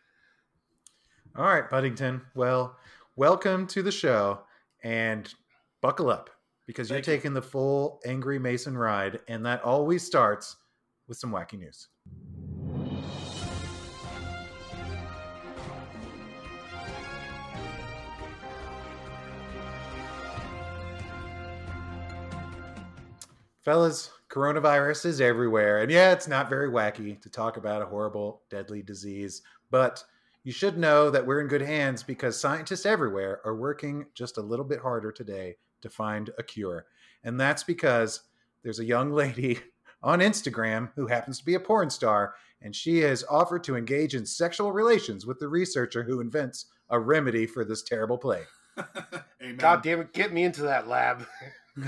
All 1.36 1.46
right, 1.46 1.68
Buddington. 1.70 2.22
Well, 2.36 2.78
welcome 3.16 3.66
to 3.68 3.82
the 3.82 3.92
show 3.92 4.42
and 4.84 5.34
buckle 5.82 6.10
up 6.12 6.30
because 6.68 6.90
you're 6.90 6.98
Thank 6.98 7.08
you. 7.08 7.14
taking 7.16 7.34
the 7.34 7.42
full 7.42 8.00
Angry 8.06 8.38
Mason 8.38 8.78
ride, 8.78 9.20
and 9.28 9.44
that 9.48 9.64
always 9.64 10.06
starts 10.06 10.56
with 11.08 11.18
some 11.18 11.32
wacky 11.32 11.58
news. 11.58 11.88
Fellas, 23.64 24.10
coronavirus 24.30 25.06
is 25.06 25.22
everywhere. 25.22 25.80
And 25.80 25.92
yeah, 25.92 26.12
it's 26.12 26.28
not 26.28 26.50
very 26.50 26.70
wacky 26.70 27.22
to 27.22 27.30
talk 27.30 27.58
about 27.58 27.82
a 27.82 27.86
horrible, 27.86 28.42
deadly 28.50 28.82
disease, 28.82 29.44
but 29.70 30.04
you 30.44 30.52
should 30.52 30.80
know 30.80 31.12
that 31.12 31.26
we're 31.26 31.42
in 31.42 31.48
good 31.48 31.62
hands 31.62 32.02
because 32.02 32.40
scientists 32.40 32.88
everywhere 32.88 33.40
are 33.46 33.56
working 33.56 34.06
just 34.16 34.38
a 34.38 34.42
little 34.42 34.66
bit 34.66 34.80
harder 34.80 35.12
today 35.12 35.58
to 35.82 35.90
find 35.90 36.32
a 36.40 36.44
cure. 36.44 36.88
And 37.24 37.40
that's 37.40 37.64
because 37.64 38.22
there's 38.64 38.80
a 38.80 38.86
young 38.86 39.12
lady 39.12 39.60
on 40.04 40.20
Instagram 40.20 40.90
who 40.96 41.06
happens 41.06 41.38
to 41.38 41.46
be 41.46 41.54
a 41.54 41.60
porn 41.60 41.92
star, 41.92 42.34
and 42.64 42.76
she 42.76 43.00
has 43.00 43.24
offered 43.30 43.64
to 43.66 43.76
engage 43.76 44.16
in 44.16 44.26
sexual 44.26 44.72
relations 44.72 45.28
with 45.28 45.38
the 45.38 45.48
researcher 45.48 46.02
who 46.02 46.20
invents 46.20 46.66
a 46.90 47.00
remedy 47.00 47.46
for 47.46 47.64
this 47.64 47.84
terrible 47.84 48.18
plague. 48.18 48.48
Amen. 49.42 49.58
God 49.58 49.84
damn 49.84 50.02
it, 50.02 50.14
get 50.14 50.34
me 50.34 50.44
into 50.44 50.64
that 50.64 50.88
lab. 50.88 51.28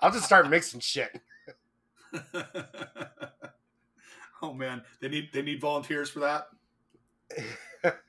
I'll 0.00 0.10
just 0.10 0.24
start 0.24 0.50
mixing 0.50 0.80
shit. 0.80 1.20
oh 4.42 4.52
man, 4.52 4.82
they 5.00 5.08
need 5.08 5.30
they 5.32 5.42
need 5.42 5.60
volunteers 5.60 6.10
for 6.10 6.20
that. 6.20 6.48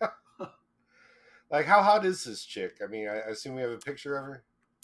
like, 1.52 1.66
how 1.66 1.82
hot 1.82 2.06
is 2.06 2.24
this 2.24 2.44
chick? 2.46 2.80
I 2.84 2.88
mean, 2.88 3.08
I, 3.08 3.16
I 3.20 3.30
assume 3.30 3.56
we 3.56 3.62
have 3.62 3.72
a 3.72 3.78
picture 3.78 4.18
of 4.18 4.26
her. 4.26 4.44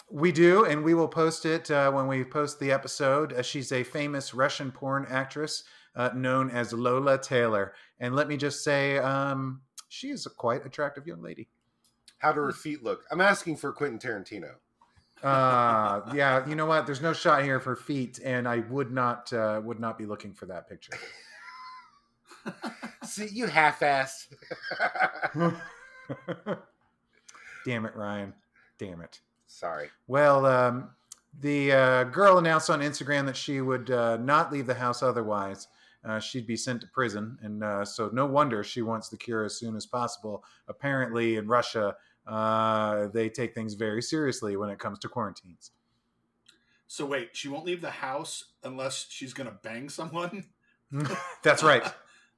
We 0.09 0.31
do, 0.31 0.65
and 0.65 0.83
we 0.83 0.93
will 0.93 1.07
post 1.07 1.45
it 1.45 1.71
uh, 1.71 1.91
when 1.91 2.07
we 2.07 2.23
post 2.23 2.59
the 2.59 2.71
episode. 2.71 3.33
Uh, 3.33 3.41
she's 3.41 3.71
a 3.71 3.83
famous 3.83 4.33
Russian 4.33 4.71
porn 4.71 5.05
actress 5.09 5.63
uh, 5.95 6.09
known 6.13 6.49
as 6.49 6.73
Lola 6.73 7.17
Taylor. 7.17 7.73
And 7.99 8.15
let 8.15 8.27
me 8.27 8.37
just 8.37 8.63
say, 8.63 8.97
um, 8.97 9.61
she 9.89 10.09
is 10.09 10.25
a 10.25 10.29
quite 10.29 10.65
attractive 10.65 11.07
young 11.07 11.21
lady. 11.21 11.49
How 12.17 12.31
do 12.31 12.41
her 12.41 12.51
feet 12.51 12.83
look? 12.83 13.03
I'm 13.11 13.21
asking 13.21 13.57
for 13.57 13.71
Quentin 13.71 13.99
Tarantino. 13.99 14.55
Uh, 15.23 16.01
yeah, 16.13 16.47
you 16.47 16.55
know 16.55 16.65
what? 16.65 16.85
There's 16.85 17.01
no 17.01 17.13
shot 17.13 17.43
here 17.43 17.59
for 17.59 17.75
feet, 17.75 18.19
and 18.23 18.47
I 18.47 18.59
would 18.69 18.91
not 18.91 19.31
uh, 19.31 19.61
would 19.63 19.79
not 19.79 19.97
be 19.97 20.05
looking 20.05 20.33
for 20.33 20.45
that 20.47 20.67
picture. 20.67 20.93
See, 23.03 23.27
you 23.27 23.47
half-assed. 23.47 24.27
Damn 27.65 27.85
it, 27.85 27.95
Ryan. 27.95 28.33
Damn 28.77 29.01
it. 29.01 29.19
Sorry. 29.47 29.89
Well, 30.07 30.45
um, 30.45 30.89
the 31.39 31.71
uh, 31.71 32.03
girl 32.05 32.37
announced 32.37 32.69
on 32.69 32.81
Instagram 32.81 33.25
that 33.25 33.37
she 33.37 33.61
would 33.61 33.91
uh, 33.91 34.17
not 34.17 34.51
leave 34.51 34.65
the 34.65 34.73
house 34.73 35.03
otherwise. 35.03 35.67
Uh, 36.03 36.19
she'd 36.19 36.47
be 36.47 36.57
sent 36.57 36.81
to 36.81 36.87
prison. 36.87 37.37
And 37.41 37.63
uh, 37.63 37.85
so, 37.85 38.09
no 38.11 38.25
wonder 38.25 38.63
she 38.63 38.81
wants 38.81 39.09
the 39.09 39.17
cure 39.17 39.45
as 39.45 39.57
soon 39.57 39.75
as 39.75 39.85
possible. 39.85 40.43
Apparently, 40.67 41.35
in 41.35 41.47
Russia, 41.47 41.95
uh, 42.27 43.07
they 43.07 43.29
take 43.29 43.53
things 43.55 43.73
very 43.73 44.01
seriously 44.01 44.55
when 44.55 44.69
it 44.69 44.79
comes 44.79 44.99
to 44.99 45.09
quarantines. 45.09 45.71
So 46.87 47.05
wait, 47.05 47.29
she 47.33 47.47
won't 47.47 47.65
leave 47.65 47.81
the 47.81 47.89
house 47.91 48.45
unless 48.63 49.07
she's 49.09 49.33
going 49.33 49.47
to 49.49 49.55
bang 49.63 49.89
someone. 49.89 50.45
That's 51.43 51.63
right. 51.63 51.83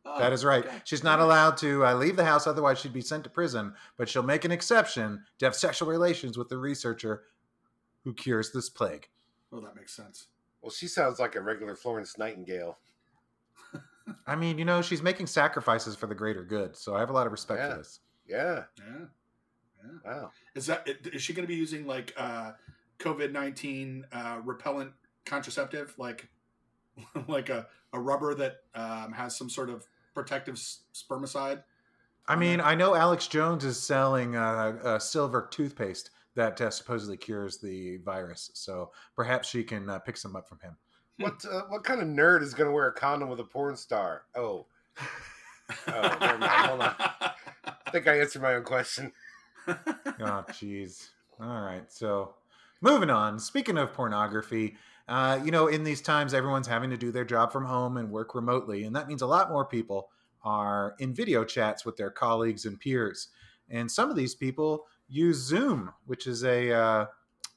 Oh, 0.05 0.19
That 0.19 0.33
is 0.33 0.43
right. 0.43 0.65
okay. 0.65 0.81
She's 0.83 1.01
not 1.01 1.21
allowed 1.21 1.55
to 1.59 1.85
uh, 1.85 1.93
leave 1.95 2.17
the 2.17 2.25
house, 2.25 2.45
otherwise, 2.45 2.77
she'd 2.77 2.91
be 2.91 2.99
sent 2.99 3.23
to 3.23 3.29
prison. 3.29 3.73
But 3.97 4.09
she'll 4.09 4.21
make 4.21 4.43
an 4.43 4.51
exception 4.51 5.23
to 5.39 5.45
have 5.45 5.55
sexual 5.55 5.87
relations 5.87 6.37
with 6.37 6.49
the 6.49 6.57
researcher 6.57 7.23
who 8.03 8.13
cures 8.13 8.51
this 8.51 8.69
plague. 8.69 9.07
Well, 9.49 9.61
that 9.61 9.77
makes 9.77 9.93
sense. 9.95 10.27
Well, 10.61 10.71
she 10.71 10.89
sounds 10.89 11.19
like 11.19 11.35
a 11.35 11.41
regular 11.41 11.73
Florence 11.77 12.17
Nightingale. 12.17 12.79
I 14.27 14.35
mean, 14.35 14.57
you 14.59 14.65
know, 14.65 14.81
she's 14.81 15.01
making 15.01 15.27
sacrifices 15.27 15.95
for 15.95 16.07
the 16.07 16.15
greater 16.15 16.43
good. 16.43 16.75
So 16.75 16.95
I 16.95 16.99
have 16.99 17.09
a 17.09 17.13
lot 17.13 17.25
of 17.25 17.31
respect 17.31 17.61
Yeah. 17.61 17.69
for 17.71 17.77
this. 17.77 17.99
Yeah. 18.27 18.63
Yeah. 18.79 19.05
Wow. 20.05 20.31
Is 20.55 20.65
that 20.67 20.87
is 20.87 21.21
she 21.21 21.33
going 21.33 21.43
to 21.43 21.51
be 21.51 21.55
using 21.59 21.85
like 21.85 22.13
uh, 22.17 22.51
COVID 22.99 23.31
nineteen 23.31 24.05
uh, 24.11 24.39
repellent 24.43 24.91
contraceptive, 25.25 25.93
like 25.97 26.29
like 27.27 27.49
a, 27.49 27.67
a 27.93 27.99
rubber 27.99 28.35
that 28.35 28.57
um, 28.75 29.13
has 29.13 29.37
some 29.37 29.49
sort 29.49 29.69
of 29.69 29.85
protective 30.13 30.55
s- 30.55 30.81
spermicide? 30.93 31.63
I 32.27 32.35
mean, 32.35 32.61
I 32.61 32.75
know 32.75 32.95
Alex 32.95 33.27
Jones 33.27 33.65
is 33.65 33.81
selling 33.81 34.35
uh, 34.35 34.77
a 34.83 34.99
silver 34.99 35.49
toothpaste 35.51 36.11
that 36.35 36.59
uh, 36.61 36.69
supposedly 36.69 37.17
cures 37.17 37.57
the 37.57 37.97
virus. 37.97 38.49
So 38.53 38.91
perhaps 39.15 39.49
she 39.49 39.63
can 39.63 39.89
uh, 39.89 39.99
pick 39.99 40.15
some 40.17 40.35
up 40.35 40.47
from 40.47 40.59
him. 40.59 40.77
What 41.17 41.43
uh, 41.45 41.63
what 41.67 41.83
kind 41.83 42.01
of 42.01 42.07
nerd 42.07 42.41
is 42.41 42.53
going 42.53 42.69
to 42.69 42.73
wear 42.73 42.87
a 42.87 42.93
condom 42.93 43.29
with 43.29 43.39
a 43.39 43.43
porn 43.43 43.75
star? 43.75 44.23
Oh, 44.35 44.65
Oh, 45.87 46.17
never 46.19 46.37
mind. 46.37 46.43
Hold 46.43 46.81
on. 46.81 46.95
I 46.99 47.91
think 47.91 48.07
I 48.07 48.19
answered 48.19 48.41
my 48.41 48.55
own 48.55 48.63
question. 48.63 49.11
Oh, 49.67 50.45
jeez. 50.49 51.09
All 51.39 51.61
right. 51.61 51.91
So, 51.91 52.35
moving 52.81 53.09
on. 53.09 53.39
Speaking 53.39 53.77
of 53.77 53.93
pornography, 53.93 54.75
uh, 55.07 55.39
you 55.43 55.51
know, 55.51 55.67
in 55.67 55.83
these 55.83 56.01
times, 56.01 56.33
everyone's 56.33 56.67
having 56.67 56.89
to 56.89 56.97
do 56.97 57.11
their 57.11 57.25
job 57.25 57.51
from 57.51 57.65
home 57.65 57.97
and 57.97 58.11
work 58.11 58.35
remotely. 58.35 58.83
And 58.83 58.95
that 58.95 59.07
means 59.07 59.21
a 59.21 59.27
lot 59.27 59.49
more 59.49 59.65
people 59.65 60.09
are 60.43 60.95
in 60.99 61.13
video 61.13 61.43
chats 61.43 61.85
with 61.85 61.97
their 61.97 62.09
colleagues 62.09 62.65
and 62.65 62.79
peers. 62.79 63.29
And 63.69 63.89
some 63.89 64.09
of 64.09 64.15
these 64.15 64.35
people 64.35 64.85
use 65.09 65.37
Zoom, 65.37 65.91
which 66.05 66.27
is 66.27 66.43
a, 66.43 66.71
uh, 66.71 67.05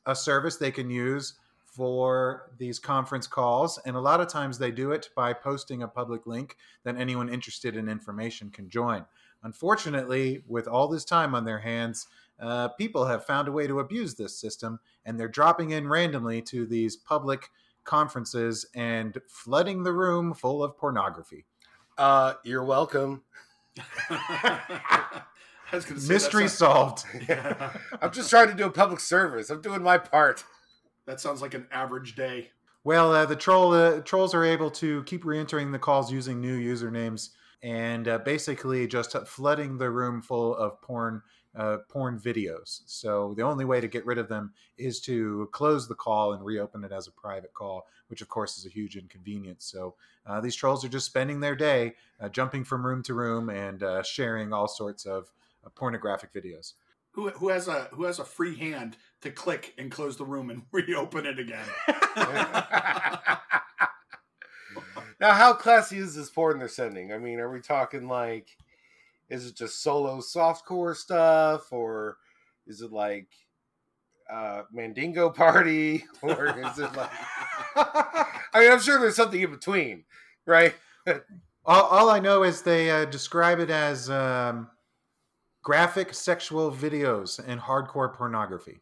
a 0.07 0.15
service 0.15 0.57
they 0.57 0.71
can 0.71 0.91
use 0.91 1.35
for 1.77 2.51
these 2.59 2.79
conference 2.79 3.27
calls. 3.27 3.79
And 3.85 3.97
a 3.97 4.01
lot 4.01 4.21
of 4.21 4.29
times 4.29 4.59
they 4.59 4.71
do 4.71 4.93
it 4.93 5.11
by 5.15 5.33
posting 5.33 5.83
a 5.83 5.89
public 5.89 6.27
link 6.27 6.57
that 6.85 6.97
anyone 6.97 7.29
interested 7.29 7.77
in 7.77 7.89
information 7.89 8.51
can 8.51 8.71
join. 8.71 9.05
Unfortunately, 9.43 10.43
with 10.47 10.67
all 10.67 10.89
this 10.89 11.05
time 11.05 11.35
on 11.35 11.45
their 11.45 11.61
hands, 11.61 12.07
uh, 12.41 12.69
people 12.69 13.07
have 13.07 13.25
found 13.25 13.49
a 13.49 13.53
way 13.53 13.67
to 13.67 13.81
abuse 13.81 14.15
this 14.15 14.39
system, 14.39 14.81
and 15.05 15.19
they're 15.19 15.29
dropping 15.29 15.71
in 15.71 15.89
randomly 15.89 16.43
to 16.43 16.67
these 16.67 16.97
public 16.97 17.51
conferences 17.85 18.67
and 18.75 19.19
flooding 19.29 19.85
the 19.85 19.93
room 19.93 20.35
full 20.35 20.63
of 20.63 20.77
pornography. 20.77 21.45
Uh, 21.97 22.35
you're 22.45 22.65
welcome. 22.65 23.23
I 24.11 25.23
was 25.73 25.85
say, 25.85 26.13
Mystery 26.13 26.45
that 26.45 26.51
solved. 26.51 27.05
Yeah. 27.29 27.77
I'm 28.01 28.13
just 28.13 28.31
trying 28.31 28.49
to 28.49 28.55
do 28.55 28.67
a 28.67 28.71
public 28.71 29.01
service. 29.01 29.51
I'm 29.51 29.63
doing 29.63 29.83
my 29.83 29.99
part. 29.99 30.45
That 31.07 31.21
sounds 31.21 31.41
like 31.41 31.55
an 31.55 31.67
average 31.71 32.15
day. 32.15 32.51
Well, 32.85 33.13
uh, 33.13 33.27
the 33.27 33.37
troll 33.37 33.73
uh, 33.73 34.01
trolls 34.01 34.35
are 34.35 34.45
able 34.45 34.71
to 34.73 35.03
keep 35.05 35.25
re-entering 35.25 35.73
the 35.73 35.79
calls 35.79 36.13
using 36.13 36.41
new 36.41 36.59
usernames 36.59 37.31
and 37.63 38.07
uh, 38.09 38.19
basically 38.19 38.87
just 38.87 39.17
flooding 39.27 39.79
the 39.79 39.91
room 39.91 40.23
full 40.23 40.55
of 40.57 40.81
porn 40.83 41.23
uh, 41.57 41.79
porn 41.89 42.19
videos. 42.19 42.83
So 42.87 43.33
the 43.35 43.43
only 43.43 43.65
way 43.65 43.81
to 43.81 43.89
get 43.89 44.05
rid 44.05 44.19
of 44.19 44.29
them 44.29 44.53
is 44.77 45.01
to 45.03 45.49
close 45.53 45.89
the 45.89 45.95
call 45.95 46.35
and 46.35 46.45
reopen 46.45 46.85
it 46.85 46.93
as 46.93 47.09
a 47.09 47.13
private 47.13 47.55
call, 47.55 47.87
which 48.09 48.21
of 48.21 48.29
course 48.29 48.59
is 48.59 48.67
a 48.67 48.69
huge 48.69 48.97
inconvenience. 48.97 49.65
So 49.65 49.95
uh, 50.27 50.41
these 50.41 50.55
trolls 50.55 50.85
are 50.85 50.89
just 50.91 51.07
spending 51.07 51.41
their 51.41 51.57
day 51.57 51.95
uh, 52.21 52.29
jumping 52.29 52.65
from 52.65 52.85
room 52.85 53.03
to 53.05 53.15
room 53.15 53.49
and 53.49 53.83
uh, 53.83 54.03
sharing 54.03 54.53
all 54.53 54.69
sorts 54.69 55.07
of 55.07 55.33
uh, 55.65 55.71
pornographic 55.71 56.33
videos. 56.35 56.75
Who, 57.13 57.31
who 57.31 57.49
has 57.49 57.67
a 57.67 57.89
who 57.93 58.05
has 58.05 58.19
a 58.19 58.25
free 58.27 58.59
hand 58.59 58.99
to 59.23 59.31
click 59.31 59.73
and 59.79 59.91
close 59.91 60.19
the 60.19 60.27
room 60.27 60.51
and 60.51 60.63
reopen 60.73 61.25
it 61.25 61.39
again? 61.39 61.65
now, 65.21 65.33
how 65.33 65.55
classy 65.55 65.99
is 65.99 66.15
this 66.15 66.31
porn 66.31 66.59
they're 66.59 66.69
sending? 66.69 67.13
I 67.13 67.19
mean, 67.19 67.39
are 67.41 67.51
we 67.51 67.61
talking 67.61 68.07
like, 68.09 68.57
is 69.29 69.47
it 69.47 69.57
just 69.57 69.83
solo 69.83 70.19
softcore 70.19 70.95
stuff, 70.95 71.73
or 71.73 72.19
is 72.67 72.83
it 72.83 72.93
like 72.93 73.29
uh, 74.31 74.63
Mandingo 74.73 75.31
Party, 75.31 76.05
or 76.23 76.47
is 76.59 76.79
it 76.79 76.95
like? 76.95 77.11
I 77.77 78.61
mean, 78.61 78.73
I'm 78.73 78.81
sure 78.81 79.01
there's 79.01 79.17
something 79.17 79.41
in 79.41 79.51
between, 79.51 80.05
right? 80.45 80.75
All, 81.69 81.83
all 81.83 82.11
I 82.11 82.21
know 82.21 82.45
is 82.45 82.63
they 82.63 82.93
uh, 82.93 83.07
describe 83.07 83.59
it 83.59 83.71
as 83.71 84.09
um, 84.09 84.71
graphic 85.65 86.15
sexual 86.15 86.71
videos 86.71 87.41
and 87.45 87.61
hardcore 87.61 88.15
pornography. 88.15 88.79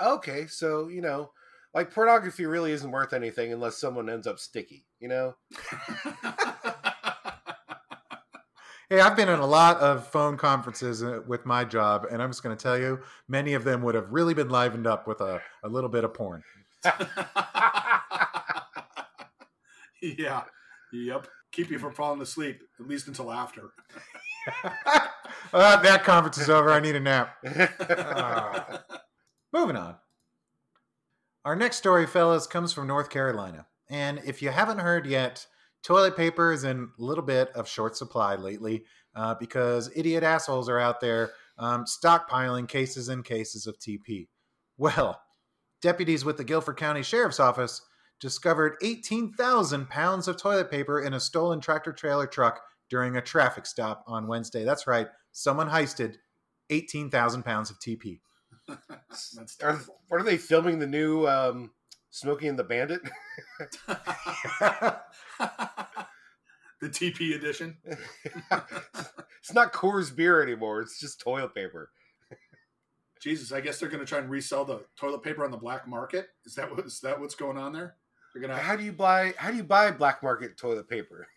Okay, 0.00 0.46
so 0.46 0.88
you 0.88 1.02
know, 1.02 1.32
like 1.74 1.92
pornography 1.92 2.46
really 2.46 2.72
isn't 2.72 2.90
worth 2.90 3.12
anything 3.12 3.52
unless 3.52 3.78
someone 3.78 4.10
ends 4.10 4.26
up 4.26 4.38
sticky, 4.38 4.84
you 4.98 5.08
know? 5.08 5.36
Hey, 8.92 8.98
I've 8.98 9.14
been 9.14 9.28
in 9.28 9.38
a 9.38 9.46
lot 9.46 9.76
of 9.76 10.08
phone 10.08 10.36
conferences 10.36 11.04
uh, 11.04 11.20
with 11.24 11.46
my 11.46 11.62
job, 11.62 12.06
and 12.10 12.20
I'm 12.20 12.30
just 12.30 12.42
going 12.42 12.56
to 12.56 12.60
tell 12.60 12.76
you, 12.76 12.98
many 13.28 13.54
of 13.54 13.62
them 13.62 13.82
would 13.82 13.94
have 13.94 14.10
really 14.10 14.34
been 14.34 14.48
livened 14.48 14.88
up 14.88 15.06
with 15.06 15.20
a, 15.20 15.40
a 15.62 15.68
little 15.68 15.88
bit 15.88 16.02
of 16.02 16.12
porn. 16.12 16.42
yeah. 20.02 20.42
Yep. 20.92 21.28
Keep 21.52 21.70
you 21.70 21.78
from 21.78 21.94
falling 21.94 22.20
asleep, 22.20 22.62
at 22.80 22.88
least 22.88 23.06
until 23.06 23.30
after. 23.30 23.70
Uh, 25.52 25.80
that 25.82 26.02
conference 26.02 26.38
is 26.38 26.50
over. 26.50 26.72
I 26.72 26.80
need 26.80 26.96
a 26.96 27.00
nap. 27.00 27.36
Ah. 27.78 28.82
Moving 29.52 29.76
on. 29.76 29.94
Our 31.44 31.56
next 31.56 31.78
story, 31.78 32.06
fellas, 32.06 32.46
comes 32.46 32.74
from 32.74 32.86
North 32.86 33.08
Carolina. 33.08 33.66
And 33.88 34.20
if 34.26 34.42
you 34.42 34.50
haven't 34.50 34.78
heard 34.78 35.06
yet, 35.06 35.46
toilet 35.82 36.14
paper 36.14 36.52
is 36.52 36.64
in 36.64 36.90
a 36.98 37.02
little 37.02 37.24
bit 37.24 37.48
of 37.54 37.66
short 37.66 37.96
supply 37.96 38.34
lately 38.34 38.84
uh, 39.14 39.34
because 39.40 39.90
idiot 39.96 40.22
assholes 40.22 40.68
are 40.68 40.78
out 40.78 41.00
there 41.00 41.32
um, 41.58 41.86
stockpiling 41.86 42.68
cases 42.68 43.08
and 43.08 43.24
cases 43.24 43.66
of 43.66 43.78
TP. 43.78 44.28
Well, 44.76 45.18
deputies 45.80 46.26
with 46.26 46.36
the 46.36 46.44
Guilford 46.44 46.76
County 46.76 47.02
Sheriff's 47.02 47.40
Office 47.40 47.80
discovered 48.20 48.76
18,000 48.82 49.88
pounds 49.88 50.28
of 50.28 50.36
toilet 50.36 50.70
paper 50.70 51.00
in 51.00 51.14
a 51.14 51.20
stolen 51.20 51.60
tractor 51.60 51.92
trailer 51.92 52.26
truck 52.26 52.60
during 52.90 53.16
a 53.16 53.22
traffic 53.22 53.64
stop 53.64 54.04
on 54.06 54.26
Wednesday. 54.26 54.64
That's 54.64 54.86
right, 54.86 55.08
someone 55.32 55.70
heisted 55.70 56.16
18,000 56.68 57.44
pounds 57.44 57.70
of 57.70 57.78
TP. 57.78 58.20
That's 59.08 59.56
Are, 59.62 59.72
terrible. 59.72 60.00
what 60.08 60.20
are 60.20 60.24
they 60.24 60.36
filming 60.36 60.78
the 60.78 60.86
new 60.86 61.26
um, 61.26 61.70
Smokey 62.10 62.48
and 62.48 62.58
the 62.58 62.64
Bandit? 62.64 63.00
the 66.80 66.88
TP 66.88 67.34
edition. 67.34 67.76
it's 67.84 69.54
not 69.54 69.72
Coors 69.72 70.14
beer 70.14 70.42
anymore. 70.42 70.80
It's 70.80 70.98
just 71.00 71.20
toilet 71.20 71.54
paper. 71.54 71.90
Jesus, 73.20 73.52
I 73.52 73.60
guess 73.60 73.78
they're 73.78 73.90
going 73.90 74.00
to 74.00 74.06
try 74.06 74.18
and 74.18 74.30
resell 74.30 74.64
the 74.64 74.80
toilet 74.96 75.22
paper 75.22 75.44
on 75.44 75.50
the 75.50 75.56
black 75.56 75.86
market. 75.86 76.28
Is 76.46 76.54
that 76.54 76.70
what 76.70 76.86
is 76.86 77.00
that 77.00 77.20
what's 77.20 77.34
going 77.34 77.58
on 77.58 77.72
there? 77.72 77.96
They're 78.32 78.40
going 78.40 78.56
to. 78.56 78.62
How 78.62 78.76
do 78.76 78.82
you 78.82 78.92
buy? 78.92 79.34
How 79.36 79.50
do 79.50 79.58
you 79.58 79.62
buy 79.62 79.90
black 79.90 80.22
market 80.22 80.56
toilet 80.56 80.88
paper? 80.88 81.28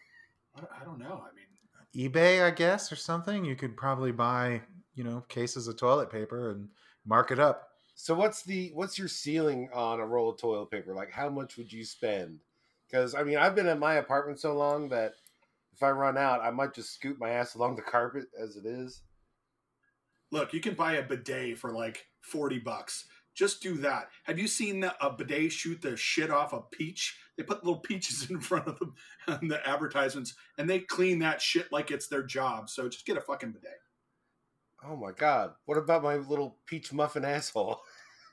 I 0.56 0.86
don't 0.86 1.00
know. 1.00 1.24
I 1.26 1.30
mean, 1.36 2.10
eBay, 2.12 2.44
I 2.44 2.52
guess, 2.52 2.92
or 2.92 2.96
something. 2.96 3.44
You 3.44 3.56
could 3.56 3.76
probably 3.76 4.12
buy, 4.12 4.62
you 4.96 5.04
know, 5.04 5.26
cases 5.28 5.68
of 5.68 5.78
toilet 5.78 6.10
paper 6.10 6.52
and 6.52 6.70
mark 7.06 7.32
it 7.32 7.40
up. 7.40 7.70
So 7.96 8.16
what's 8.16 8.44
the 8.44 8.72
what's 8.74 8.98
your 8.98 9.08
ceiling 9.08 9.70
on 9.74 10.00
a 10.00 10.06
roll 10.06 10.32
of 10.32 10.38
toilet 10.38 10.72
paper? 10.72 10.94
Like 10.94 11.12
how 11.12 11.30
much 11.30 11.58
would 11.58 11.72
you 11.72 11.86
spend? 11.86 12.40
Because 12.90 13.16
I 13.16 13.24
mean, 13.24 13.38
I've 13.38 13.56
been 13.56 13.68
in 13.68 13.80
my 13.80 13.96
apartment 13.96 14.40
so 14.40 14.54
long 14.54 14.90
that 14.90 15.14
if 15.74 15.82
I 15.84 15.92
run 15.92 16.18
out, 16.18 16.42
I 16.42 16.52
might 16.52 16.74
just 16.74 16.94
scoot 16.94 17.20
my 17.20 17.32
ass 17.32 17.56
along 17.56 17.76
the 17.76 17.82
carpet 17.82 18.26
as 18.40 18.56
it 18.58 18.66
is. 18.66 19.02
look, 20.32 20.54
you 20.54 20.60
can 20.60 20.74
buy 20.74 20.94
a 20.94 21.04
bidet 21.04 21.58
for 21.58 21.72
like 21.72 22.06
forty 22.22 22.60
bucks. 22.60 23.06
Just 23.36 23.64
do 23.64 23.78
that. 23.78 24.10
Have 24.26 24.38
you 24.38 24.48
seen 24.48 24.84
a 24.84 25.10
bidet 25.12 25.52
shoot 25.52 25.82
the 25.82 25.98
shit 25.98 26.30
off 26.30 26.54
a 26.54 26.62
peach? 26.62 27.18
They 27.36 27.44
put 27.44 27.64
little 27.64 27.80
peaches 27.90 28.30
in 28.30 28.40
front 28.40 28.68
of 28.68 28.80
them 28.80 28.94
on 29.28 29.48
the 29.48 29.68
advertisements, 29.68 30.36
and 30.58 30.70
they 30.70 30.80
clean 30.80 31.20
that 31.20 31.42
shit 31.42 31.72
like 31.72 31.92
it's 31.92 32.08
their 32.08 32.24
job. 32.24 32.70
So 32.70 32.88
just 32.90 33.06
get 33.06 33.18
a 33.18 33.22
fucking 33.22 33.52
bidet. 33.52 33.80
Oh 34.86 34.96
my 34.96 35.12
god. 35.12 35.54
What 35.66 35.78
about 35.78 36.04
my 36.04 36.18
little 36.18 36.58
peach 36.66 36.92
muffin 36.92 37.24
asshole? 37.26 37.80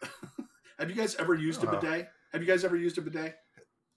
Have 0.79 0.89
you 0.91 0.97
guys 0.97 1.15
ever 1.17 1.35
used 1.35 1.63
a 1.63 1.67
bidet? 1.81 2.09
Have 2.33 2.41
you 2.43 2.47
guys 2.49 2.65
ever 2.65 2.77
used 2.77 2.99
a 2.99 3.03
bidet? 3.03 3.37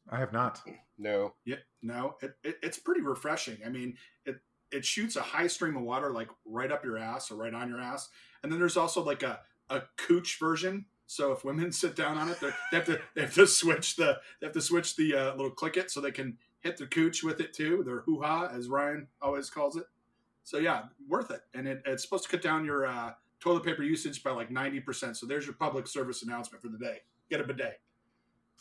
I 0.10 0.18
have 0.20 0.34
not. 0.34 0.62
No. 0.98 1.34
Yeah, 1.46 1.56
no, 1.82 2.16
it, 2.22 2.36
it, 2.44 2.58
it's 2.62 2.78
pretty 2.78 3.02
refreshing. 3.02 3.58
I 3.66 3.70
mean, 3.70 3.96
it 4.26 4.36
it 4.72 4.84
shoots 4.84 5.16
a 5.16 5.22
high 5.22 5.48
stream 5.48 5.78
of 5.78 5.84
water 5.84 6.12
like 6.12 6.28
right 6.46 6.72
up 6.72 6.84
your 6.84 6.98
ass 6.98 7.32
or 7.32 7.36
right 7.36 7.54
on 7.54 7.70
your 7.70 7.80
ass, 7.80 8.10
and 8.44 8.52
then 8.52 8.60
there's 8.60 8.76
also 8.78 9.02
like 9.04 9.24
a 9.24 9.40
a 9.70 9.84
cooch 9.98 10.38
version. 10.40 10.86
So 11.06 11.32
if 11.32 11.46
women 11.46 11.72
sit 11.72 11.96
down 11.96 12.18
on 12.18 12.28
it, 12.30 12.40
they're- 12.42 12.56
they 12.72 12.78
have 12.78 12.86
to 12.88 13.00
they 13.16 13.22
have 13.22 13.34
to 13.36 13.48
switch 13.48 13.96
the 13.96 14.20
they 14.42 14.48
have 14.48 14.54
to 14.54 14.62
switch 14.62 14.98
the 14.98 15.16
uh, 15.16 15.36
little 15.36 15.52
click 15.52 15.78
it 15.78 15.90
so 15.90 16.02
they 16.02 16.12
can 16.12 16.38
hit 16.60 16.76
the 16.78 16.86
cooch 16.88 17.24
with 17.24 17.40
it 17.40 17.54
too. 17.54 17.84
Their 17.86 18.02
hoo 18.02 18.22
ha, 18.22 18.50
as 18.54 18.68
Ryan 18.68 19.08
always 19.22 19.50
calls 19.50 19.78
it. 19.78 19.86
So 20.44 20.58
yeah, 20.58 20.84
worth 21.08 21.32
it, 21.32 21.42
and 21.54 21.68
it, 21.68 21.82
it's 21.86 22.04
supposed 22.04 22.26
to 22.26 22.30
cut 22.30 22.42
down 22.42 22.66
your 22.66 22.86
uh, 22.86 23.14
toilet 23.40 23.64
paper 23.64 23.84
usage 23.84 24.24
by 24.24 24.32
like 24.32 24.52
ninety 24.52 24.80
percent. 24.80 25.18
So 25.18 25.26
there's 25.26 25.46
your 25.46 25.56
public 25.56 25.88
service 25.88 26.24
announcement 26.24 26.62
for 26.62 26.70
the 26.70 26.78
day. 26.78 26.98
Get 27.30 27.40
a 27.40 27.44
bidet. 27.44 27.80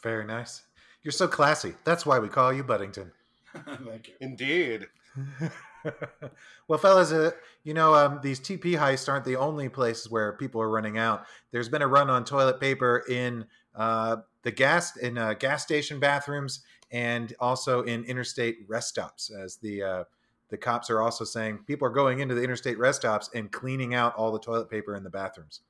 Very 0.02 0.24
nice. 0.24 0.62
You're 1.02 1.12
so 1.12 1.26
classy. 1.26 1.74
That's 1.84 2.06
why 2.06 2.18
we 2.18 2.28
call 2.28 2.52
you 2.52 2.62
Buddington. 2.62 3.10
Thank 3.84 4.08
you. 4.08 4.14
Indeed. 4.20 4.86
well, 6.68 6.78
fellas, 6.78 7.12
uh, 7.12 7.32
you 7.64 7.74
know 7.74 7.94
um, 7.94 8.20
these 8.22 8.40
TP 8.40 8.76
heists 8.76 9.08
aren't 9.08 9.24
the 9.24 9.36
only 9.36 9.68
places 9.68 10.10
where 10.10 10.32
people 10.34 10.60
are 10.60 10.70
running 10.70 10.98
out. 10.98 11.24
There's 11.50 11.68
been 11.68 11.82
a 11.82 11.88
run 11.88 12.08
on 12.08 12.24
toilet 12.24 12.60
paper 12.60 13.04
in 13.08 13.46
uh, 13.74 14.16
the 14.42 14.50
gas 14.50 14.96
in 14.96 15.18
uh, 15.18 15.34
gas 15.34 15.62
station 15.62 16.00
bathrooms 16.00 16.60
and 16.90 17.34
also 17.40 17.82
in 17.82 18.04
interstate 18.04 18.58
rest 18.68 18.88
stops. 18.88 19.30
As 19.30 19.56
the 19.56 19.82
uh, 19.82 20.04
the 20.52 20.58
cops 20.58 20.90
are 20.90 21.00
also 21.00 21.24
saying, 21.24 21.58
people 21.66 21.88
are 21.88 21.92
going 21.92 22.20
into 22.20 22.34
the 22.34 22.42
interstate 22.44 22.78
rest 22.78 23.00
stops 23.00 23.30
and 23.34 23.50
cleaning 23.50 23.94
out 23.94 24.14
all 24.14 24.30
the 24.30 24.38
toilet 24.38 24.70
paper 24.70 24.94
in 24.94 25.02
the 25.02 25.10
bathrooms. 25.10 25.62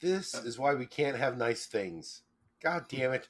This 0.00 0.34
is 0.34 0.58
why 0.58 0.74
we 0.74 0.84
can't 0.84 1.16
have 1.16 1.38
nice 1.38 1.66
things. 1.66 2.22
God 2.62 2.86
damn 2.90 3.12
it. 3.12 3.28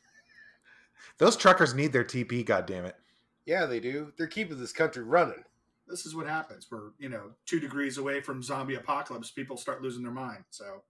Those 1.19 1.37
truckers 1.37 1.75
need 1.75 1.93
their 1.93 2.03
TP. 2.03 2.45
God 2.45 2.67
damn 2.67 2.87
it! 2.87 2.97
Yeah, 3.45 3.67
they 3.67 3.79
do. 3.79 4.13
They're 4.17 4.27
keeping 4.27 4.59
this 4.59 4.73
country 4.73 5.03
running. 5.05 5.45
this 5.87 6.07
is 6.07 6.15
what 6.15 6.27
happens. 6.27 6.67
We're 6.71 6.93
you 6.99 7.11
know 7.11 7.33
two 7.45 7.61
degrees 7.61 7.99
away 7.99 8.23
from 8.23 8.43
zombie 8.43 8.77
apocalypse. 8.77 9.31
People 9.31 9.57
start 9.59 9.83
losing 9.83 10.03
their 10.03 10.13
mind. 10.13 10.45
So 10.51 10.83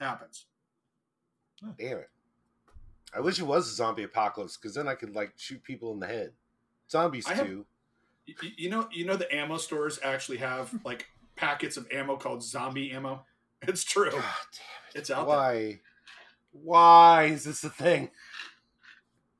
happens. 0.00 0.46
Damn 1.78 1.98
it. 1.98 2.10
I 3.14 3.20
wish 3.20 3.38
it 3.38 3.44
was 3.44 3.68
a 3.70 3.74
zombie 3.74 4.02
apocalypse 4.02 4.56
because 4.56 4.74
then 4.74 4.88
I 4.88 4.94
could 4.96 5.14
like 5.14 5.32
shoot 5.36 5.62
people 5.62 5.92
in 5.92 6.00
the 6.00 6.06
head. 6.08 6.32
Zombies 6.90 7.26
I 7.28 7.34
too. 7.34 7.42
Y- 7.42 7.56
y- 7.56 7.64
You 8.56 8.68
know 8.70 8.88
you 8.92 9.04
know 9.06 9.16
the 9.16 9.32
ammo 9.34 9.56
stores 9.56 9.98
actually 10.02 10.38
have 10.38 10.72
like 10.84 11.06
packets 11.36 11.76
of 11.76 11.86
ammo 11.92 12.16
called 12.16 12.42
zombie 12.42 12.90
ammo. 12.92 13.24
It's 13.62 13.84
true. 13.84 14.10
God 14.10 14.24
It's 14.94 15.08
damn 15.08 15.18
it. 15.18 15.20
out 15.20 15.26
there. 15.28 15.36
Why? 15.36 15.80
Why 16.52 17.24
is 17.24 17.44
this 17.44 17.64
a 17.64 17.70
thing? 17.70 18.10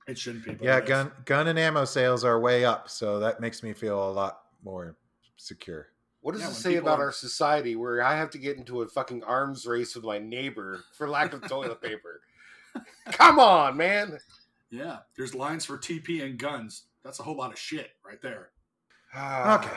It 0.07 0.17
shouldn't 0.19 0.45
be. 0.45 0.57
Yeah, 0.65 0.79
it 0.79 0.85
is. 0.85 0.89
gun 0.89 1.13
gun 1.25 1.49
and 1.49 1.59
ammo 1.59 1.85
sales 1.85 2.25
are 2.25 2.41
way 2.41 2.65
up, 2.65 2.89
so 2.89 3.19
that 3.21 3.41
makes 3.41 3.63
me 3.63 3.73
feel 3.75 4.11
a 4.11 4.13
lot 4.13 4.41
more 4.63 4.97
secure. 5.37 5.89
What 6.21 6.33
does 6.33 6.41
Yeah, 6.43 6.49
it 6.51 6.55
say 6.55 6.77
about 6.77 6.99
are- 6.99 7.05
our 7.07 7.13
society 7.13 7.77
where 7.77 8.03
I 8.03 8.17
have 8.17 8.31
to 8.31 8.39
get 8.39 8.57
into 8.57 8.83
a 8.83 8.89
fucking 8.89 9.23
arms 9.25 9.67
race 9.67 9.95
with 9.95 10.05
my 10.05 10.19
neighbor 10.19 10.83
for 10.95 11.09
lack 11.09 11.33
of 11.33 11.47
toilet 11.49 11.81
paper? 11.83 12.23
Come 13.13 13.39
on, 13.39 13.77
man. 13.77 14.19
Yeah, 14.71 14.99
there's 15.17 15.35
lines 15.35 15.65
for 15.65 15.79
TP 15.79 16.23
and 16.25 16.39
guns. 16.39 16.85
That's 17.05 17.21
a 17.21 17.23
whole 17.23 17.37
lot 17.37 17.53
of 17.53 17.59
shit 17.59 17.91
right 18.05 18.21
there. 18.21 18.51
Okay. 19.17 19.77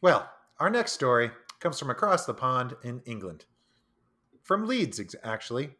Well, 0.00 0.28
our 0.58 0.68
next 0.68 0.92
story 0.92 1.30
comes 1.60 1.78
from 1.78 1.90
across 1.90 2.26
the 2.26 2.34
pond 2.34 2.74
in 2.82 3.00
England, 3.06 3.46
from 4.42 4.66
Leeds, 4.66 5.16
actually, 5.22 5.70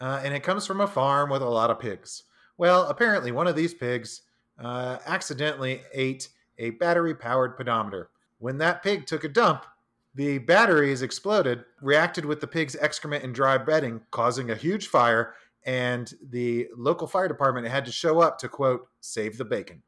uh, 0.00 0.22
and 0.24 0.32
it 0.32 0.42
comes 0.42 0.66
from 0.66 0.80
a 0.80 0.86
farm 0.86 1.28
with 1.28 1.42
a 1.42 1.48
lot 1.48 1.70
of 1.70 1.78
pigs. 1.78 2.22
Well, 2.56 2.86
apparently, 2.86 3.30
one 3.32 3.46
of 3.46 3.56
these 3.56 3.74
pigs 3.74 4.22
uh, 4.58 4.98
accidentally 5.06 5.82
ate 5.92 6.28
a 6.58 6.70
battery 6.70 7.14
powered 7.14 7.56
pedometer. 7.56 8.10
When 8.38 8.58
that 8.58 8.82
pig 8.82 9.06
took 9.06 9.24
a 9.24 9.28
dump, 9.28 9.66
the 10.14 10.38
batteries 10.38 11.02
exploded, 11.02 11.64
reacted 11.82 12.24
with 12.24 12.40
the 12.40 12.46
pig's 12.46 12.76
excrement 12.76 13.24
and 13.24 13.34
dry 13.34 13.58
bedding, 13.58 14.00
causing 14.12 14.50
a 14.50 14.54
huge 14.54 14.86
fire, 14.86 15.34
and 15.66 16.12
the 16.30 16.68
local 16.76 17.06
fire 17.06 17.28
department 17.28 17.66
had 17.66 17.84
to 17.86 17.92
show 17.92 18.20
up 18.20 18.38
to, 18.38 18.48
quote, 18.48 18.86
save 19.00 19.36
the 19.36 19.44
bacon. 19.44 19.82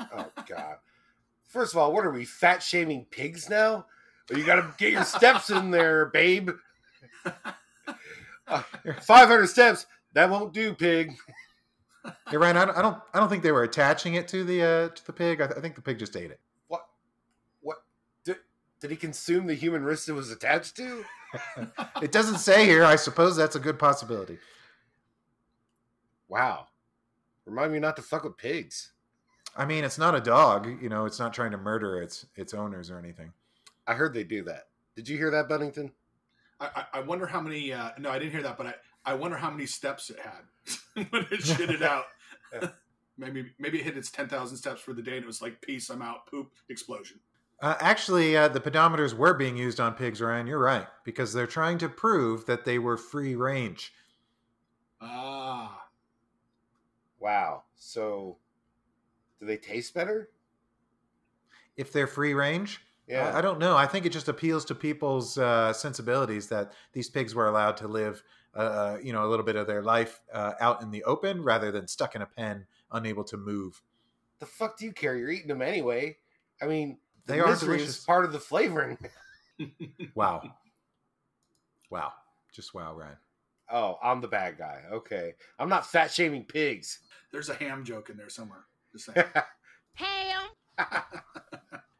Oh 0.12 0.30
god. 0.48 0.76
First 1.48 1.74
of 1.74 1.78
all, 1.78 1.92
what 1.92 2.04
are 2.04 2.10
we 2.10 2.24
fat 2.24 2.62
shaming 2.62 3.06
pigs 3.10 3.48
now? 3.48 3.86
Well, 4.28 4.38
you 4.38 4.44
got 4.44 4.56
to 4.56 4.74
get 4.76 4.92
your 4.92 5.04
steps 5.04 5.48
in 5.50 5.70
there, 5.70 6.06
babe. 6.06 6.50
Uh, 8.46 8.62
Five 9.02 9.28
hundred 9.28 9.48
steps. 9.48 9.86
That 10.12 10.30
won't 10.30 10.52
do, 10.52 10.74
pig. 10.74 11.12
Yeah, 12.04 12.38
Ryan, 12.38 12.56
I 12.56 12.64
don't, 12.66 12.78
I 12.78 12.82
don't, 12.82 12.98
I 13.14 13.20
don't 13.20 13.28
think 13.28 13.42
they 13.42 13.52
were 13.52 13.62
attaching 13.62 14.14
it 14.14 14.28
to 14.28 14.44
the 14.44 14.62
uh, 14.62 14.88
to 14.88 15.06
the 15.06 15.12
pig. 15.12 15.40
I, 15.40 15.46
I 15.46 15.60
think 15.60 15.74
the 15.74 15.82
pig 15.82 15.98
just 15.98 16.16
ate 16.16 16.30
it. 16.30 16.40
What? 16.68 16.86
What? 17.60 17.78
Did, 18.24 18.36
did 18.80 18.90
he 18.90 18.96
consume 18.96 19.46
the 19.46 19.54
human 19.54 19.82
wrist 19.82 20.08
it 20.08 20.12
was 20.12 20.30
attached 20.30 20.76
to? 20.76 21.04
It 22.00 22.10
doesn't 22.10 22.38
say 22.38 22.64
here. 22.64 22.84
I 22.84 22.96
suppose 22.96 23.36
that's 23.36 23.54
a 23.54 23.60
good 23.60 23.78
possibility. 23.78 24.38
Wow. 26.26 26.68
Remind 27.44 27.70
me 27.70 27.80
not 27.80 27.96
to 27.96 28.02
fuck 28.02 28.24
with 28.24 28.38
pigs. 28.38 28.92
I 29.58 29.64
mean, 29.64 29.84
it's 29.84 29.98
not 29.98 30.14
a 30.14 30.20
dog. 30.20 30.80
You 30.80 30.88
know, 30.88 31.04
it's 31.04 31.18
not 31.18 31.34
trying 31.34 31.50
to 31.50 31.58
murder 31.58 32.00
its 32.00 32.24
its 32.36 32.54
owners 32.54 32.90
or 32.90 32.98
anything. 32.98 33.32
I 33.86 33.94
heard 33.94 34.14
they 34.14 34.24
do 34.24 34.44
that. 34.44 34.68
Did 34.96 35.08
you 35.08 35.18
hear 35.18 35.30
that, 35.32 35.48
Buddington? 35.48 35.92
I, 36.60 36.66
I, 36.76 36.84
I 36.94 37.00
wonder 37.00 37.26
how 37.26 37.40
many. 37.40 37.72
Uh, 37.72 37.90
no, 37.98 38.10
I 38.10 38.18
didn't 38.18 38.32
hear 38.32 38.42
that, 38.42 38.56
but 38.56 38.66
I, 38.66 38.74
I 39.04 39.14
wonder 39.14 39.36
how 39.36 39.50
many 39.50 39.66
steps 39.66 40.10
it 40.10 40.18
had 40.20 41.06
when 41.10 41.26
it 41.30 41.42
shit 41.42 41.70
it 41.70 41.82
out. 41.82 42.04
maybe 43.18 43.50
maybe 43.58 43.80
it 43.80 43.84
hit 43.84 43.96
its 43.96 44.10
ten 44.10 44.28
thousand 44.28 44.56
steps 44.56 44.80
for 44.80 44.92
the 44.92 45.02
day, 45.02 45.16
and 45.16 45.24
it 45.24 45.26
was 45.26 45.42
like, 45.42 45.60
"Peace, 45.60 45.90
I'm 45.90 46.02
out." 46.02 46.26
Poop 46.26 46.52
explosion. 46.68 47.18
Uh, 47.60 47.74
actually, 47.80 48.36
uh, 48.36 48.46
the 48.46 48.60
pedometers 48.60 49.14
were 49.14 49.34
being 49.34 49.56
used 49.56 49.80
on 49.80 49.92
pigs, 49.94 50.20
Ryan. 50.20 50.46
You're 50.46 50.60
right 50.60 50.86
because 51.04 51.32
they're 51.32 51.48
trying 51.48 51.78
to 51.78 51.88
prove 51.88 52.46
that 52.46 52.64
they 52.64 52.78
were 52.78 52.96
free 52.96 53.34
range. 53.34 53.92
Ah, 55.00 55.82
Wow. 57.18 57.64
So, 57.76 58.36
do 59.40 59.46
they 59.46 59.56
taste 59.56 59.94
better? 59.94 60.30
If 61.76 61.92
they're 61.92 62.06
free 62.08 62.34
range, 62.34 62.80
Yeah. 63.06 63.30
I, 63.34 63.38
I 63.38 63.40
don't 63.40 63.58
know. 63.58 63.76
I 63.76 63.86
think 63.86 64.04
it 64.06 64.10
just 64.12 64.28
appeals 64.28 64.64
to 64.66 64.74
people's 64.74 65.38
uh, 65.38 65.72
sensibilities 65.72 66.48
that 66.48 66.72
these 66.92 67.08
pigs 67.08 67.34
were 67.34 67.46
allowed 67.48 67.76
to 67.78 67.88
live, 67.88 68.22
uh, 68.54 68.58
uh, 68.58 68.98
you 69.02 69.12
know, 69.12 69.24
a 69.24 69.28
little 69.28 69.44
bit 69.44 69.56
of 69.56 69.66
their 69.66 69.82
life 69.82 70.20
uh, 70.32 70.54
out 70.60 70.82
in 70.82 70.90
the 70.90 71.04
open 71.04 71.42
rather 71.42 71.70
than 71.70 71.86
stuck 71.86 72.14
in 72.16 72.22
a 72.22 72.26
pen, 72.26 72.66
unable 72.92 73.24
to 73.24 73.36
move. 73.36 73.80
the 74.40 74.46
fuck 74.46 74.76
do 74.78 74.84
you 74.84 74.92
care? 74.92 75.16
You're 75.16 75.30
eating 75.30 75.48
them 75.48 75.62
anyway. 75.62 76.16
I 76.60 76.66
mean, 76.66 76.98
the 77.26 77.34
They 77.34 77.40
are 77.40 77.46
misery 77.48 77.76
is 77.76 77.82
delicious. 77.82 78.04
part 78.04 78.24
of 78.24 78.32
the 78.32 78.40
flavoring. 78.40 78.98
Wow. 80.14 80.42
wow. 81.90 82.12
Just 82.52 82.74
wow, 82.74 82.94
Ryan. 82.94 83.16
Oh, 83.70 83.98
I'm 84.02 84.20
the 84.20 84.28
bad 84.28 84.56
guy. 84.56 84.82
Okay. 84.92 85.34
I'm 85.58 85.68
not 85.68 85.84
fat 85.86 86.12
shaming 86.12 86.44
pigs. 86.44 87.00
there's 87.32 87.48
a 87.48 87.54
ham 87.54 87.84
joke 87.84 88.08
in 88.08 88.16
there 88.16 88.28
somewhere. 88.30 88.64
Just 88.98 89.14
saying. 89.14 89.26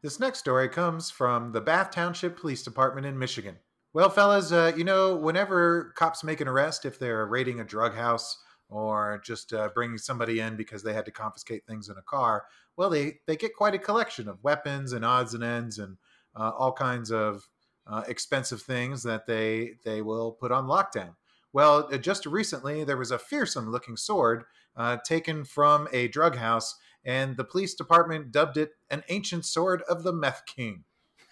This 0.00 0.20
next 0.20 0.38
story 0.38 0.68
comes 0.68 1.10
from 1.10 1.50
the 1.50 1.60
Bath 1.60 1.90
Township 1.90 2.38
Police 2.38 2.62
Department 2.62 3.04
in 3.04 3.18
Michigan. 3.18 3.56
Well, 3.92 4.08
fellas, 4.08 4.52
uh, 4.52 4.72
you 4.76 4.84
know, 4.84 5.16
whenever 5.16 5.92
cops 5.96 6.22
make 6.22 6.40
an 6.40 6.46
arrest, 6.46 6.84
if 6.84 7.00
they're 7.00 7.26
raiding 7.26 7.58
a 7.58 7.64
drug 7.64 7.96
house 7.96 8.38
or 8.68 9.20
just 9.24 9.52
uh, 9.52 9.70
bringing 9.74 9.98
somebody 9.98 10.38
in 10.38 10.54
because 10.54 10.84
they 10.84 10.92
had 10.92 11.04
to 11.06 11.10
confiscate 11.10 11.66
things 11.66 11.88
in 11.88 11.96
a 11.96 12.02
car, 12.02 12.44
well, 12.76 12.88
they, 12.88 13.18
they 13.26 13.34
get 13.34 13.56
quite 13.56 13.74
a 13.74 13.78
collection 13.78 14.28
of 14.28 14.42
weapons 14.44 14.92
and 14.92 15.04
odds 15.04 15.34
and 15.34 15.42
ends 15.42 15.80
and 15.80 15.96
uh, 16.36 16.52
all 16.56 16.72
kinds 16.72 17.10
of 17.10 17.48
uh, 17.88 18.04
expensive 18.06 18.62
things 18.62 19.02
that 19.02 19.26
they 19.26 19.72
they 19.84 20.00
will 20.00 20.30
put 20.30 20.52
on 20.52 20.68
lockdown. 20.68 21.16
Well, 21.52 21.88
uh, 21.92 21.98
just 21.98 22.24
recently, 22.24 22.84
there 22.84 22.96
was 22.96 23.10
a 23.10 23.18
fearsome 23.18 23.72
looking 23.72 23.96
sword 23.96 24.44
uh, 24.76 24.98
taken 25.04 25.44
from 25.44 25.88
a 25.92 26.08
drug 26.08 26.36
house, 26.36 26.76
and 27.08 27.36
the 27.38 27.44
police 27.44 27.74
department 27.74 28.30
dubbed 28.30 28.58
it 28.58 28.72
an 28.90 29.02
ancient 29.08 29.46
sword 29.46 29.82
of 29.88 30.02
the 30.02 30.12
meth 30.12 30.42
king. 30.44 30.84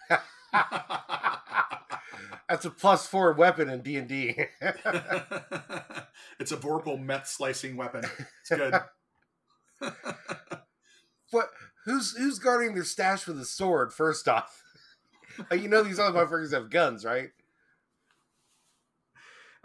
That's 2.48 2.64
a 2.64 2.70
plus 2.70 3.06
four 3.06 3.34
weapon 3.34 3.68
in 3.68 3.82
D 3.82 3.96
and 3.96 4.08
D. 4.08 4.34
it's 6.40 6.50
a 6.50 6.56
vorpal 6.56 6.98
meth 6.98 7.28
slicing 7.28 7.76
weapon. 7.76 8.04
It's 8.40 8.50
good. 8.50 8.74
What? 11.32 11.50
Who's 11.84 12.16
who's 12.16 12.38
guarding 12.38 12.74
their 12.74 12.84
stash 12.84 13.26
with 13.26 13.40
a 13.40 13.44
sword? 13.44 13.92
First 13.92 14.28
off, 14.28 14.62
like, 15.50 15.60
you 15.60 15.68
know 15.68 15.82
these 15.82 15.98
other 15.98 16.16
motherfuckers 16.16 16.52
have 16.54 16.70
guns, 16.70 17.04
right? 17.04 17.30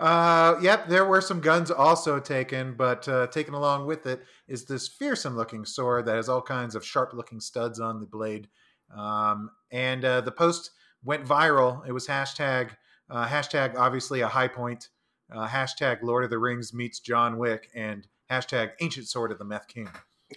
Uh, 0.02 0.58
yep, 0.62 0.88
there 0.88 1.06
were 1.06 1.22
some 1.22 1.40
guns 1.40 1.70
also 1.70 2.20
taken, 2.20 2.74
but 2.74 3.08
uh, 3.08 3.28
taken 3.28 3.54
along 3.54 3.86
with 3.86 4.06
it 4.08 4.24
is 4.48 4.66
this 4.66 4.88
fearsome 4.88 5.38
looking 5.38 5.64
sword 5.64 6.06
that 6.08 6.16
has 6.16 6.28
all 6.28 6.42
kinds 6.42 6.74
of 6.74 6.86
sharp 6.86 7.14
looking 7.14 7.40
studs 7.40 7.80
on 7.80 8.00
the 8.00 8.06
blade. 8.06 8.48
Um, 8.96 9.52
and 9.72 10.04
uh, 10.04 10.22
the 10.22 10.32
post 10.32 10.72
went 11.04 11.26
viral. 11.26 11.88
It 11.88 11.92
was 11.92 12.08
hashtag, 12.08 12.72
uh, 13.10 13.28
hashtag 13.28 13.76
obviously 13.78 14.22
a 14.22 14.28
high 14.28 14.48
point, 14.48 14.90
uh, 15.32 15.48
hashtag 15.48 16.02
Lord 16.02 16.24
of 16.24 16.32
the 16.32 16.40
Rings 16.40 16.74
meets 16.74 17.00
John 17.00 17.38
Wick, 17.38 17.70
and 17.76 18.08
hashtag 18.30 18.72
ancient 18.82 19.08
sword 19.08 19.32
of 19.32 19.38
the 19.38 19.46
Meth 19.46 19.68
King. 19.68 19.90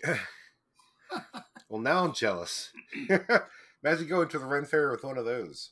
Well, 1.69 1.83
now 1.83 2.05
I'm 2.05 2.13
jealous. 2.13 2.71
Imagine 3.09 4.07
going 4.07 4.29
to 4.29 4.39
the 4.39 4.47
Ren 4.47 4.65
Fair 4.65 4.93
with 4.93 5.03
one 5.03 5.19
of 5.19 5.25
those. 5.25 5.71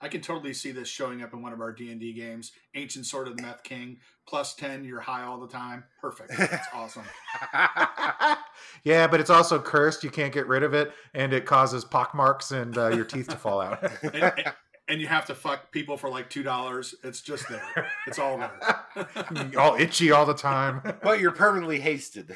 I 0.00 0.08
can 0.08 0.20
totally 0.20 0.52
see 0.52 0.72
this 0.72 0.88
showing 0.88 1.22
up 1.22 1.32
in 1.32 1.42
one 1.42 1.52
of 1.52 1.60
our 1.60 1.72
D 1.72 1.90
and 1.90 2.00
D 2.00 2.12
games. 2.12 2.52
Ancient 2.74 3.06
Sword 3.06 3.28
of 3.28 3.36
the 3.36 3.42
Meth 3.42 3.62
King, 3.62 3.98
plus 4.26 4.54
ten. 4.54 4.84
You're 4.84 5.00
high 5.00 5.24
all 5.24 5.38
the 5.38 5.48
time. 5.48 5.84
Perfect. 6.00 6.32
That's 6.36 6.68
awesome. 6.72 7.04
yeah, 8.84 9.06
but 9.06 9.20
it's 9.20 9.30
also 9.30 9.60
cursed. 9.60 10.04
You 10.04 10.10
can't 10.10 10.32
get 10.32 10.46
rid 10.46 10.62
of 10.62 10.74
it, 10.74 10.92
and 11.14 11.32
it 11.32 11.46
causes 11.46 11.84
pockmarks 11.84 12.52
and 12.52 12.76
uh, 12.76 12.88
your 12.88 13.04
teeth 13.04 13.28
to 13.28 13.36
fall 13.36 13.60
out. 13.60 13.82
And, 14.02 14.14
and, 14.14 14.52
and 14.88 15.00
you 15.00 15.08
have 15.08 15.26
to 15.26 15.34
fuck 15.34 15.72
people 15.72 15.96
for 15.96 16.08
like 16.08 16.30
two 16.30 16.42
dollars. 16.42 16.94
It's 17.02 17.20
just 17.20 17.48
there. 17.48 17.88
It's 18.06 18.18
all 18.18 18.38
there. 18.38 19.52
all 19.58 19.74
itchy 19.76 20.12
all 20.12 20.26
the 20.26 20.34
time. 20.34 20.80
but 21.02 21.20
you're 21.20 21.32
permanently 21.32 21.80
hasted. 21.80 22.34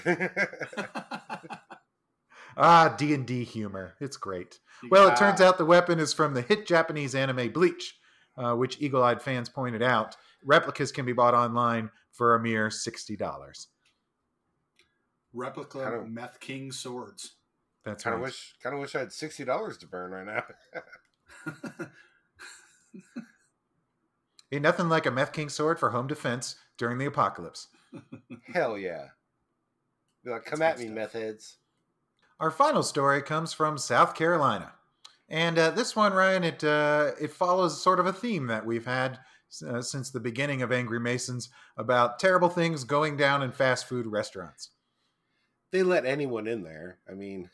Ah, 2.61 2.95
D 2.97 3.15
and 3.15 3.27
D 3.27 3.45
humor. 3.45 3.95
It's 4.01 4.17
great. 4.17 4.59
Well, 4.91 5.09
it 5.09 5.17
turns 5.17 5.41
out 5.41 5.59
the 5.59 5.65
weapon 5.65 5.99
is 5.99 6.13
from 6.13 6.35
the 6.35 6.43
hit 6.43 6.67
Japanese 6.67 7.15
anime 7.15 7.53
Bleach, 7.53 7.99
uh, 8.37 8.55
which 8.55 8.81
eagle-eyed 8.81 9.21
fans 9.23 9.49
pointed 9.49 9.83
out. 9.83 10.17
Replicas 10.45 10.93
can 10.93 11.05
be 11.05 11.13
bought 11.13 11.35
online 11.35 11.91
for 12.13 12.35
a 12.35 12.41
mere 12.41 12.71
sixty 12.71 13.17
dollars. 13.17 13.69
Replica 15.33 15.79
Kinda- 15.79 16.07
Meth 16.07 16.41
King 16.41 16.73
swords. 16.73 17.35
That's 17.85 18.05
kind 18.05 18.15
right. 18.15 18.21
of 18.21 18.25
wish, 18.25 18.55
kind 18.63 18.75
of 18.75 18.81
wish 18.81 18.95
I 18.95 19.01
had 19.01 19.13
sixty 19.13 19.45
dollars 19.45 19.79
to 19.79 19.87
burn 19.87 20.11
right 20.13 20.27
now. 20.27 20.45
Ain't 24.53 24.63
nothing 24.63 24.89
like 24.89 25.07
a 25.07 25.11
Meth 25.11 25.33
King 25.33 25.49
sword 25.49 25.79
for 25.79 25.91
home 25.91 26.09
defense 26.09 26.57
during 26.77 26.99
the 26.99 27.07
apocalypse. 27.07 27.69
Hell 28.53 28.77
yeah! 28.77 29.09
Be 30.25 30.31
like, 30.31 30.45
come 30.45 30.59
That's 30.59 30.81
at 30.81 30.81
me, 30.81 30.87
good 30.89 30.95
meth 30.95 31.13
heads. 31.13 31.57
Our 32.41 32.51
final 32.51 32.83
story 32.83 33.21
comes 33.23 33.53
from 33.53 33.77
South 33.77 34.15
Carolina, 34.15 34.73
and 35.29 35.59
uh, 35.59 35.71
this 35.71 35.95
one, 35.95 36.15
Ryan, 36.15 36.43
it 36.45 36.65
uh, 36.65 37.11
it 37.21 37.33
follows 37.33 37.83
sort 37.83 38.01
of 38.01 38.07
a 38.07 38.13
theme 38.15 38.47
that 38.47 38.65
we've 38.65 38.87
had 38.87 39.19
uh, 39.69 39.83
since 39.83 40.11
the 40.11 40.21
beginning 40.21 40.63
of 40.63 40.73
Angry 40.73 40.99
Masons 40.99 41.51
about 41.77 42.19
terrible 42.19 42.49
things 42.49 42.85
going 42.85 43.17
down 43.19 43.43
in 43.43 43.53
fast 43.53 43.87
food 43.89 44.07
restaurants. 44.07 44.71
They 45.71 45.83
let 45.83 46.07
anyone 46.07 46.47
in 46.47 46.63
there. 46.63 46.99
I 47.09 47.13
mean, 47.15 47.51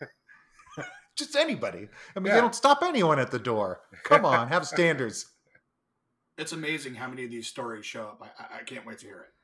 Just 1.16 1.34
anybody. 1.36 1.88
I 2.16 2.20
mean, 2.20 2.28
Yeah. 2.28 2.34
they 2.36 2.40
don't 2.40 2.54
stop 2.54 2.82
anyone 2.82 3.18
at 3.18 3.30
the 3.30 3.38
door. 3.38 3.80
Come 4.04 4.24
on, 4.24 4.48
have 4.48 4.66
standards. 4.66 5.26
It's 6.38 6.52
amazing 6.52 6.94
how 6.94 7.08
many 7.08 7.24
of 7.24 7.30
these 7.30 7.48
stories 7.48 7.84
show 7.84 8.04
up. 8.04 8.22
I, 8.22 8.42
I- 8.44 8.58
I 8.60 8.62
can't 8.62 8.86
wait 8.86 8.98
to 9.00 9.06
hear 9.06 9.20
it. 9.20 9.34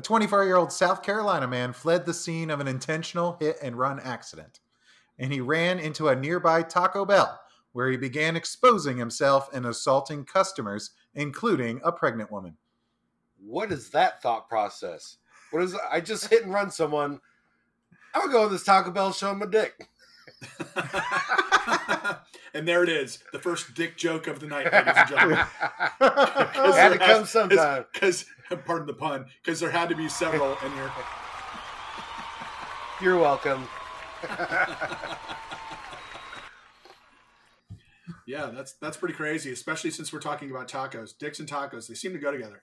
A 0.00 0.02
24 0.02 0.46
year 0.46 0.56
old 0.56 0.72
South 0.72 1.02
Carolina 1.02 1.46
man 1.46 1.74
fled 1.74 2.06
the 2.06 2.14
scene 2.14 2.48
of 2.48 2.58
an 2.58 2.66
intentional 2.66 3.36
hit 3.38 3.58
and 3.60 3.76
run 3.76 4.00
accident, 4.00 4.60
and 5.18 5.30
he 5.30 5.42
ran 5.42 5.78
into 5.78 6.08
a 6.08 6.16
nearby 6.16 6.62
Taco 6.62 7.04
Bell 7.04 7.38
where 7.72 7.90
he 7.90 7.98
began 7.98 8.34
exposing 8.34 8.96
himself 8.96 9.50
and 9.52 9.66
assaulting 9.66 10.24
customers, 10.24 10.92
including 11.16 11.82
a 11.84 11.92
pregnant 11.92 12.32
woman. 12.32 12.56
what 13.44 13.70
is 13.70 13.90
that 13.90 14.22
thought 14.22 14.48
process? 14.48 15.18
What 15.50 15.64
is? 15.64 15.76
I 15.90 16.00
just 16.00 16.28
hit 16.28 16.44
and 16.44 16.54
run 16.54 16.70
someone. 16.70 17.20
I'm 18.14 18.22
gonna 18.22 18.32
go 18.32 18.46
in 18.46 18.52
this 18.52 18.64
Taco 18.64 18.90
Bell, 18.90 19.12
show 19.12 19.32
him 19.32 19.40
my 19.40 19.46
dick. 19.46 19.86
and 22.54 22.66
there 22.66 22.82
it 22.82 22.88
is, 22.88 23.22
the 23.32 23.38
first 23.38 23.74
dick 23.74 23.96
joke 23.96 24.26
of 24.26 24.40
the 24.40 24.46
night, 24.46 24.72
ladies 24.72 24.92
and 24.96 25.08
gentlemen. 25.08 25.38
Had 26.00 26.88
to 26.90 26.98
come 26.98 27.24
sometime. 27.26 27.84
Because, 27.92 28.24
pardon 28.64 28.86
the 28.86 28.94
pun, 28.94 29.26
because 29.42 29.60
there 29.60 29.70
had 29.70 29.88
to 29.88 29.94
be 29.94 30.08
several 30.08 30.56
in 30.64 30.72
here. 30.72 30.90
You're 33.00 33.18
welcome. 33.18 33.66
Yeah, 38.30 38.46
that's 38.54 38.74
that's 38.74 38.96
pretty 38.96 39.14
crazy, 39.14 39.50
especially 39.50 39.90
since 39.90 40.12
we're 40.12 40.20
talking 40.20 40.50
about 40.52 40.68
tacos. 40.68 41.18
Dicks 41.18 41.40
and 41.40 41.48
tacos, 41.48 41.88
they 41.88 41.94
seem 41.94 42.12
to 42.12 42.18
go 42.18 42.30
together. 42.30 42.62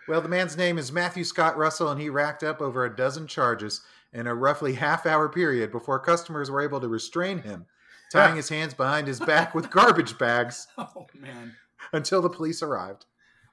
Well, 0.08 0.20
the 0.20 0.28
man's 0.28 0.56
name 0.56 0.78
is 0.78 0.90
Matthew 0.90 1.24
Scott 1.24 1.56
Russell, 1.56 1.90
and 1.90 2.00
he 2.00 2.08
racked 2.08 2.42
up 2.42 2.60
over 2.62 2.84
a 2.84 2.94
dozen 2.96 3.26
charges 3.26 3.82
in 4.12 4.26
a 4.26 4.34
roughly 4.34 4.74
half 4.74 5.04
hour 5.06 5.28
period 5.28 5.70
before 5.70 5.98
customers 5.98 6.50
were 6.50 6.62
able 6.62 6.80
to 6.80 6.88
restrain 6.88 7.38
him, 7.38 7.66
tying 8.10 8.36
his 8.36 8.48
hands 8.48 8.72
behind 8.72 9.06
his 9.06 9.20
back 9.20 9.54
with 9.54 9.70
garbage 9.70 10.16
bags 10.18 10.66
Oh 10.78 11.06
man, 11.14 11.54
until 11.92 12.22
the 12.22 12.30
police 12.30 12.62
arrived. 12.62 13.04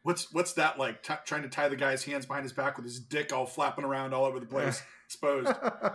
what's 0.04 0.32
what's 0.34 0.54
that 0.54 0.80
like? 0.80 1.04
T- 1.04 1.14
trying 1.26 1.42
to 1.42 1.50
tie 1.50 1.68
the 1.68 1.76
guy's 1.76 2.06
hands 2.06 2.26
behind 2.26 2.44
his 2.44 2.54
back 2.54 2.78
with 2.78 2.86
his 2.86 3.00
dick 3.02 3.34
all 3.34 3.46
flapping 3.46 3.84
around 3.84 4.14
all 4.14 4.24
over 4.24 4.40
the 4.40 4.46
place, 4.46 4.82
exposed. 5.06 5.48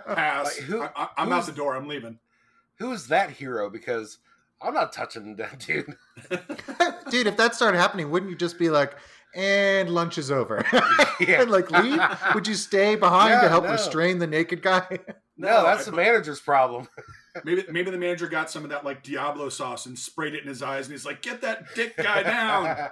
Pass. 0.07 0.59
Like, 0.59 0.66
who- 0.68 0.83
I, 0.83 0.90
I, 0.94 1.09
I'm 1.16 1.33
out 1.33 1.46
the 1.46 1.53
door. 1.53 1.75
I'm 1.75 1.88
leaving. 1.88 2.18
Who 2.79 2.92
is 2.92 3.09
that 3.09 3.31
hero? 3.31 3.70
Because 3.70 4.18
I'm 4.62 4.75
not 4.75 4.92
touching 4.92 5.37
that 5.37 5.59
dude. 5.61 5.96
Dude, 7.11 7.27
if 7.27 7.37
that 7.38 7.55
started 7.55 7.79
happening, 7.79 8.11
wouldn't 8.11 8.31
you 8.31 8.37
just 8.37 8.59
be 8.59 8.68
like, 8.70 8.94
and 9.35 9.90
lunch 9.90 10.19
is 10.19 10.31
over? 10.31 10.64
Yeah. 11.21 11.43
and 11.43 11.51
like 11.51 11.71
leave? 11.71 12.01
Would 12.35 12.47
you 12.47 12.55
stay 12.55 12.95
behind 12.95 13.33
Yeah, 13.33 13.43
to 13.43 13.49
help 13.51 13.64
no. 13.64 13.73
restrain 13.73 14.19
the 14.19 14.27
naked 14.27 14.62
guy? 14.62 14.99
No, 15.37 15.62
that's 15.64 15.87
the 15.87 15.93
manager's 15.93 16.38
problem. 16.38 16.87
Maybe 17.45 17.64
maybe 17.71 17.90
the 17.90 17.97
manager 17.97 18.27
got 18.27 18.51
some 18.51 18.62
of 18.64 18.71
that 18.71 18.85
like 18.85 19.03
Diablo 19.03 19.49
sauce 19.49 19.87
and 19.87 19.99
sprayed 19.99 20.35
it 20.35 20.43
in 20.43 20.49
his 20.49 20.62
eyes, 20.62 20.87
and 20.87 20.93
he's 20.93 21.07
like, 21.07 21.23
"Get 21.23 21.40
that 21.40 21.75
dick 21.75 21.97
guy 21.97 22.23
down." 22.25 22.90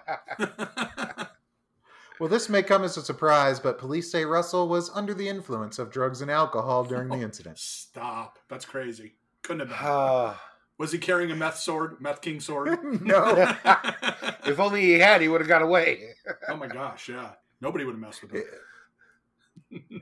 well, 2.20 2.28
this 2.28 2.48
may 2.48 2.62
come 2.62 2.84
as 2.84 2.96
a 2.96 3.02
surprise, 3.02 3.60
but 3.60 3.78
police 3.78 4.10
say 4.10 4.24
Russell 4.24 4.68
was 4.68 4.90
under 4.94 5.12
the 5.12 5.28
influence 5.28 5.78
of 5.78 5.90
drugs 5.90 6.22
and 6.22 6.30
alcohol 6.30 6.84
during 6.84 7.08
the 7.08 7.16
oh, 7.16 7.20
incident. 7.20 7.58
Stop. 7.58 8.38
That's 8.48 8.64
crazy. 8.64 9.14
Couldn't 9.42 9.68
have 9.68 9.68
been. 9.68 10.38
Was 10.78 10.92
he 10.92 10.98
carrying 10.98 11.30
a 11.32 11.36
meth 11.36 11.58
sword, 11.58 12.00
meth 12.00 12.20
king 12.20 12.38
sword? 12.40 12.78
no. 13.04 13.34
if 14.46 14.60
only 14.60 14.82
he 14.82 14.92
had, 14.98 15.20
he 15.20 15.28
would 15.28 15.40
have 15.40 15.48
got 15.48 15.62
away. 15.62 16.14
oh 16.48 16.56
my 16.56 16.68
gosh, 16.68 17.08
yeah. 17.08 17.32
Nobody 17.60 17.84
would 17.84 17.92
have 17.92 18.00
messed 18.00 18.22
with 18.22 18.32
him. 18.32 18.44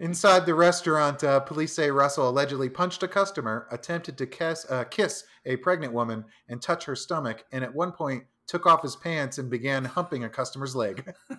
Inside 0.00 0.44
the 0.46 0.54
restaurant, 0.54 1.24
uh, 1.24 1.40
police 1.40 1.72
say 1.72 1.90
Russell 1.90 2.28
allegedly 2.28 2.68
punched 2.68 3.02
a 3.02 3.08
customer, 3.08 3.66
attempted 3.70 4.18
to 4.18 4.26
kiss, 4.26 4.66
uh, 4.70 4.84
kiss 4.84 5.24
a 5.46 5.56
pregnant 5.56 5.94
woman, 5.94 6.24
and 6.48 6.60
touch 6.60 6.84
her 6.84 6.94
stomach, 6.94 7.44
and 7.50 7.64
at 7.64 7.74
one 7.74 7.90
point 7.90 8.24
took 8.46 8.66
off 8.66 8.82
his 8.82 8.94
pants 8.94 9.38
and 9.38 9.50
began 9.50 9.84
humping 9.84 10.24
a 10.24 10.28
customer's 10.28 10.76
leg. 10.76 11.12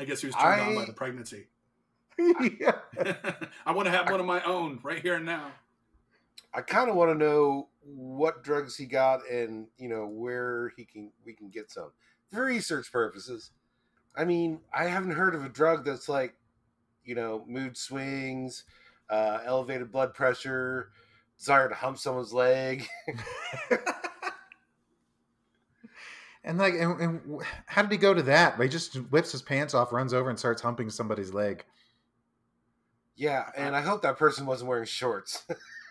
I 0.00 0.04
guess 0.04 0.20
he 0.20 0.26
was 0.26 0.34
turned 0.34 0.60
on 0.60 0.74
by 0.74 0.84
the 0.84 0.92
pregnancy. 0.92 1.46
yeah. 2.18 2.72
I 3.64 3.72
want 3.72 3.86
to 3.86 3.92
have 3.92 4.10
one 4.10 4.20
of 4.20 4.26
my 4.26 4.42
own 4.42 4.80
right 4.82 5.00
here 5.00 5.14
and 5.14 5.24
now. 5.24 5.52
I 6.54 6.60
kind 6.60 6.90
of 6.90 6.96
want 6.96 7.10
to 7.10 7.24
know 7.24 7.68
what 7.84 8.44
drugs 8.44 8.76
he 8.76 8.86
got 8.86 9.28
and 9.28 9.66
you 9.78 9.88
know 9.88 10.06
where 10.06 10.72
he 10.76 10.84
can 10.84 11.10
we 11.24 11.32
can 11.32 11.48
get 11.48 11.70
some 11.70 11.92
for 12.30 12.44
research 12.44 12.92
purposes. 12.92 13.50
I 14.16 14.24
mean, 14.24 14.60
I 14.72 14.84
haven't 14.84 15.12
heard 15.12 15.34
of 15.34 15.44
a 15.44 15.48
drug 15.48 15.84
that's 15.84 16.08
like, 16.08 16.34
you 17.04 17.14
know, 17.14 17.44
mood 17.48 17.76
swings, 17.78 18.64
uh, 19.08 19.38
elevated 19.44 19.90
blood 19.90 20.12
pressure, 20.12 20.90
desire 21.38 21.68
to 21.70 21.74
hump 21.74 21.98
someone's 21.98 22.32
leg. 22.32 22.86
And 26.44 26.58
like, 26.58 26.74
and, 26.74 27.00
and 27.00 27.42
how 27.66 27.82
did 27.82 27.92
he 27.92 27.98
go 27.98 28.14
to 28.14 28.22
that? 28.24 28.60
He 28.60 28.68
just 28.68 28.94
whips 28.94 29.32
his 29.32 29.42
pants 29.42 29.74
off, 29.74 29.92
runs 29.92 30.12
over, 30.12 30.28
and 30.28 30.38
starts 30.38 30.62
humping 30.62 30.90
somebody's 30.90 31.32
leg. 31.32 31.64
Yeah, 33.14 33.44
and 33.56 33.76
I 33.76 33.80
hope 33.80 34.02
that 34.02 34.18
person 34.18 34.46
wasn't 34.46 34.68
wearing 34.68 34.86
shorts. 34.86 35.44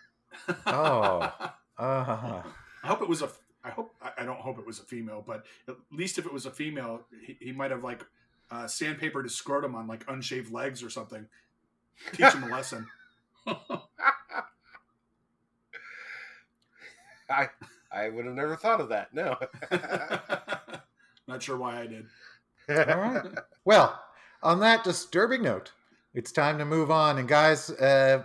Oh. 0.66 1.32
Uh, 1.78 2.42
I 2.82 2.86
hope 2.86 3.02
it 3.02 3.08
was 3.08 3.22
a. 3.22 3.30
I 3.64 3.70
hope 3.70 3.94
I- 4.02 4.12
I 4.18 4.24
don't 4.24 4.40
hope 4.40 4.58
it 4.58 4.66
was 4.66 4.78
a 4.80 4.82
female, 4.84 5.22
but 5.26 5.44
at 5.68 5.76
least 5.90 6.18
if 6.18 6.26
it 6.26 6.32
was 6.32 6.46
a 6.46 6.50
female, 6.50 7.02
he, 7.24 7.36
he 7.40 7.52
might 7.52 7.70
have 7.70 7.82
like 7.84 8.04
uh, 8.50 8.64
sandpapered 8.66 9.24
his 9.24 9.34
scrotum 9.34 9.74
on 9.74 9.86
like 9.86 10.04
unshaved 10.08 10.52
legs 10.52 10.82
or 10.82 10.90
something. 10.90 11.26
Teach 12.12 12.32
him 12.32 12.44
a 12.44 12.48
lesson. 12.48 12.86
I 17.30 17.48
I 17.90 18.08
would 18.08 18.24
have 18.26 18.34
never 18.34 18.56
thought 18.56 18.80
of 18.80 18.88
that. 18.90 19.12
No. 19.14 19.36
Not 21.28 21.42
sure 21.42 21.56
why 21.56 21.80
I 21.80 21.86
did. 21.86 22.06
all 22.68 22.98
right. 22.98 23.22
Well, 23.64 24.00
on 24.42 24.60
that 24.60 24.82
disturbing 24.84 25.42
note, 25.42 25.72
it's 26.14 26.32
time 26.32 26.58
to 26.58 26.64
move 26.64 26.90
on. 26.90 27.18
And 27.18 27.28
guys, 27.28 27.70
uh, 27.70 28.24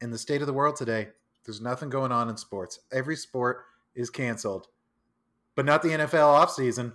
in 0.00 0.10
the 0.10 0.18
state 0.18 0.40
of 0.40 0.46
the 0.46 0.52
world 0.52 0.76
today, 0.76 1.08
there's 1.44 1.60
nothing 1.60 1.90
going 1.90 2.12
on 2.12 2.28
in 2.28 2.36
sports. 2.36 2.78
Every 2.92 3.16
sport 3.16 3.64
is 3.94 4.10
canceled 4.10 4.68
but 5.54 5.64
not 5.64 5.82
the 5.82 5.90
NFL 5.90 6.46
offseason. 6.46 6.92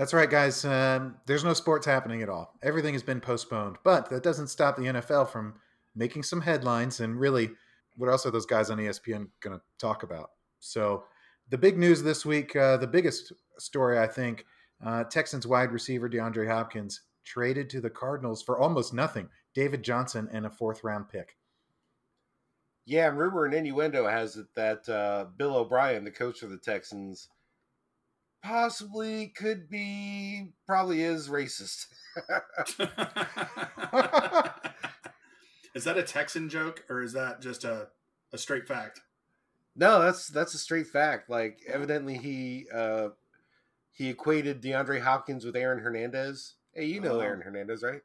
That's 0.00 0.14
right, 0.14 0.30
guys. 0.30 0.64
Um, 0.64 1.16
there's 1.26 1.44
no 1.44 1.52
sports 1.52 1.84
happening 1.84 2.22
at 2.22 2.30
all. 2.30 2.54
Everything 2.62 2.94
has 2.94 3.02
been 3.02 3.20
postponed, 3.20 3.76
but 3.84 4.08
that 4.08 4.22
doesn't 4.22 4.46
stop 4.46 4.76
the 4.76 4.84
NFL 4.84 5.28
from 5.28 5.56
making 5.94 6.22
some 6.22 6.40
headlines. 6.40 7.00
And 7.00 7.20
really, 7.20 7.50
what 7.98 8.08
else 8.08 8.24
are 8.24 8.30
those 8.30 8.46
guys 8.46 8.70
on 8.70 8.78
ESPN 8.78 9.28
going 9.42 9.58
to 9.58 9.60
talk 9.78 10.02
about? 10.02 10.30
So, 10.58 11.04
the 11.50 11.58
big 11.58 11.76
news 11.76 12.02
this 12.02 12.24
week, 12.24 12.56
uh, 12.56 12.78
the 12.78 12.86
biggest 12.86 13.34
story, 13.58 13.98
I 13.98 14.06
think, 14.06 14.46
uh, 14.82 15.04
Texans 15.04 15.46
wide 15.46 15.70
receiver 15.70 16.08
DeAndre 16.08 16.48
Hopkins 16.48 17.02
traded 17.22 17.68
to 17.68 17.82
the 17.82 17.90
Cardinals 17.90 18.42
for 18.42 18.58
almost 18.58 18.94
nothing. 18.94 19.28
David 19.54 19.82
Johnson 19.82 20.30
and 20.32 20.46
a 20.46 20.50
fourth 20.50 20.82
round 20.82 21.10
pick. 21.10 21.36
Yeah, 22.86 23.08
rumor 23.08 23.44
and 23.44 23.52
innuendo 23.52 24.08
has 24.08 24.36
it 24.38 24.46
that 24.54 24.88
uh, 24.88 25.26
Bill 25.36 25.56
O'Brien, 25.56 26.04
the 26.04 26.10
coach 26.10 26.42
of 26.42 26.48
the 26.48 26.56
Texans, 26.56 27.28
possibly 28.42 29.28
could 29.28 29.68
be 29.68 30.48
probably 30.66 31.02
is 31.02 31.28
racist. 31.28 31.86
is 35.74 35.84
that 35.84 35.98
a 35.98 36.02
Texan 36.02 36.48
joke 36.48 36.84
or 36.88 37.02
is 37.02 37.12
that 37.12 37.40
just 37.40 37.64
a, 37.64 37.88
a 38.32 38.38
straight 38.38 38.66
fact? 38.66 39.00
No, 39.76 40.02
that's 40.02 40.28
that's 40.28 40.54
a 40.54 40.58
straight 40.58 40.88
fact. 40.88 41.30
Like 41.30 41.60
evidently 41.66 42.16
he 42.18 42.66
uh 42.74 43.08
he 43.92 44.08
equated 44.08 44.62
DeAndre 44.62 45.00
Hopkins 45.00 45.44
with 45.44 45.56
Aaron 45.56 45.82
Hernandez. 45.82 46.54
Hey, 46.72 46.86
you 46.86 47.00
know 47.00 47.16
Oh. 47.16 47.20
Aaron 47.20 47.42
Hernandez, 47.42 47.82
right? 47.82 48.02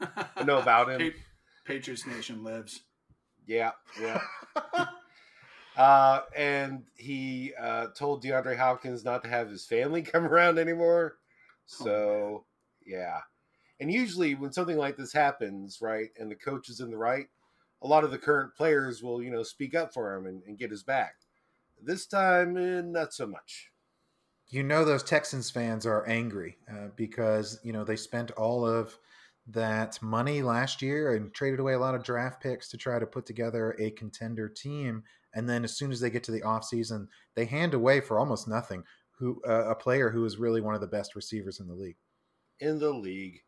I 0.36 0.44
know 0.44 0.58
about 0.58 0.90
him. 0.90 1.12
Patriots 1.64 2.06
Nation 2.06 2.44
lives. 2.44 2.80
Yeah, 3.46 3.72
yeah. 4.00 4.20
Uh, 5.78 6.22
and 6.36 6.82
he 6.96 7.54
uh, 7.58 7.86
told 7.96 8.22
DeAndre 8.22 8.58
Hopkins 8.58 9.04
not 9.04 9.22
to 9.22 9.28
have 9.30 9.48
his 9.48 9.64
family 9.64 10.02
come 10.14 10.26
around 10.26 10.58
anymore. 10.58 11.16
So, 11.66 12.44
yeah. 12.84 13.20
And 13.80 13.92
usually, 13.92 14.34
when 14.34 14.52
something 14.52 14.76
like 14.76 14.96
this 14.96 15.12
happens, 15.12 15.78
right, 15.80 16.08
and 16.18 16.30
the 16.30 16.34
coach 16.34 16.68
is 16.68 16.80
in 16.80 16.90
the 16.90 16.98
right, 16.98 17.26
a 17.82 17.86
lot 17.86 18.04
of 18.04 18.10
the 18.10 18.18
current 18.18 18.56
players 18.56 19.02
will, 19.04 19.22
you 19.22 19.30
know, 19.30 19.44
speak 19.44 19.74
up 19.76 19.94
for 19.94 20.14
him 20.16 20.26
and, 20.26 20.42
and 20.48 20.58
get 20.58 20.70
his 20.72 20.82
back. 20.82 21.14
This 21.80 22.06
time, 22.06 22.56
eh, 22.56 22.80
not 22.84 23.14
so 23.14 23.26
much. 23.28 23.70
you 24.50 24.62
know 24.64 24.84
those 24.84 25.02
Texans 25.04 25.50
fans 25.50 25.86
are 25.86 26.06
angry 26.08 26.58
uh, 26.70 26.88
because 26.96 27.60
you 27.62 27.72
know 27.72 27.84
they 27.84 27.96
spent 27.96 28.30
all 28.32 28.66
of 28.66 28.98
that 29.46 30.00
money 30.02 30.42
last 30.42 30.82
year 30.82 31.14
and 31.14 31.32
traded 31.32 31.60
away 31.60 31.74
a 31.74 31.78
lot 31.78 31.94
of 31.94 32.04
draft 32.04 32.42
picks 32.42 32.68
to 32.68 32.76
try 32.76 32.98
to 32.98 33.06
put 33.06 33.26
together 33.26 33.76
a 33.78 33.90
contender 33.92 34.48
team 34.48 35.02
and 35.34 35.48
then 35.48 35.64
as 35.64 35.76
soon 35.76 35.90
as 35.92 36.00
they 36.00 36.10
get 36.10 36.22
to 36.24 36.32
the 36.32 36.40
offseason 36.42 37.06
they 37.36 37.44
hand 37.44 37.74
away 37.74 38.00
for 38.00 38.18
almost 38.18 38.48
nothing 38.48 38.82
who 39.18 39.40
uh, 39.48 39.68
a 39.70 39.74
player 39.74 40.10
who 40.10 40.24
is 40.24 40.38
really 40.38 40.60
one 40.60 40.74
of 40.74 40.80
the 40.80 40.86
best 40.86 41.14
receivers 41.14 41.60
in 41.60 41.66
the 41.68 41.74
league 41.74 41.96
In 42.60 42.78
the 42.78 42.90
league. 42.92 43.40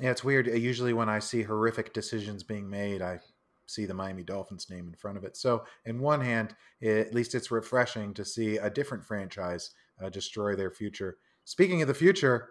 yeah 0.00 0.10
it's 0.10 0.24
weird 0.24 0.48
Uh, 0.48 0.52
usually 0.52 0.92
when 0.92 1.08
i 1.08 1.18
see 1.18 1.42
horrific 1.42 1.92
decisions 1.92 2.42
being 2.42 2.68
made 2.68 3.02
i 3.02 3.18
see 3.66 3.84
the 3.84 3.92
miami 3.94 4.22
dolphins 4.22 4.70
name 4.70 4.88
in 4.88 4.94
front 4.94 5.18
of 5.18 5.24
it 5.24 5.36
so 5.36 5.62
in 5.84 6.00
one 6.00 6.20
hand 6.22 6.54
at 6.82 7.12
least 7.14 7.34
it's 7.34 7.50
refreshing 7.50 8.14
to 8.14 8.24
see 8.24 8.56
a 8.56 8.70
different 8.70 9.04
franchise 9.04 9.70
uh, 10.02 10.08
destroy 10.08 10.54
their 10.54 10.70
future. 10.70 11.16
Speaking 11.44 11.82
of 11.82 11.88
the 11.88 11.94
future, 11.94 12.50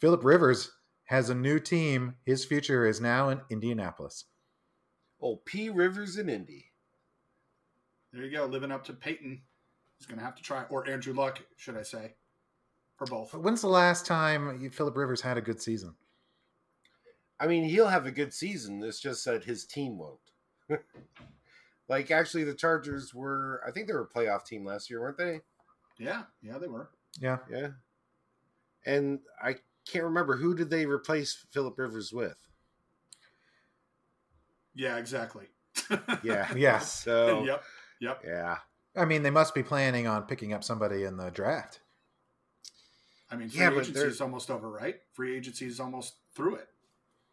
Philip 0.00 0.24
Rivers 0.24 0.72
has 1.04 1.30
a 1.30 1.34
new 1.36 1.60
team. 1.60 2.16
His 2.24 2.44
future 2.44 2.84
is 2.84 3.00
now 3.00 3.28
in 3.28 3.42
Indianapolis. 3.48 4.24
Oh, 5.22 5.36
P. 5.44 5.70
Rivers 5.70 6.16
in 6.16 6.28
Indy. 6.28 6.69
There 8.12 8.24
you 8.24 8.36
go, 8.36 8.46
living 8.46 8.72
up 8.72 8.84
to 8.84 8.92
Peyton. 8.92 9.42
He's 9.98 10.06
going 10.06 10.18
to 10.18 10.24
have 10.24 10.34
to 10.36 10.42
try, 10.42 10.64
or 10.70 10.88
Andrew 10.88 11.12
Luck, 11.12 11.40
should 11.56 11.76
I 11.76 11.82
say, 11.82 12.14
or 13.00 13.06
both. 13.06 13.34
When's 13.34 13.60
the 13.60 13.68
last 13.68 14.06
time 14.06 14.70
Philip 14.70 14.96
Rivers 14.96 15.20
had 15.20 15.36
a 15.36 15.42
good 15.42 15.60
season? 15.60 15.94
I 17.38 17.46
mean, 17.46 17.64
he'll 17.64 17.88
have 17.88 18.06
a 18.06 18.10
good 18.10 18.34
season. 18.34 18.82
It's 18.82 19.00
just 19.00 19.24
that 19.26 19.44
his 19.44 19.64
team 19.64 19.98
won't. 19.98 20.18
like, 21.88 22.10
actually, 22.10 22.44
the 22.44 22.54
Chargers 22.54 23.14
were, 23.14 23.62
I 23.66 23.70
think 23.70 23.86
they 23.86 23.92
were 23.92 24.08
a 24.12 24.18
playoff 24.18 24.44
team 24.44 24.64
last 24.64 24.90
year, 24.90 25.00
weren't 25.00 25.18
they? 25.18 25.40
Yeah, 25.98 26.22
yeah, 26.42 26.58
they 26.58 26.68
were. 26.68 26.90
Yeah, 27.20 27.38
Yeah. 27.50 27.68
And 28.86 29.20
I 29.42 29.56
can't 29.86 30.04
remember 30.04 30.36
who 30.36 30.54
did 30.54 30.70
they 30.70 30.86
replace 30.86 31.44
Philip 31.50 31.78
Rivers 31.78 32.12
with. 32.12 32.36
Yeah, 34.74 34.96
exactly. 34.96 35.46
Yeah. 36.22 36.48
Yes. 36.54 37.04
So, 37.04 37.44
yep. 37.46 37.62
Yep. 38.00 38.22
yeah. 38.26 38.56
I 38.96 39.04
mean, 39.04 39.22
they 39.22 39.30
must 39.30 39.54
be 39.54 39.62
planning 39.62 40.06
on 40.06 40.24
picking 40.24 40.52
up 40.52 40.64
somebody 40.64 41.04
in 41.04 41.16
the 41.16 41.30
draft. 41.30 41.80
I 43.30 43.36
mean, 43.36 43.48
free 43.48 43.60
Yeah, 43.60 43.70
agency 43.70 43.92
they're- 43.92 44.08
is 44.08 44.20
almost 44.20 44.50
over, 44.50 44.68
right? 44.68 45.00
Free 45.12 45.36
agency 45.36 45.66
is 45.66 45.78
almost 45.78 46.14
through 46.34 46.56
it. 46.56 46.68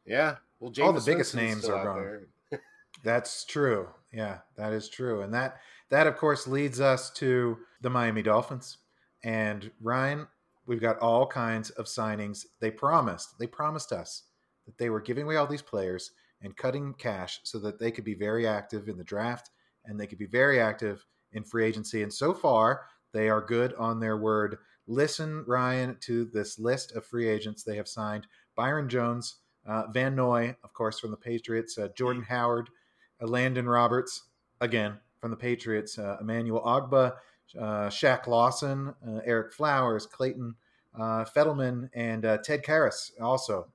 Yeah. 0.05 0.37
Well, 0.59 0.71
All 0.81 0.93
the 0.93 1.01
biggest 1.01 1.33
Winston's 1.33 1.63
names 1.63 1.69
are 1.69 1.83
gone. 1.83 2.61
That's 3.03 3.43
true. 3.45 3.89
Yeah, 4.11 4.39
that 4.55 4.73
is 4.73 4.89
true. 4.89 5.21
And 5.21 5.33
that 5.33 5.59
that 5.89 6.07
of 6.07 6.17
course 6.17 6.47
leads 6.47 6.79
us 6.79 7.09
to 7.11 7.57
the 7.81 7.89
Miami 7.89 8.21
Dolphins. 8.21 8.77
And 9.23 9.71
Ryan, 9.81 10.27
we've 10.65 10.81
got 10.81 10.99
all 10.99 11.27
kinds 11.27 11.69
of 11.71 11.85
signings. 11.85 12.45
They 12.59 12.71
promised, 12.71 13.37
they 13.39 13.47
promised 13.47 13.91
us 13.91 14.23
that 14.65 14.77
they 14.77 14.89
were 14.89 15.01
giving 15.01 15.25
away 15.25 15.35
all 15.37 15.47
these 15.47 15.61
players 15.61 16.11
and 16.41 16.55
cutting 16.57 16.93
cash 16.93 17.39
so 17.43 17.59
that 17.59 17.79
they 17.79 17.91
could 17.91 18.03
be 18.03 18.13
very 18.15 18.47
active 18.47 18.87
in 18.87 18.97
the 18.97 19.03
draft 19.03 19.49
and 19.87 19.99
they 19.99 20.07
could 20.07 20.17
be 20.17 20.25
very 20.25 20.59
active 20.59 21.05
in 21.33 21.43
free 21.43 21.65
agency. 21.65 22.03
And 22.03 22.13
so 22.13 22.33
far, 22.33 22.85
they 23.13 23.29
are 23.29 23.41
good 23.41 23.73
on 23.75 23.99
their 23.99 24.17
word. 24.17 24.57
Listen, 24.87 25.43
Ryan, 25.47 25.97
to 26.01 26.25
this 26.25 26.59
list 26.59 26.95
of 26.95 27.05
free 27.05 27.27
agents 27.27 27.63
they 27.63 27.75
have 27.75 27.87
signed 27.87 28.27
Byron 28.55 28.89
Jones, 28.89 29.37
uh, 29.65 29.87
Van 29.91 30.15
Noy, 30.15 30.55
of 30.63 30.73
course, 30.73 30.99
from 30.99 31.11
the 31.11 31.17
Patriots, 31.17 31.77
uh, 31.77 31.89
Jordan 31.95 32.23
Howard, 32.23 32.69
uh, 33.21 33.27
Landon 33.27 33.67
Roberts, 33.67 34.23
again, 34.61 34.97
from 35.19 35.31
the 35.31 35.37
Patriots, 35.37 35.97
uh, 35.97 36.17
Emmanuel 36.21 36.61
Ogbah, 36.61 37.13
uh, 37.59 37.87
Shaq 37.87 38.27
Lawson, 38.27 38.93
uh, 39.05 39.21
Ereck 39.27 39.53
Flowers, 39.53 40.05
Clayton 40.05 40.55
uh, 40.97 41.25
Fettleman, 41.25 41.89
and 41.93 42.25
uh, 42.25 42.37
Ted 42.37 42.63
Karras, 42.63 43.11
also 43.21 43.67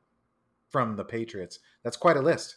from 0.68 0.96
the 0.96 1.04
Patriots. 1.04 1.58
That's 1.82 1.96
quite 1.96 2.16
a 2.16 2.22
list. 2.22 2.56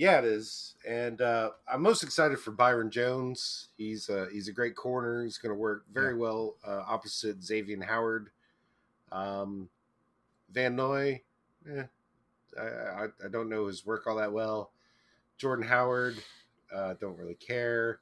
Yeah, 0.00 0.20
it 0.20 0.24
is, 0.24 0.76
and 0.88 1.20
uh, 1.20 1.50
I'm 1.70 1.82
most 1.82 2.02
excited 2.02 2.38
for 2.38 2.52
Byron 2.52 2.90
Jones. 2.90 3.68
He's 3.76 4.08
uh, 4.08 4.28
he's 4.32 4.48
a 4.48 4.52
great 4.52 4.74
corner. 4.74 5.22
He's 5.24 5.36
going 5.36 5.54
to 5.54 5.60
work 5.60 5.84
very 5.92 6.16
well 6.16 6.54
uh, 6.66 6.84
opposite 6.88 7.44
Xavier 7.44 7.84
Howard. 7.84 8.30
Um, 9.12 9.68
Van 10.50 10.74
Noy, 10.74 11.20
eh, 11.70 11.82
I, 12.58 12.62
I 12.62 13.04
I 13.26 13.28
don't 13.30 13.50
know 13.50 13.66
his 13.66 13.84
work 13.84 14.06
all 14.06 14.16
that 14.16 14.32
well. 14.32 14.70
Jordan 15.36 15.66
Howard, 15.66 16.16
uh, 16.74 16.94
don't 16.98 17.18
really 17.18 17.34
care. 17.34 18.00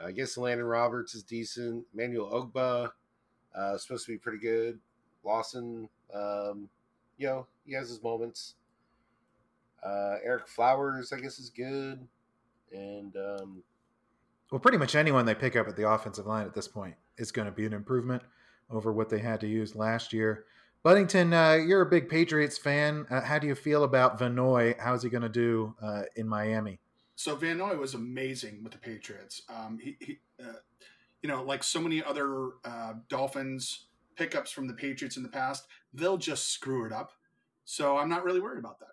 I 0.00 0.12
guess 0.12 0.38
Landon 0.38 0.64
Roberts 0.64 1.16
is 1.16 1.24
decent. 1.24 1.86
Manuel 1.92 2.30
Ogbah, 2.30 2.92
uh, 3.52 3.78
supposed 3.78 4.06
to 4.06 4.12
be 4.12 4.18
pretty 4.18 4.38
good. 4.38 4.78
Lawson, 5.24 5.88
um, 6.14 6.68
you 7.18 7.26
know, 7.26 7.48
he 7.66 7.72
has 7.72 7.88
his 7.88 8.00
moments. 8.00 8.54
Uh, 9.82 10.16
Ereck 10.26 10.46
Flowers, 10.46 11.12
I 11.12 11.20
guess, 11.20 11.38
is 11.38 11.50
good, 11.50 12.06
and 12.72 13.16
um, 13.16 13.62
Well, 14.50 14.60
pretty 14.60 14.78
much 14.78 14.94
anyone 14.94 15.24
they 15.24 15.34
pick 15.34 15.56
up 15.56 15.68
at 15.68 15.76
the 15.76 15.88
offensive 15.88 16.26
line 16.26 16.46
at 16.46 16.54
this 16.54 16.68
point 16.68 16.94
is 17.18 17.32
going 17.32 17.46
to 17.46 17.52
be 17.52 17.66
an 17.66 17.72
improvement 17.72 18.22
over 18.70 18.92
what 18.92 19.08
they 19.08 19.18
had 19.18 19.40
to 19.40 19.46
use 19.46 19.74
last 19.74 20.12
year. 20.12 20.44
Buddington, 20.82 21.34
uh, 21.34 21.54
you're 21.54 21.82
a 21.82 21.86
big 21.86 22.08
Patriots 22.08 22.56
fan. 22.56 23.06
Uh, 23.10 23.20
how 23.20 23.38
do 23.38 23.46
you 23.46 23.54
feel 23.54 23.84
about 23.84 24.18
Van 24.18 24.34
Noy? 24.34 24.74
How's 24.78 25.02
he 25.02 25.10
going 25.10 25.22
to 25.22 25.28
do 25.28 25.74
uh, 25.82 26.02
in 26.16 26.26
Miami? 26.26 26.78
So 27.16 27.36
Van 27.36 27.58
Noy 27.58 27.76
was 27.76 27.92
amazing 27.92 28.62
with 28.62 28.72
the 28.72 28.78
Patriots. 28.78 29.42
Um, 29.50 29.78
he, 29.78 29.96
he 30.00 30.18
uh, 30.42 30.54
you 31.22 31.28
know, 31.28 31.42
like 31.42 31.62
so 31.62 31.80
many 31.80 32.02
other 32.02 32.52
uh, 32.64 32.94
Dolphins 33.08 33.86
pickups 34.16 34.50
from 34.50 34.66
the 34.66 34.74
Patriots 34.74 35.16
in 35.16 35.22
the 35.22 35.28
past, 35.28 35.66
they'll 35.92 36.16
just 36.16 36.48
screw 36.48 36.86
it 36.86 36.92
up. 36.92 37.12
So 37.64 37.98
I'm 37.98 38.08
not 38.08 38.24
really 38.24 38.40
worried 38.40 38.58
about 38.58 38.80
that. 38.80 38.92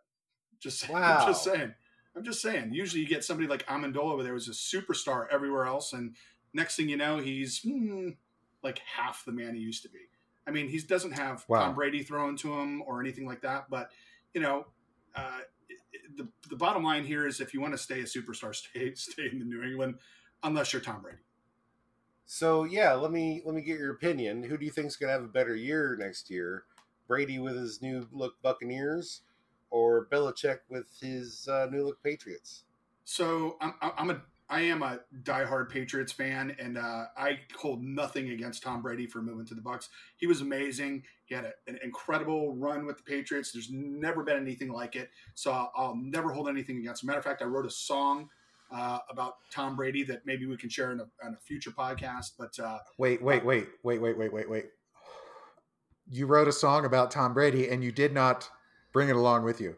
Just, 0.61 0.89
Wow. 0.89 1.19
I'm 1.19 1.27
just 1.27 1.43
saying. 1.43 1.73
I'm 2.15 2.23
just 2.23 2.41
saying. 2.41 2.73
Usually, 2.73 3.01
you 3.01 3.07
get 3.07 3.23
somebody 3.23 3.47
like 3.47 3.65
Amendola, 3.67 4.15
where 4.15 4.23
there 4.23 4.33
was 4.33 4.47
a 4.47 4.51
superstar 4.51 5.27
everywhere 5.31 5.65
else, 5.65 5.93
and 5.93 6.15
next 6.53 6.75
thing 6.75 6.89
you 6.89 6.97
know, 6.97 7.17
he's 7.19 7.61
hmm, 7.61 8.09
like 8.63 8.79
half 8.79 9.23
the 9.25 9.31
man 9.31 9.53
he 9.55 9.61
used 9.61 9.83
to 9.83 9.89
be. 9.89 9.99
I 10.47 10.51
mean, 10.51 10.67
he 10.67 10.79
doesn't 10.79 11.11
have 11.11 11.45
Wow. 11.47 11.65
Tom 11.65 11.75
Brady 11.75 12.01
thrown 12.03 12.35
to 12.37 12.53
him 12.59 12.81
or 12.87 12.99
anything 13.01 13.27
like 13.27 13.41
that, 13.41 13.69
but 13.69 13.91
you 14.33 14.41
know, 14.41 14.65
uh, 15.15 15.41
the 16.15 16.27
the 16.49 16.55
bottom 16.55 16.83
line 16.83 17.05
here 17.05 17.27
is 17.27 17.39
if 17.39 17.53
you 17.53 17.61
want 17.61 17.73
to 17.73 17.77
stay 17.77 17.99
a 18.01 18.05
superstar, 18.05 18.55
stay 18.55 18.93
stay 18.95 19.29
in 19.31 19.39
the 19.39 19.45
New 19.45 19.61
England. 19.63 19.95
unless 20.43 20.73
you're 20.73 20.81
Tom 20.81 21.01
Brady. 21.01 21.19
So 22.25 22.63
yeah, 22.65 22.93
let 22.93 23.11
me 23.11 23.41
let 23.45 23.55
me 23.55 23.61
get 23.61 23.79
your 23.79 23.91
opinion. 23.91 24.43
Who 24.43 24.57
do 24.57 24.65
you 24.65 24.71
think's 24.71 24.95
going 24.95 25.09
to 25.09 25.13
have 25.13 25.23
a 25.23 25.27
better 25.31 25.55
year 25.55 25.95
next 25.99 26.29
year? 26.29 26.63
Brady 27.07 27.39
with 27.39 27.55
his 27.55 27.81
new 27.81 28.07
look 28.11 28.33
Buccaneers, 28.41 29.21
or 29.69 30.07
Belichick 30.11 30.59
with 30.69 30.87
his 31.01 31.47
uh, 31.47 31.67
new 31.71 31.85
look 31.85 32.01
Patriots? 32.03 32.63
So 33.05 33.57
I'm, 33.61 33.73
I'm 33.81 34.09
a 34.09 34.21
I 34.49 34.61
am 34.61 34.81
a 34.81 34.99
diehard 35.23 35.69
Patriots 35.69 36.13
fan, 36.13 36.55
and 36.57 36.77
uh, 36.77 37.05
I 37.17 37.39
hold 37.57 37.83
nothing 37.83 38.29
against 38.29 38.63
Tom 38.63 38.81
Brady 38.81 39.05
for 39.05 39.21
moving 39.21 39.45
to 39.47 39.55
the 39.55 39.61
Bucks. 39.61 39.89
He 40.15 40.25
was 40.25 40.39
amazing. 40.39 41.03
He 41.25 41.35
had 41.35 41.45
a, 41.45 41.51
an 41.67 41.77
incredible 41.83 42.55
run 42.55 42.85
with 42.85 42.97
the 42.97 43.03
Patriots. 43.03 43.51
There's 43.51 43.69
never 43.69 44.23
been 44.23 44.37
anything 44.37 44.71
like 44.71 44.95
it, 44.95 45.09
so 45.35 45.51
I'll, 45.51 45.71
I'll 45.75 45.95
never 45.95 46.31
hold 46.31 46.47
anything 46.47 46.77
against. 46.77 47.03
him. 47.03 47.07
matter 47.07 47.19
of 47.19 47.25
fact, 47.25 47.41
I 47.41 47.45
wrote 47.45 47.65
a 47.65 47.69
song 47.69 48.29
uh, 48.71 48.99
about 49.09 49.35
Tom 49.51 49.75
Brady 49.75 50.03
that 50.03 50.25
maybe 50.25 50.45
we 50.45 50.55
can 50.55 50.69
share 50.69 50.91
in 50.91 51.01
a, 51.01 51.27
in 51.27 51.33
a 51.33 51.37
future 51.37 51.71
podcast. 51.71 52.31
But 52.39 52.57
uh, 52.59 52.79
Wait, 52.97 53.21
wait, 53.21 53.43
wait, 53.43 53.67
wait, 53.83 54.01
wait, 54.01 54.17
wait, 54.17 54.31
wait, 54.31 54.49
wait. 54.49 54.65
You 56.09 56.25
wrote 56.25 56.47
a 56.47 56.53
song 56.53 56.85
about 56.85 57.11
Tom 57.11 57.33
Brady, 57.33 57.67
and 57.67 57.83
you 57.83 57.91
did 57.91 58.13
not 58.13 58.49
bring 58.97 59.09
it 59.09 59.15
along 59.15 59.43
with 59.43 59.61
you. 59.61 59.75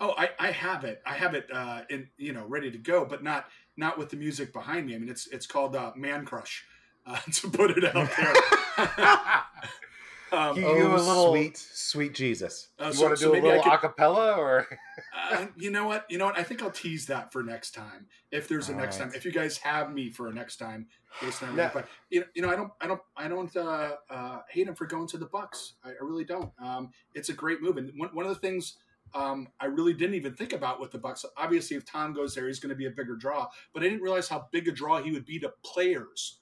oh, 0.00 0.14
I, 0.18 0.30
I 0.40 0.50
have 0.50 0.82
it. 0.82 1.00
I 1.06 1.14
have 1.14 1.34
it 1.34 1.46
uh, 1.52 1.82
in 1.90 2.08
you 2.16 2.32
know 2.32 2.44
ready 2.44 2.72
to 2.72 2.78
go, 2.78 3.04
but 3.04 3.22
not 3.22 3.46
not 3.76 3.96
with 3.96 4.08
the 4.10 4.16
music 4.16 4.52
behind 4.52 4.84
me. 4.86 4.96
I 4.96 4.98
mean, 4.98 5.08
it's 5.08 5.28
it's 5.28 5.46
called 5.46 5.76
uh, 5.76 5.92
Man 5.94 6.24
Crush. 6.24 6.64
Uh, 7.06 7.20
to 7.34 7.50
put 7.50 7.70
it 7.70 7.84
out 7.84 8.10
there. 8.16 8.34
um, 10.32 10.56
You- 10.56 10.66
oh, 10.66 10.94
a 10.94 10.98
little- 10.98 11.30
sweet, 11.32 11.56
sweet 11.56 12.14
Jesus. 12.14 12.68
uh, 12.80 12.86
you 12.86 12.92
so- 12.94 13.02
want 13.02 13.16
to 13.16 13.22
so 13.22 13.26
do 13.26 13.30
a 13.32 13.34
maybe 13.34 13.48
I 13.50 13.56
little 13.56 13.78
could- 13.78 13.90
acapella 13.96 14.36
or? 14.36 14.66
Uh, 15.30 15.46
you 15.56 15.70
know 15.70 15.86
what? 15.86 16.06
You 16.10 16.18
know 16.18 16.26
what? 16.26 16.38
I 16.38 16.42
think 16.42 16.62
I'll 16.62 16.70
tease 16.70 17.06
that 17.06 17.32
for 17.32 17.42
next 17.42 17.72
time. 17.72 18.06
If 18.30 18.48
there's 18.48 18.68
a 18.68 18.72
All 18.72 18.78
next 18.78 18.98
right. 18.98 19.06
time, 19.06 19.14
if 19.14 19.24
you 19.24 19.32
guys 19.32 19.56
have 19.58 19.92
me 19.92 20.10
for 20.10 20.28
a 20.28 20.32
next 20.34 20.56
time, 20.56 20.88
this 21.22 21.38
time. 21.38 21.56
No. 21.56 21.70
But 21.72 21.88
you 22.10 22.20
know, 22.20 22.26
you 22.34 22.42
know, 22.42 22.50
I 22.50 22.56
don't, 22.56 22.72
I 22.80 22.86
don't, 22.86 23.00
I 23.16 23.28
don't 23.28 23.56
uh, 23.56 23.96
uh, 24.10 24.38
hate 24.50 24.66
him 24.68 24.74
for 24.74 24.86
going 24.86 25.06
to 25.08 25.18
the 25.18 25.26
Bucks. 25.26 25.74
I, 25.84 25.90
I 25.90 26.02
really 26.02 26.24
don't. 26.24 26.52
Um, 26.62 26.90
it's 27.14 27.28
a 27.28 27.32
great 27.34 27.62
move, 27.62 27.76
and 27.76 27.92
one, 27.96 28.10
one 28.14 28.24
of 28.26 28.30
the 28.30 28.40
things 28.40 28.76
um, 29.14 29.48
I 29.58 29.66
really 29.66 29.94
didn't 29.94 30.16
even 30.16 30.34
think 30.34 30.52
about 30.52 30.80
with 30.80 30.90
the 30.90 30.98
Bucks. 30.98 31.24
Obviously, 31.36 31.76
if 31.76 31.84
Tom 31.86 32.12
goes 32.12 32.34
there, 32.34 32.46
he's 32.46 32.60
going 32.60 32.70
to 32.70 32.76
be 32.76 32.86
a 32.86 32.90
bigger 32.90 33.16
draw. 33.16 33.48
But 33.72 33.82
I 33.82 33.86
didn't 33.88 34.02
realize 34.02 34.28
how 34.28 34.48
big 34.52 34.68
a 34.68 34.72
draw 34.72 35.00
he 35.02 35.10
would 35.12 35.24
be 35.24 35.38
to 35.38 35.50
players. 35.64 36.40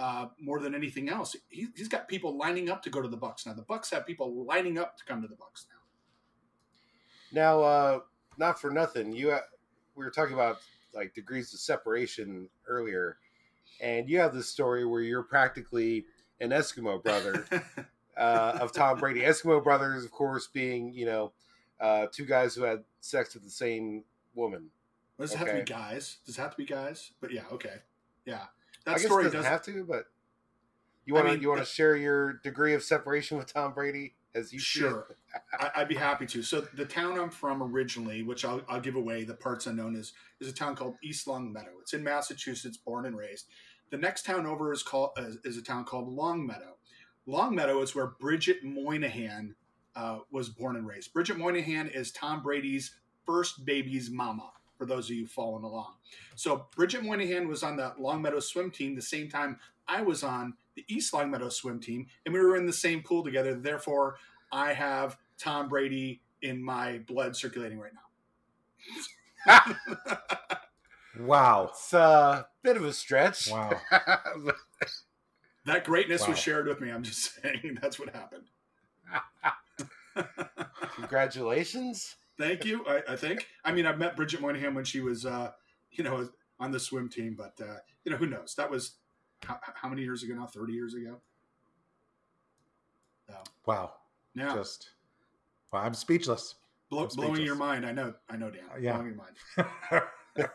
Uh, 0.00 0.28
more 0.40 0.60
than 0.60 0.74
anything 0.74 1.10
else, 1.10 1.36
he, 1.50 1.66
he's 1.76 1.86
got 1.86 2.08
people 2.08 2.34
lining 2.34 2.70
up 2.70 2.82
to 2.82 2.88
go 2.88 3.02
to 3.02 3.08
the 3.08 3.18
Bucks 3.18 3.44
now. 3.44 3.52
The 3.52 3.60
Bucks 3.60 3.90
have 3.90 4.06
people 4.06 4.46
lining 4.46 4.78
up 4.78 4.96
to 4.96 5.04
come 5.04 5.20
to 5.20 5.28
the 5.28 5.36
Bucks 5.36 5.66
now. 5.70 7.42
Now, 7.42 7.60
uh, 7.60 8.00
not 8.38 8.58
for 8.58 8.70
nothing, 8.70 9.12
you 9.12 9.30
uh, 9.30 9.40
we 9.94 10.02
were 10.02 10.10
talking 10.10 10.32
about 10.32 10.56
like 10.94 11.12
degrees 11.12 11.52
of 11.52 11.60
separation 11.60 12.48
earlier, 12.66 13.18
and 13.82 14.08
you 14.08 14.18
have 14.20 14.32
this 14.32 14.48
story 14.48 14.86
where 14.86 15.02
you're 15.02 15.22
practically 15.22 16.06
an 16.40 16.48
Eskimo 16.48 17.02
brother 17.02 17.44
uh, 18.16 18.58
of 18.58 18.72
Tom 18.72 18.98
Brady. 18.98 19.20
Eskimo 19.20 19.62
brothers, 19.62 20.02
of 20.02 20.10
course, 20.10 20.46
being 20.46 20.94
you 20.94 21.04
know 21.04 21.32
uh, 21.78 22.06
two 22.10 22.24
guys 22.24 22.54
who 22.54 22.62
had 22.62 22.84
sex 23.00 23.34
with 23.34 23.44
the 23.44 23.50
same 23.50 24.04
woman. 24.34 24.70
Does 25.18 25.34
it 25.34 25.36
have 25.36 25.48
to 25.48 25.54
be 25.56 25.62
guys? 25.62 26.16
Does 26.24 26.38
it 26.38 26.40
have 26.40 26.52
to 26.52 26.56
be 26.56 26.64
guys? 26.64 27.10
But 27.20 27.32
yeah, 27.32 27.42
okay, 27.52 27.74
yeah. 28.24 28.44
I 28.90 28.98
That 28.98 29.02
guess 29.02 29.04
it 29.04 29.22
doesn't 29.24 29.32
does. 29.32 29.46
have 29.46 29.62
to, 29.62 29.84
but 29.84 30.04
you 31.06 31.14
want 31.14 31.26
to 31.26 31.32
mean, 31.32 31.42
you 31.42 31.48
want 31.48 31.60
to 31.60 31.66
share 31.66 31.96
your 31.96 32.34
degree 32.34 32.74
of 32.74 32.82
separation 32.82 33.38
with 33.38 33.52
Tom 33.52 33.72
Brady 33.72 34.14
as 34.34 34.52
you? 34.52 34.58
Sure, 34.58 35.16
I, 35.58 35.70
I'd 35.76 35.88
be 35.88 35.94
happy 35.96 36.26
to. 36.26 36.42
So 36.42 36.60
the 36.60 36.84
town 36.84 37.18
I'm 37.18 37.30
from 37.30 37.62
originally, 37.62 38.22
which 38.22 38.44
I'll, 38.44 38.62
I'll 38.68 38.80
give 38.80 38.94
away, 38.96 39.24
the 39.24 39.34
parts 39.34 39.66
unknown 39.66 39.96
is 39.96 40.12
is 40.40 40.48
a 40.48 40.52
town 40.52 40.76
called 40.76 40.96
East 41.02 41.26
Longmeadow. 41.26 41.72
It's 41.80 41.94
in 41.94 42.04
Massachusetts, 42.04 42.76
born 42.76 43.06
and 43.06 43.16
raised. 43.16 43.46
The 43.90 43.96
next 43.98 44.24
town 44.24 44.46
over 44.46 44.72
is 44.72 44.82
called 44.82 45.10
is, 45.18 45.38
is 45.44 45.56
a 45.56 45.62
town 45.62 45.84
called 45.84 46.08
Longmeadow. 46.08 46.76
Long 47.26 47.54
Meadow 47.54 47.80
is 47.82 47.94
where 47.94 48.08
Bridget 48.08 48.64
Moynahan 48.64 49.54
uh, 49.94 50.18
was 50.32 50.48
born 50.48 50.76
and 50.76 50.86
raised. 50.86 51.12
Bridget 51.12 51.36
Moynahan 51.36 51.94
is 51.94 52.10
Tom 52.10 52.42
Brady's 52.42 52.94
first 53.26 53.64
baby's 53.64 54.10
mama. 54.10 54.50
For 54.80 54.86
those 54.86 55.10
of 55.10 55.16
you 55.16 55.26
following 55.26 55.62
along, 55.64 55.92
so 56.36 56.64
Bridget 56.74 57.02
Moynahan 57.02 57.46
was 57.46 57.62
on 57.62 57.76
the 57.76 57.92
Longmeadow 57.98 58.40
swim 58.40 58.70
team 58.70 58.94
the 58.94 59.02
same 59.02 59.28
time 59.28 59.58
I 59.86 60.00
was 60.00 60.22
on 60.22 60.54
the 60.74 60.86
East 60.88 61.12
Longmeadow 61.12 61.50
swim 61.50 61.80
team, 61.80 62.06
and 62.24 62.32
we 62.32 62.40
were 62.40 62.56
in 62.56 62.64
the 62.64 62.72
same 62.72 63.02
pool 63.02 63.22
together. 63.22 63.52
Therefore, 63.54 64.16
I 64.50 64.72
have 64.72 65.18
Tom 65.36 65.68
Brady 65.68 66.22
in 66.40 66.62
my 66.62 66.96
blood 67.06 67.36
circulating 67.36 67.78
right 67.78 67.92
now. 69.46 69.76
Wow. 71.20 71.66
It's 71.72 71.92
a 71.92 72.46
bit 72.62 72.76
of 72.78 72.84
a 72.84 72.92
stretch. 72.94 73.50
Wow. 73.50 73.78
That 75.66 75.84
greatness 75.84 76.22
Wow. 76.22 76.28
was 76.30 76.38
shared 76.38 76.66
with 76.68 76.80
me. 76.80 76.90
I'm 76.90 77.02
just 77.02 77.34
saying 77.42 77.78
that's 77.82 77.98
what 78.00 78.14
happened. 78.14 78.44
Congratulations. 80.94 82.16
Thank 82.40 82.64
you. 82.64 82.84
I, 82.88 83.02
I 83.12 83.16
think. 83.16 83.46
I 83.64 83.72
mean, 83.72 83.84
I've 83.84 83.98
met 83.98 84.16
Bridget 84.16 84.40
Moynahan 84.40 84.74
when 84.74 84.84
she 84.84 85.00
was, 85.00 85.26
uh, 85.26 85.50
you 85.90 86.02
know, 86.02 86.28
on 86.58 86.70
the 86.70 86.80
swim 86.80 87.08
team, 87.08 87.34
but 87.36 87.54
uh, 87.62 87.76
you 88.04 88.10
know, 88.10 88.16
who 88.16 88.26
knows? 88.26 88.54
That 88.56 88.70
was 88.70 88.96
how, 89.44 89.58
how 89.74 89.88
many 89.88 90.02
years 90.02 90.22
ago 90.22 90.34
now? 90.34 90.46
Thirty 90.46 90.72
years 90.72 90.94
ago. 90.94 91.20
Wow. 93.66 93.92
Yeah, 94.34 94.54
Just. 94.54 94.90
Wow. 95.72 95.80
I'm 95.80 95.94
speechless. 95.94 96.56
blow, 96.88 97.04
I'm 97.04 97.08
blowing 97.14 97.42
your 97.42 97.54
mind. 97.54 97.86
I 97.86 97.92
know. 97.92 98.14
I 98.28 98.36
know, 98.36 98.50
Dan. 98.50 98.62
Yeah. 98.80 98.94
Blowing 98.94 99.14
your 99.14 100.02
mind. 100.38 100.48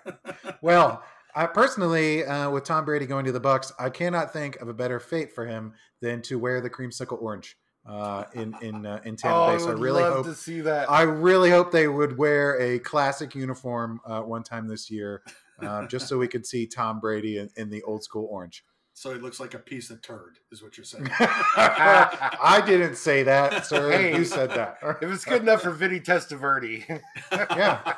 well, 0.61 1.03
I 1.35 1.45
personally, 1.45 2.25
uh, 2.25 2.49
with 2.49 2.63
Tom 2.63 2.83
Brady 2.83 3.05
going 3.05 3.25
to 3.25 3.31
the 3.31 3.39
Bucks, 3.39 3.71
I 3.79 3.89
cannot 3.89 4.33
think 4.33 4.57
of 4.57 4.67
a 4.67 4.73
better 4.73 4.99
fate 4.99 5.33
for 5.33 5.45
him 5.45 5.73
than 6.01 6.21
to 6.23 6.39
wear 6.39 6.61
the 6.61 6.69
creamsicle 6.69 7.21
orange 7.21 7.57
uh, 7.85 8.23
in 8.33 8.55
in 8.61 8.85
uh, 8.85 8.99
in 9.05 9.15
Tampa 9.15 9.37
oh, 9.37 9.47
Bay. 9.47 9.53
I 9.53 9.57
So 9.57 9.65
I 9.65 9.69
would 9.69 9.79
really 9.79 10.01
love 10.01 10.13
hope 10.13 10.25
to 10.25 10.35
see 10.35 10.61
that. 10.61 10.89
I 10.89 11.03
really 11.03 11.49
hope 11.51 11.71
they 11.71 11.87
would 11.87 12.17
wear 12.17 12.59
a 12.59 12.79
classic 12.79 13.35
uniform 13.35 13.99
uh, 14.05 14.21
one 14.21 14.43
time 14.43 14.67
this 14.67 14.89
year, 14.89 15.21
uh, 15.61 15.85
just 15.87 16.07
so 16.07 16.17
we 16.17 16.27
could 16.27 16.45
see 16.45 16.65
Tom 16.65 16.99
Brady 16.99 17.37
in, 17.37 17.49
in 17.55 17.69
the 17.69 17.83
old 17.83 18.03
school 18.03 18.27
orange. 18.31 18.63
so 18.93 19.13
he 19.13 19.19
looks 19.19 19.39
like 19.39 19.53
a 19.53 19.59
piece 19.59 19.89
of 19.89 20.01
turd, 20.01 20.39
is 20.51 20.63
what 20.63 20.77
you're 20.77 20.85
saying. 20.85 21.09
I 21.19 22.63
didn't 22.65 22.95
say 22.95 23.23
that, 23.23 23.65
sir. 23.67 23.91
Hey. 23.91 24.17
you 24.17 24.25
said 24.25 24.49
that. 24.51 24.77
if 25.01 25.11
it's 25.11 25.25
good 25.25 25.41
enough 25.41 25.61
for 25.61 25.71
Vinny 25.71 25.99
Testaverde, 25.99 27.01
Yeah. 27.31 27.93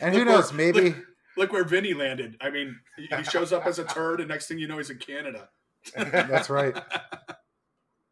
And 0.00 0.14
who 0.14 0.20
Look 0.20 0.28
where- 0.28 0.36
knows? 0.36 0.52
Maybe. 0.52 0.80
Look, 0.80 0.96
look 1.36 1.52
where 1.52 1.64
Vinny 1.64 1.92
landed. 1.94 2.36
I 2.40 2.50
mean, 2.50 2.76
he 2.96 3.22
shows 3.24 3.52
up 3.52 3.66
as 3.66 3.78
a 3.78 3.84
turd, 3.84 4.20
and 4.20 4.28
next 4.28 4.46
thing 4.48 4.58
you 4.58 4.66
know, 4.68 4.78
he's 4.78 4.90
in 4.90 4.98
Canada. 4.98 5.48
That's 5.94 6.50
right. 6.50 6.76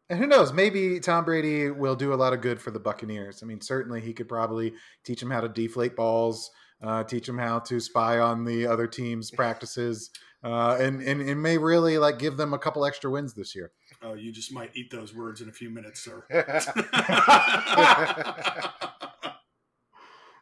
And 0.09 0.19
who 0.19 0.27
knows? 0.27 0.53
Maybe 0.53 0.99
Tom 1.01 1.25
Brady 1.25 1.69
will 1.69 1.95
do 1.95 2.13
a 2.13 2.15
lot 2.15 2.31
of 2.31 2.39
good 2.41 2.61
for 2.61 2.71
the 2.71 2.79
Buccaneers. 2.79 3.43
I 3.43 3.45
mean, 3.45 3.59
certainly 3.59 3.99
he 3.99 4.13
could 4.13 4.29
probably 4.29 4.73
teach 5.03 5.19
them 5.19 5.29
how 5.29 5.41
to 5.41 5.49
deflate 5.49 5.97
balls, 5.97 6.49
uh, 6.81 7.03
teach 7.03 7.27
them 7.27 7.37
how 7.37 7.59
to 7.59 7.79
spy 7.81 8.19
on 8.19 8.45
the 8.45 8.67
other 8.67 8.87
team's 8.87 9.31
practices, 9.31 10.09
uh, 10.43 10.77
and, 10.79 11.01
and 11.01 11.21
and 11.21 11.41
may 11.41 11.57
really 11.57 11.97
like 11.97 12.19
give 12.19 12.37
them 12.37 12.53
a 12.53 12.59
couple 12.59 12.85
extra 12.85 13.11
wins 13.11 13.33
this 13.33 13.53
year. 13.53 13.71
Oh, 14.01 14.13
you 14.13 14.31
just 14.31 14.53
might 14.53 14.71
eat 14.75 14.91
those 14.91 15.13
words 15.13 15.41
in 15.41 15.49
a 15.49 15.51
few 15.51 15.69
minutes, 15.69 16.01
sir. 16.01 16.25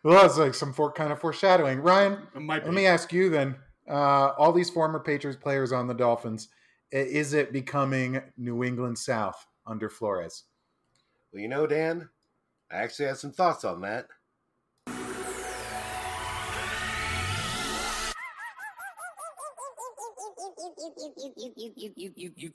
Well, 0.04 0.22
that's 0.22 0.38
like 0.38 0.54
some 0.54 0.72
for, 0.72 0.92
kind 0.92 1.12
of 1.12 1.20
foreshadowing. 1.20 1.80
Ryan, 1.80 2.28
It 2.36 2.48
let 2.48 2.74
me 2.76 2.86
ask 2.86 3.12
you 3.12 3.32
then: 3.32 3.56
uh, 3.90 4.34
all 4.38 4.54
these 4.54 4.70
former 4.70 5.00
Patriots 5.00 5.40
players 5.42 5.72
on 5.72 5.88
the 5.88 5.96
Dolphins, 5.96 6.50
is 6.92 7.34
it 7.34 7.52
becoming 7.52 8.22
New 8.38 8.64
England 8.64 9.00
South 9.00 9.48
under 9.68 9.90
Flores? 9.90 10.44
well, 11.32 11.42
you 11.42 11.48
know, 11.48 11.68
Dan, 11.68 12.10
I 12.72 12.76
actually 12.78 13.08
had 13.08 13.18
some 13.18 13.32
thoughts 13.32 13.64
on 13.66 13.82
that. 13.82 14.08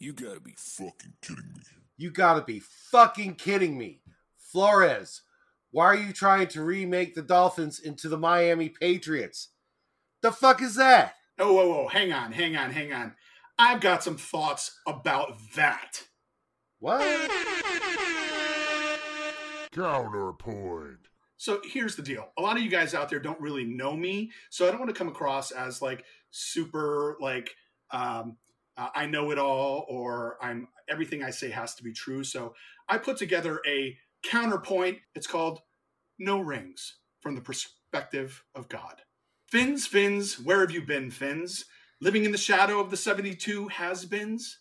You 0.01 0.11
gotta 0.13 0.41
be 0.41 0.53
fucking 0.61 1.15
kidding 1.21 1.49
me. 1.49 1.61
You 1.97 2.11
gotta 2.11 2.43
be 2.43 2.61
fucking 2.61 3.35
kidding 3.35 3.77
me. 3.77 4.01
Flores, 4.39 5.23
why 5.71 5.87
are 5.87 5.95
you 5.95 6.13
trying 6.13 6.49
to 6.49 6.63
remake 6.63 7.15
the 7.15 7.23
Dolphins 7.23 7.79
into 7.79 8.09
the 8.09 8.19
Miami 8.19 8.69
Patriots? 8.69 9.49
The 10.23 10.33
fuck 10.33 10.63
is 10.63 10.75
that? 10.77 11.15
oh, 11.39 11.53
whoa, 11.55 11.69
whoa, 11.69 11.89
hang 11.89 12.13
on, 12.13 12.33
hang 12.33 12.57
on, 12.57 12.71
hang 12.71 12.93
on. 12.93 13.15
I've 13.59 13.81
got 13.81 14.03
some 14.03 14.17
thoughts 14.17 14.79
about 14.87 15.37
that. 15.55 16.05
What? 16.81 17.31
Counterpoint. 19.73 21.09
So 21.37 21.61
here's 21.65 21.95
the 21.95 22.03
deal. 22.03 22.29
A 22.39 22.43
lot 22.43 22.57
of 22.57 22.63
you 22.63 22.71
guys 22.71 22.95
out 22.95 23.09
there 23.09 23.21
don't 23.21 23.41
really 23.41 23.65
know 23.65 23.95
me, 23.97 24.31
so 24.51 24.67
I 24.67 24.71
don't 24.71 24.81
want 24.81 24.91
to 24.91 24.99
come 24.99 25.09
across 25.09 25.51
as 25.51 25.81
like 25.81 26.05
super 26.31 27.17
like 27.21 27.55
um, 27.93 28.37
uh, 28.77 28.89
I 28.95 29.07
know 29.07 29.31
it 29.31 29.39
all 29.39 29.85
or 29.89 30.37
I'm 30.41 30.69
everything 30.89 31.23
I 31.23 31.31
say 31.31 31.51
has 31.51 31.75
to 31.77 31.85
be 31.85 31.93
true. 31.93 32.25
So 32.25 32.55
I 32.89 32.99
put 32.99 33.17
together 33.19 33.61
a 33.67 33.97
counterpoint. 34.23 34.99
It's 35.15 35.27
called 35.27 35.61
No 36.19 36.41
Rings 36.41 36.97
from 37.21 37.35
the 37.35 37.41
perspective 37.41 38.43
of 38.55 38.69
God. 38.69 39.03
Fins, 39.49 39.87
Fins, 39.87 40.41
where 40.41 40.61
have 40.61 40.71
you 40.71 40.83
been, 40.83 41.11
Fins? 41.11 41.67
living 42.01 42.25
in 42.25 42.33
the 42.33 42.39
shadow 42.39 42.81
of 42.81 42.91
the 42.91 42.97
72 42.97 43.69
has 43.69 44.05
beens? 44.05 44.60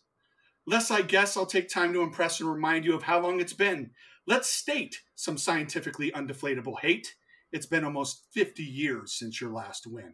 Less 0.65 0.91
I 0.91 1.01
guess 1.01 1.35
I'll 1.35 1.45
take 1.45 1.69
time 1.69 1.93
to 1.93 2.01
impress 2.01 2.39
and 2.39 2.51
remind 2.51 2.85
you 2.85 2.93
of 2.93 3.03
how 3.03 3.19
long 3.19 3.39
it's 3.39 3.53
been. 3.53 3.91
Let's 4.27 4.49
state 4.49 5.01
some 5.15 5.37
scientifically 5.37 6.11
undeflatable 6.11 6.79
hate. 6.79 7.15
It's 7.51 7.65
been 7.65 7.83
almost 7.83 8.25
50 8.31 8.63
years 8.63 9.13
since 9.13 9.41
your 9.41 9.51
last 9.51 9.87
win. 9.87 10.13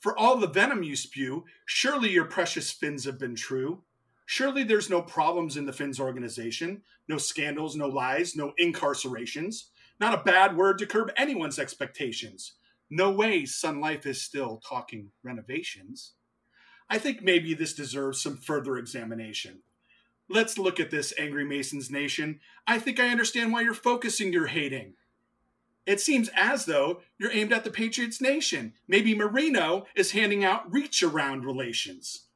For 0.00 0.16
all 0.18 0.36
the 0.36 0.46
venom 0.46 0.82
you 0.82 0.94
spew, 0.94 1.44
surely 1.64 2.10
your 2.10 2.26
precious 2.26 2.70
fins 2.70 3.04
have 3.04 3.18
been 3.18 3.34
true. 3.34 3.82
Surely 4.26 4.64
there's 4.64 4.90
no 4.90 5.00
problems 5.00 5.56
in 5.56 5.66
the 5.66 5.72
Finns 5.72 5.98
organization, 5.98 6.82
no 7.08 7.16
scandals, 7.16 7.76
no 7.76 7.88
lies, 7.88 8.36
no 8.36 8.52
incarcerations, 8.60 9.70
not 9.98 10.14
a 10.14 10.22
bad 10.22 10.56
word 10.56 10.78
to 10.78 10.86
curb 10.86 11.10
anyone's 11.16 11.58
expectations. 11.58 12.54
No 12.90 13.10
way 13.10 13.46
Sun 13.46 13.80
Life 13.80 14.04
is 14.04 14.20
still 14.20 14.60
talking 14.68 15.10
renovations. 15.22 16.12
I 16.88 16.98
think 16.98 17.22
maybe 17.22 17.54
this 17.54 17.74
deserves 17.74 18.20
some 18.20 18.36
further 18.36 18.76
examination. 18.76 19.60
Let's 20.28 20.58
look 20.58 20.80
at 20.80 20.90
this, 20.90 21.12
Angry 21.18 21.44
Masons 21.44 21.90
Nation. 21.90 22.40
I 22.66 22.78
think 22.78 22.98
I 22.98 23.08
understand 23.08 23.52
why 23.52 23.62
you're 23.62 23.74
focusing 23.74 24.32
your 24.32 24.46
hating. 24.46 24.94
It 25.84 26.00
seems 26.00 26.28
as 26.34 26.64
though 26.64 27.00
you're 27.16 27.30
aimed 27.30 27.52
at 27.52 27.62
the 27.62 27.70
Patriots 27.70 28.20
Nation. 28.20 28.74
Maybe 28.88 29.14
Marino 29.14 29.86
is 29.94 30.10
handing 30.10 30.44
out 30.44 30.72
reach 30.72 31.02
around 31.02 31.44
relations. 31.44 32.26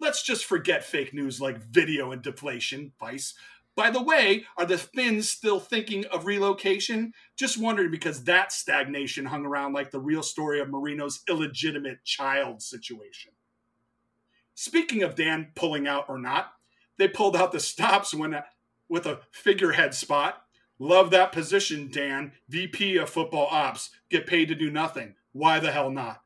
Let's 0.00 0.22
just 0.22 0.46
forget 0.46 0.82
fake 0.82 1.12
news 1.12 1.40
like 1.40 1.62
video 1.62 2.12
and 2.12 2.22
deflation, 2.22 2.92
Vice. 2.98 3.34
By 3.74 3.90
the 3.90 4.02
way, 4.02 4.44
are 4.56 4.66
the 4.66 4.78
Finns 4.78 5.30
still 5.30 5.60
thinking 5.60 6.04
of 6.06 6.26
relocation? 6.26 7.12
Just 7.36 7.56
wondering 7.56 7.90
because 7.90 8.24
that 8.24 8.52
stagnation 8.52 9.26
hung 9.26 9.46
around 9.46 9.74
like 9.74 9.90
the 9.90 10.00
real 10.00 10.22
story 10.22 10.60
of 10.60 10.68
Marino's 10.68 11.22
illegitimate 11.28 12.04
child 12.04 12.62
situation. 12.62 13.32
Speaking 14.62 15.02
of 15.02 15.16
Dan 15.16 15.48
pulling 15.56 15.88
out 15.88 16.04
or 16.08 16.20
not, 16.20 16.52
they 16.96 17.08
pulled 17.08 17.34
out 17.34 17.50
the 17.50 17.58
stops 17.58 18.14
when 18.14 18.40
with 18.88 19.06
a 19.06 19.18
figurehead 19.32 19.92
spot. 19.92 20.44
Love 20.78 21.10
that 21.10 21.32
position, 21.32 21.90
Dan. 21.90 22.30
VP 22.48 22.96
of 22.96 23.10
football 23.10 23.48
ops. 23.50 23.90
Get 24.08 24.24
paid 24.24 24.46
to 24.46 24.54
do 24.54 24.70
nothing. 24.70 25.16
Why 25.32 25.58
the 25.58 25.72
hell 25.72 25.90
not? 25.90 26.22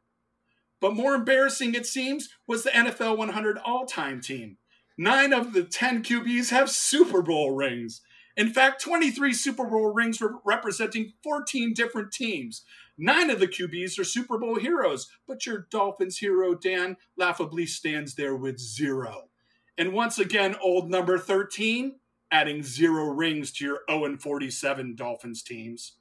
But 0.82 0.92
more 0.92 1.14
embarrassing, 1.14 1.74
it 1.74 1.86
seems, 1.86 2.28
was 2.46 2.62
the 2.62 2.68
NFL 2.72 3.16
100 3.16 3.56
all 3.64 3.86
time 3.86 4.20
team. 4.20 4.58
Nine 4.98 5.32
of 5.32 5.54
the 5.54 5.64
10 5.64 6.02
QBs 6.02 6.50
have 6.50 6.68
Super 6.68 7.22
Bowl 7.22 7.52
rings. 7.52 8.02
In 8.36 8.50
fact, 8.50 8.82
23 8.82 9.32
Super 9.32 9.64
Bowl 9.64 9.92
rings 9.94 10.22
representing 10.44 11.14
14 11.22 11.72
different 11.72 12.12
teams. 12.12 12.64
Nine 12.98 13.30
of 13.30 13.40
the 13.40 13.48
QBs 13.48 13.98
are 13.98 14.04
Super 14.04 14.38
Bowl 14.38 14.56
heroes, 14.56 15.08
but 15.26 15.46
your 15.46 15.66
Dolphins 15.70 16.18
hero, 16.18 16.54
Dan, 16.54 16.96
laughably 17.16 17.66
stands 17.66 18.14
there 18.14 18.36
with 18.36 18.58
zero. 18.58 19.28
And 19.78 19.92
once 19.92 20.18
again, 20.18 20.56
old 20.62 20.90
number 20.90 21.18
13, 21.18 21.96
adding 22.30 22.62
zero 22.62 23.06
rings 23.06 23.52
to 23.52 23.64
your 23.64 23.80
0 23.90 24.16
47 24.18 24.96
Dolphins 24.96 25.42
teams. 25.42 25.92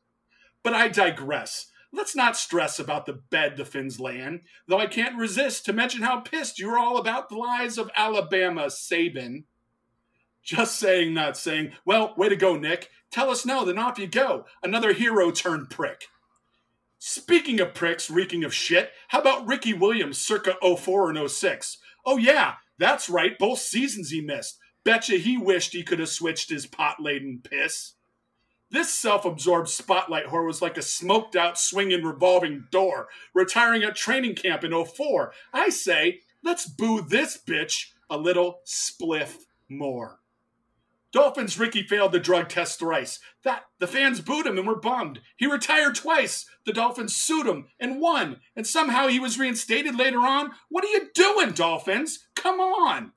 But 0.63 0.73
I 0.73 0.87
digress. 0.87 1.67
Let's 1.91 2.15
not 2.15 2.35
stress 2.35 2.79
about 2.79 3.05
the 3.05 3.13
bed 3.13 3.55
the 3.55 3.63
Finns 3.63 3.99
lay 3.99 4.19
in, 4.19 4.41
though 4.67 4.79
I 4.79 4.87
can't 4.87 5.17
resist 5.17 5.65
to 5.65 5.73
mention 5.73 6.01
how 6.01 6.19
pissed 6.19 6.59
you're 6.59 6.77
all 6.77 6.97
about 6.97 7.29
the 7.29 7.37
lies 7.37 7.77
of 7.77 7.91
Alabama 7.95 8.65
Saban. 8.65 9.43
Just 10.45 10.77
saying, 10.77 11.13
not 11.13 11.35
saying. 11.35 11.71
Well, 11.85 12.13
way 12.15 12.29
to 12.29 12.35
go, 12.35 12.55
Nick. 12.55 12.91
Tell 13.11 13.31
us 13.31 13.45
no, 13.45 13.65
then 13.65 13.79
off 13.79 13.97
you 13.97 14.05
go. 14.05 14.45
Another 14.61 14.93
hero 14.93 15.31
turned 15.31 15.71
prick. 15.71 16.05
Speaking 16.99 17.59
of 17.59 17.73
pricks 17.73 18.09
reeking 18.09 18.43
of 18.43 18.53
shit, 18.53 18.91
how 19.07 19.19
about 19.19 19.47
Ricky 19.47 19.73
Williams 19.73 20.19
circa 20.19 20.55
04 20.61 21.09
and 21.09 21.29
06? 21.29 21.79
Oh, 22.05 22.17
yeah, 22.17 22.53
that's 22.77 23.09
right, 23.09 23.37
both 23.39 23.59
seasons 23.59 24.11
he 24.11 24.21
missed. 24.21 24.59
Betcha 24.83 25.13
he 25.17 25.35
wished 25.35 25.73
he 25.73 25.83
could 25.83 25.99
have 25.99 26.09
switched 26.09 26.49
his 26.51 26.67
pot 26.67 26.97
laden 26.99 27.41
piss. 27.43 27.93
This 28.69 28.93
self 28.93 29.25
absorbed 29.25 29.69
spotlight 29.69 30.27
whore 30.27 30.45
was 30.45 30.61
like 30.61 30.77
a 30.77 30.83
smoked 30.83 31.35
out 31.35 31.57
swinging 31.57 32.03
revolving 32.03 32.65
door, 32.71 33.07
retiring 33.33 33.83
at 33.83 33.95
training 33.95 34.35
camp 34.35 34.63
in 34.63 34.85
04. 34.85 35.33
I 35.53 35.69
say, 35.69 36.21
let's 36.43 36.67
boo 36.67 37.01
this 37.01 37.37
bitch 37.37 37.93
a 38.09 38.17
little 38.17 38.59
spliff 38.65 39.37
more. 39.69 40.19
Dolphins 41.15 41.57
Ricky 41.57 41.81
failed 41.81 42.11
the 42.11 42.19
drug 42.19 42.49
test 42.49 42.77
thrice. 42.77 43.21
That 43.45 43.63
the 43.79 43.87
fans 43.87 44.19
booed 44.19 44.45
him 44.45 44.57
and 44.57 44.67
were 44.67 44.75
bummed. 44.75 45.21
He 45.37 45.45
retired 45.47 45.95
twice. 45.95 46.45
The 46.65 46.73
Dolphins 46.73 47.15
sued 47.15 47.47
him 47.47 47.67
and 47.79 48.01
won. 48.01 48.41
And 48.53 48.67
somehow 48.67 49.07
he 49.07 49.17
was 49.17 49.39
reinstated 49.39 49.95
later 49.95 50.19
on. 50.19 50.51
What 50.67 50.83
are 50.83 50.89
you 50.89 51.07
doing, 51.15 51.51
Dolphins? 51.51 52.27
Come 52.35 52.59
on. 52.59 53.13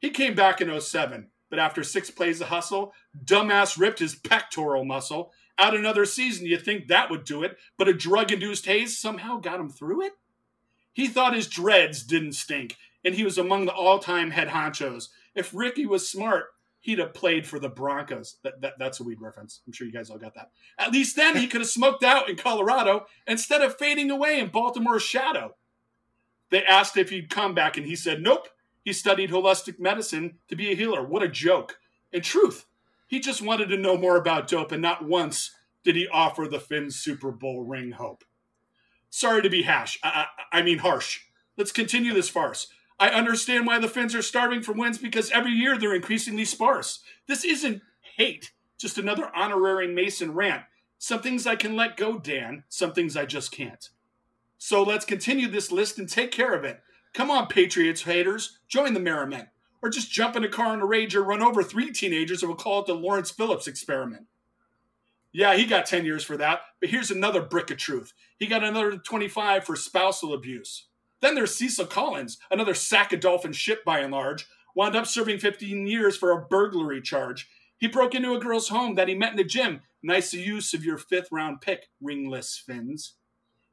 He 0.00 0.08
came 0.08 0.34
back 0.34 0.62
in 0.62 0.80
07, 0.80 1.28
but 1.50 1.58
after 1.58 1.84
six 1.84 2.10
plays 2.10 2.40
of 2.40 2.48
hustle, 2.48 2.94
dumbass 3.22 3.78
ripped 3.78 3.98
his 3.98 4.14
pectoral 4.14 4.86
muscle. 4.86 5.30
Out 5.58 5.76
another 5.76 6.06
season, 6.06 6.46
you 6.46 6.56
think 6.56 6.88
that 6.88 7.10
would 7.10 7.24
do 7.24 7.42
it, 7.42 7.58
but 7.76 7.86
a 7.86 7.92
drug 7.92 8.32
induced 8.32 8.64
haze 8.64 8.98
somehow 8.98 9.36
got 9.36 9.60
him 9.60 9.68
through 9.68 10.06
it? 10.06 10.12
He 10.94 11.06
thought 11.06 11.36
his 11.36 11.48
dreads 11.48 12.02
didn't 12.02 12.32
stink, 12.32 12.78
and 13.04 13.14
he 13.14 13.24
was 13.24 13.36
among 13.36 13.66
the 13.66 13.74
all 13.74 13.98
time 13.98 14.30
head 14.30 14.48
honchos. 14.48 15.08
If 15.34 15.52
Ricky 15.52 15.84
was 15.84 16.08
smart, 16.08 16.46
he'd 16.82 16.98
have 16.98 17.14
played 17.14 17.46
for 17.46 17.58
the 17.58 17.68
Broncos. 17.68 18.36
That, 18.42 18.60
that, 18.60 18.74
that's 18.78 19.00
a 19.00 19.04
weed 19.04 19.20
reference. 19.20 19.60
I'm 19.66 19.72
sure 19.72 19.86
you 19.86 19.92
guys 19.92 20.10
all 20.10 20.18
got 20.18 20.34
that. 20.34 20.50
At 20.78 20.92
least 20.92 21.16
then 21.16 21.36
he 21.36 21.46
could 21.46 21.62
have 21.62 21.70
smoked 21.70 22.04
out 22.04 22.28
in 22.28 22.36
Colorado 22.36 23.06
instead 23.26 23.62
of 23.62 23.78
fading 23.78 24.10
away 24.10 24.38
in 24.38 24.48
Baltimore's 24.48 25.02
shadow. 25.02 25.54
They 26.50 26.62
asked 26.64 26.98
if 26.98 27.08
he'd 27.08 27.30
come 27.30 27.54
back, 27.54 27.78
and 27.78 27.86
he 27.86 27.96
said, 27.96 28.20
Nope. 28.20 28.48
He 28.84 28.92
studied 28.92 29.30
holistic 29.30 29.78
medicine 29.78 30.38
to 30.48 30.56
be 30.56 30.72
a 30.72 30.74
healer. 30.74 31.06
What 31.06 31.22
a 31.22 31.28
joke. 31.28 31.78
In 32.12 32.20
truth, 32.20 32.66
he 33.06 33.20
just 33.20 33.40
wanted 33.40 33.68
to 33.68 33.76
know 33.76 33.96
more 33.96 34.16
about 34.16 34.48
dope, 34.48 34.72
and 34.72 34.82
not 34.82 35.06
once 35.06 35.52
did 35.84 35.94
he 35.94 36.08
offer 36.08 36.48
the 36.48 36.58
Finns 36.58 36.96
Super 36.96 37.30
Bowl 37.30 37.64
ring 37.64 37.92
hope. 37.92 38.24
Sorry 39.08 39.40
to 39.40 39.50
be 39.50 39.62
hash. 39.62 39.98
I, 40.02 40.26
I, 40.52 40.58
I 40.58 40.62
mean 40.62 40.78
harsh. 40.78 41.20
Let's 41.56 41.72
continue 41.72 42.12
this 42.12 42.28
farce. 42.28 42.68
I 43.02 43.08
understand 43.08 43.66
why 43.66 43.80
the 43.80 43.88
Finns 43.88 44.14
are 44.14 44.22
starving 44.22 44.62
for 44.62 44.70
wins 44.70 44.96
because 44.96 45.32
every 45.32 45.50
year 45.50 45.76
they're 45.76 45.92
increasingly 45.92 46.44
sparse. 46.44 47.00
This 47.26 47.44
isn't 47.44 47.82
hate, 48.16 48.52
just 48.78 48.96
another 48.96 49.28
honorary 49.34 49.88
Mason 49.88 50.32
rant. 50.34 50.62
Some 50.98 51.20
things 51.20 51.44
I 51.44 51.56
can 51.56 51.74
let 51.74 51.96
go, 51.96 52.20
Dan. 52.20 52.62
Some 52.68 52.92
things 52.92 53.16
I 53.16 53.26
just 53.26 53.50
can't. 53.50 53.88
So 54.56 54.84
let's 54.84 55.04
continue 55.04 55.48
this 55.48 55.72
list 55.72 55.98
and 55.98 56.08
take 56.08 56.30
care 56.30 56.54
of 56.54 56.62
it. 56.62 56.80
Come 57.12 57.28
on, 57.28 57.48
Patriots 57.48 58.02
haters, 58.02 58.60
join 58.68 58.94
the 58.94 59.00
merriment. 59.00 59.48
Or 59.82 59.90
just 59.90 60.12
jump 60.12 60.36
in 60.36 60.44
a 60.44 60.48
car 60.48 60.72
in 60.72 60.80
a 60.80 60.86
rage 60.86 61.16
or 61.16 61.24
run 61.24 61.42
over 61.42 61.64
three 61.64 61.90
teenagers 61.90 62.44
and 62.44 62.50
we'll 62.50 62.56
call 62.56 62.82
it 62.82 62.86
the 62.86 62.94
Lawrence 62.94 63.32
Phillips 63.32 63.66
experiment. 63.66 64.26
Yeah, 65.32 65.56
he 65.56 65.66
got 65.66 65.86
10 65.86 66.04
years 66.04 66.22
for 66.22 66.36
that, 66.36 66.60
but 66.78 66.90
here's 66.90 67.10
another 67.10 67.42
brick 67.42 67.72
of 67.72 67.78
truth. 67.78 68.12
He 68.38 68.46
got 68.46 68.62
another 68.62 68.96
25 68.96 69.64
for 69.64 69.74
spousal 69.74 70.32
abuse. 70.34 70.86
Then 71.22 71.36
there's 71.36 71.54
Cecil 71.54 71.86
Collins, 71.86 72.36
another 72.50 72.74
sack 72.74 73.12
of 73.12 73.20
dolphin 73.20 73.52
shit 73.52 73.84
by 73.84 74.00
and 74.00 74.12
large, 74.12 74.46
wound 74.74 74.96
up 74.96 75.06
serving 75.06 75.38
15 75.38 75.86
years 75.86 76.16
for 76.16 76.32
a 76.32 76.44
burglary 76.44 77.00
charge. 77.00 77.48
He 77.78 77.86
broke 77.86 78.14
into 78.14 78.34
a 78.34 78.40
girl's 78.40 78.68
home 78.68 78.96
that 78.96 79.08
he 79.08 79.14
met 79.14 79.30
in 79.30 79.36
the 79.36 79.44
gym. 79.44 79.82
Nice 80.02 80.34
use 80.34 80.74
of 80.74 80.84
your 80.84 80.98
fifth 80.98 81.28
round 81.30 81.60
pick, 81.60 81.88
ringless 82.00 82.58
fins. 82.58 83.14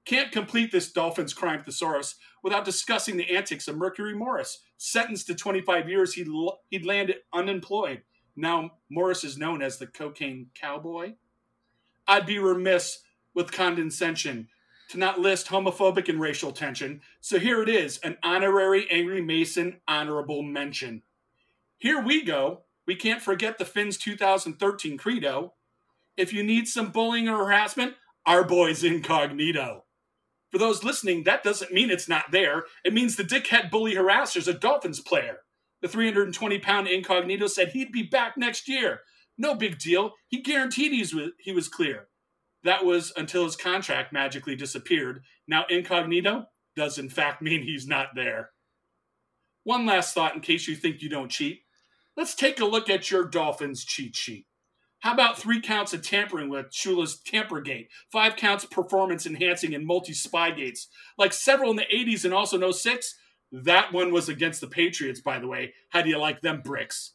Can't 0.05 0.31
complete 0.31 0.71
this 0.71 0.91
Dolphins 0.91 1.33
crime 1.33 1.63
thesaurus 1.63 2.15
without 2.43 2.65
discussing 2.65 3.17
the 3.17 3.35
antics 3.35 3.67
of 3.67 3.77
Mercury 3.77 4.15
Morris. 4.15 4.59
Sentenced 4.77 5.27
to 5.27 5.35
25 5.35 5.89
years, 5.89 6.13
he'd, 6.13 6.27
he'd 6.69 6.85
landed 6.85 7.17
unemployed. 7.33 8.03
Now 8.35 8.73
Morris 8.89 9.23
is 9.23 9.37
known 9.37 9.61
as 9.61 9.77
the 9.77 9.87
cocaine 9.87 10.47
cowboy. 10.53 11.13
I'd 12.07 12.25
be 12.25 12.39
remiss 12.39 12.99
with 13.33 13.51
condescension 13.51 14.47
to 14.89 14.97
not 14.97 15.19
list 15.19 15.47
homophobic 15.47 16.09
and 16.09 16.19
racial 16.19 16.51
tension. 16.51 17.01
So 17.21 17.39
here 17.39 17.61
it 17.61 17.69
is 17.69 17.99
an 17.99 18.17
honorary 18.21 18.89
Angry 18.91 19.21
Mason 19.21 19.81
honorable 19.87 20.43
mention. 20.43 21.03
Here 21.77 22.01
we 22.01 22.23
go. 22.23 22.63
We 22.85 22.95
can't 22.95 23.21
forget 23.21 23.57
the 23.57 23.65
Finns 23.65 23.97
2013 23.97 24.97
credo. 24.97 25.53
If 26.17 26.33
you 26.33 26.43
need 26.43 26.67
some 26.67 26.91
bullying 26.91 27.29
or 27.29 27.37
harassment, 27.37 27.93
our 28.25 28.43
boy's 28.43 28.83
incognito. 28.83 29.85
For 30.51 30.57
those 30.57 30.83
listening, 30.83 31.23
that 31.23 31.43
doesn't 31.43 31.71
mean 31.71 31.91
it's 31.91 32.09
not 32.09 32.31
there. 32.31 32.63
It 32.83 32.93
means 32.93 33.15
the 33.15 33.23
dickhead 33.23 33.69
bully 33.69 33.95
harasser's 33.95 34.47
a 34.47 34.53
Dolphins 34.53 34.99
player. 34.99 35.37
The 35.81 35.87
320 35.87 36.59
pound 36.59 36.87
incognito 36.87 37.47
said 37.47 37.69
he'd 37.69 37.91
be 37.91 38.03
back 38.03 38.35
next 38.35 38.67
year. 38.67 39.01
No 39.37 39.55
big 39.55 39.79
deal. 39.79 40.13
He 40.27 40.41
guaranteed 40.41 40.91
he 40.91 41.51
was 41.53 41.69
clear. 41.69 42.08
That 42.63 42.85
was 42.85 43.13
until 43.15 43.45
his 43.45 43.55
contract 43.55 44.11
magically 44.11 44.55
disappeared. 44.55 45.23
Now, 45.47 45.65
incognito 45.69 46.45
does 46.75 46.97
in 46.97 47.09
fact 47.09 47.41
mean 47.41 47.63
he's 47.63 47.87
not 47.87 48.09
there. 48.15 48.51
One 49.63 49.85
last 49.85 50.13
thought 50.13 50.35
in 50.35 50.41
case 50.41 50.67
you 50.67 50.75
think 50.75 51.01
you 51.01 51.09
don't 51.09 51.31
cheat. 51.31 51.61
Let's 52.17 52.35
take 52.35 52.59
a 52.59 52.65
look 52.65 52.89
at 52.89 53.11
your 53.11 53.25
Dolphins 53.25 53.83
cheat 53.85 54.15
sheet. 54.15 54.45
How 54.99 55.13
about 55.13 55.37
three 55.37 55.61
counts 55.61 55.93
of 55.93 56.01
tampering 56.01 56.49
with 56.49 56.71
Shula's 56.71 57.21
Tampergate, 57.21 57.87
five 58.11 58.35
counts 58.35 58.65
performance 58.65 59.25
enhancing 59.25 59.73
and 59.73 59.85
multi 59.85 60.13
spy 60.13 60.51
gates, 60.51 60.89
like 61.17 61.31
several 61.31 61.71
in 61.71 61.77
the 61.77 61.85
80s 61.93 62.25
and 62.25 62.33
also 62.33 62.57
no 62.57 62.71
06? 62.71 63.15
That 63.51 63.93
one 63.93 64.11
was 64.11 64.27
against 64.27 64.59
the 64.59 64.67
Patriots, 64.67 65.21
by 65.21 65.39
the 65.39 65.47
way. 65.47 65.73
How 65.89 66.01
do 66.01 66.09
you 66.09 66.17
like 66.17 66.41
them 66.41 66.61
bricks? 66.61 67.13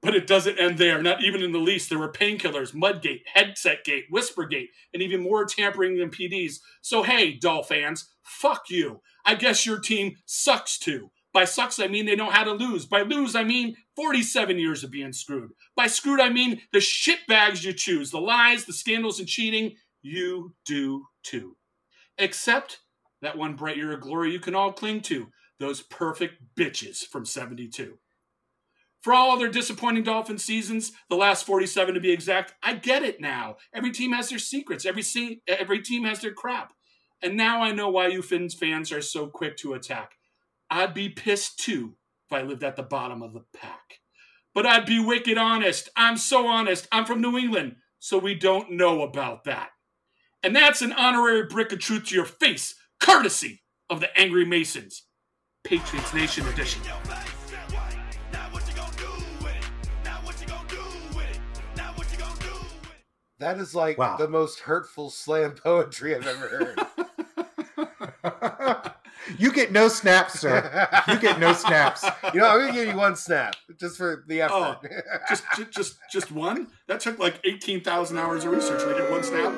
But 0.00 0.14
it 0.14 0.28
doesn't 0.28 0.60
end 0.60 0.78
there, 0.78 1.02
not 1.02 1.24
even 1.24 1.42
in 1.42 1.50
the 1.50 1.58
least. 1.58 1.88
There 1.88 1.98
were 1.98 2.12
painkillers, 2.12 2.72
Mudgate, 2.72 3.22
Headsetgate, 3.36 4.04
Whispergate, 4.10 4.68
and 4.94 5.02
even 5.02 5.22
more 5.22 5.44
tampering 5.44 5.96
than 5.96 6.10
PDs. 6.10 6.58
So, 6.82 7.02
hey, 7.02 7.32
Doll 7.32 7.64
fans, 7.64 8.08
fuck 8.22 8.70
you. 8.70 9.00
I 9.24 9.34
guess 9.34 9.66
your 9.66 9.80
team 9.80 10.16
sucks 10.24 10.78
too. 10.78 11.10
By 11.34 11.44
sucks, 11.44 11.78
I 11.78 11.88
mean 11.88 12.06
they 12.06 12.16
know 12.16 12.30
how 12.30 12.44
to 12.44 12.52
lose. 12.52 12.86
By 12.86 13.02
lose, 13.02 13.36
I 13.36 13.44
mean 13.44 13.76
47 13.96 14.58
years 14.58 14.82
of 14.82 14.90
being 14.90 15.12
screwed. 15.12 15.50
By 15.76 15.86
screwed, 15.86 16.20
I 16.20 16.30
mean 16.30 16.62
the 16.72 16.78
shitbags 16.78 17.64
you 17.64 17.72
choose, 17.72 18.10
the 18.10 18.20
lies, 18.20 18.64
the 18.64 18.72
scandals, 18.72 19.18
and 19.18 19.28
cheating. 19.28 19.76
You 20.00 20.54
do 20.64 21.04
too. 21.22 21.56
Except 22.16 22.78
that 23.20 23.36
one 23.36 23.56
bright 23.56 23.76
year 23.76 23.92
of 23.92 24.00
glory 24.00 24.32
you 24.32 24.40
can 24.40 24.54
all 24.54 24.72
cling 24.72 25.00
to 25.02 25.28
those 25.60 25.82
perfect 25.82 26.34
bitches 26.58 27.04
from 27.06 27.24
72. 27.24 27.98
For 29.08 29.14
all 29.14 29.38
their 29.38 29.48
disappointing 29.48 30.02
Dolphin 30.02 30.36
seasons, 30.36 30.92
the 31.08 31.16
last 31.16 31.46
47 31.46 31.94
to 31.94 31.98
be 32.00 32.10
exact, 32.10 32.52
I 32.62 32.74
get 32.74 33.02
it 33.02 33.22
now. 33.22 33.56
Every 33.72 33.90
team 33.90 34.12
has 34.12 34.28
their 34.28 34.38
secrets, 34.38 34.84
every, 34.84 35.00
se- 35.00 35.40
every 35.48 35.80
team 35.80 36.04
has 36.04 36.20
their 36.20 36.34
crap. 36.34 36.74
And 37.22 37.34
now 37.34 37.62
I 37.62 37.72
know 37.72 37.88
why 37.88 38.08
you 38.08 38.20
Finns 38.20 38.52
fans 38.52 38.92
are 38.92 39.00
so 39.00 39.26
quick 39.26 39.56
to 39.60 39.72
attack. 39.72 40.12
I'd 40.68 40.92
be 40.92 41.08
pissed 41.08 41.58
too 41.58 41.94
if 42.26 42.34
I 42.34 42.42
lived 42.42 42.62
at 42.62 42.76
the 42.76 42.82
bottom 42.82 43.22
of 43.22 43.32
the 43.32 43.44
pack. 43.56 44.00
But 44.54 44.66
I'd 44.66 44.84
be 44.84 45.02
wicked 45.02 45.38
honest. 45.38 45.88
I'm 45.96 46.18
so 46.18 46.46
honest. 46.46 46.86
I'm 46.92 47.06
from 47.06 47.22
New 47.22 47.38
England, 47.38 47.76
so 47.98 48.18
we 48.18 48.34
don't 48.34 48.72
know 48.72 49.00
about 49.00 49.44
that. 49.44 49.70
And 50.42 50.54
that's 50.54 50.82
an 50.82 50.92
honorary 50.92 51.46
brick 51.46 51.72
of 51.72 51.78
truth 51.78 52.08
to 52.08 52.14
your 52.14 52.26
face, 52.26 52.74
courtesy 53.00 53.62
of 53.88 54.00
the 54.00 54.20
Angry 54.20 54.44
Masons. 54.44 55.04
Patriots 55.64 56.12
Nation 56.12 56.46
edition. 56.48 56.82
That 63.38 63.58
is 63.58 63.74
like 63.74 63.98
Wow. 63.98 64.16
the 64.16 64.28
most 64.28 64.60
hurtful 64.60 65.10
slam 65.10 65.52
poetry 65.62 66.14
I've 66.14 66.26
ever 66.26 66.48
heard. 66.48 66.80
you 69.38 69.52
get 69.52 69.70
no 69.72 69.88
snaps, 69.88 70.40
sir. 70.40 70.88
You 71.08 71.18
get 71.18 71.38
no 71.38 71.52
snaps. 71.52 72.04
You 72.34 72.40
know, 72.40 72.48
I'm 72.48 72.60
gonna 72.60 72.72
give 72.72 72.88
you 72.88 72.96
one 72.96 73.16
snap 73.16 73.56
just 73.78 73.96
for 73.96 74.24
the 74.26 74.42
oh, 74.42 74.72
effort. 74.82 75.04
just, 75.30 75.44
just, 75.56 75.70
just, 75.70 75.96
just 76.12 76.30
one. 76.32 76.66
That 76.88 77.00
took 77.00 77.18
like 77.18 77.40
eighteen 77.44 77.80
thousand 77.82 78.18
hours 78.18 78.44
of 78.44 78.52
research 78.52 78.82
to 78.82 78.94
get 78.94 79.10
one 79.10 79.22
snap. 79.22 79.54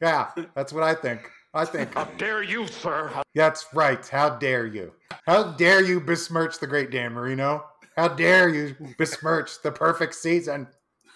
Yeah, 0.00 0.30
that's 0.54 0.72
what 0.72 0.82
I 0.84 0.94
think. 0.94 1.30
I 1.52 1.64
think. 1.64 1.94
How 1.94 2.04
dare 2.18 2.42
you, 2.42 2.66
sir? 2.66 3.12
That's 3.34 3.66
right. 3.74 4.06
How 4.08 4.30
dare 4.30 4.66
you? 4.66 4.92
How 5.26 5.52
dare 5.52 5.82
you 5.84 6.00
besmirch 6.00 6.58
the 6.58 6.66
great 6.66 6.90
Dan 6.90 7.12
Marino? 7.12 7.64
How 7.96 8.08
dare 8.08 8.48
you 8.48 8.76
besmirch 8.98 9.62
the 9.62 9.70
perfect 9.72 10.14
season? 10.14 10.66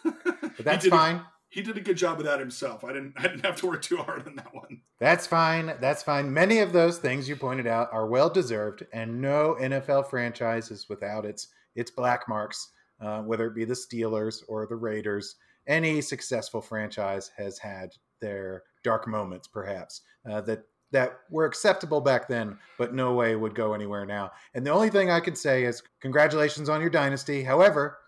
But 0.05 0.17
that's 0.65 0.87
a- 0.87 0.91
fine. 0.91 1.23
he 1.49 1.63
did 1.63 1.77
a 1.77 1.81
good 1.81 1.97
job 1.97 2.19
of 2.19 2.25
that 2.27 2.39
himself. 2.41 2.85
I 2.85 2.89
didn't, 2.93 3.15
I 3.17 3.23
didn't 3.23 3.45
have 3.45 3.57
to 3.57 3.67
work 3.67 3.83
too 3.83 3.97
hard 3.97 4.27
on 4.27 4.37
that 4.37 4.55
one. 4.55 4.81
That's 5.01 5.27
fine. 5.27 5.75
That's 5.81 6.03
fine. 6.03 6.33
Many 6.33 6.59
of 6.59 6.73
those 6.73 6.99
things 6.99 7.29
you 7.29 7.37
pointed 7.37 7.67
out 7.67 7.89
are 7.93 8.07
well 8.07 8.31
deserved, 8.31 8.85
and 8.93 9.21
no 9.21 9.57
NFL 9.61 10.09
franchise 10.11 10.71
is 10.71 10.89
without 10.89 11.25
its 11.25 11.49
its 11.75 11.91
black 11.91 12.29
marks. 12.29 12.71
Uh, 13.01 13.23
whether 13.23 13.47
it 13.47 13.55
be 13.55 13.65
the 13.65 13.75
Steelers 13.75 14.43
or 14.49 14.67
the 14.67 14.75
Raiders, 14.75 15.37
any 15.69 16.01
successful 16.01 16.61
franchise 16.61 17.31
has 17.37 17.57
had 17.59 17.91
their 18.21 18.65
dark 18.83 19.07
moments, 19.07 19.47
perhaps 19.47 20.01
uh, 20.29 20.41
that 20.41 20.65
that 20.91 21.19
were 21.31 21.45
acceptable 21.45 22.01
back 22.01 22.29
then, 22.29 22.57
but 22.79 22.95
no 22.95 23.15
way 23.15 23.37
would 23.37 23.55
go 23.55 23.75
anywhere 23.75 24.07
now. 24.07 24.31
And 24.55 24.67
the 24.67 24.71
only 24.71 24.89
thing 24.91 25.11
I 25.11 25.21
can 25.21 25.37
say 25.37 25.65
is 25.65 25.83
congratulations 26.01 26.69
on 26.69 26.81
your 26.81 26.91
dynasty. 26.91 27.43
However, 27.43 27.99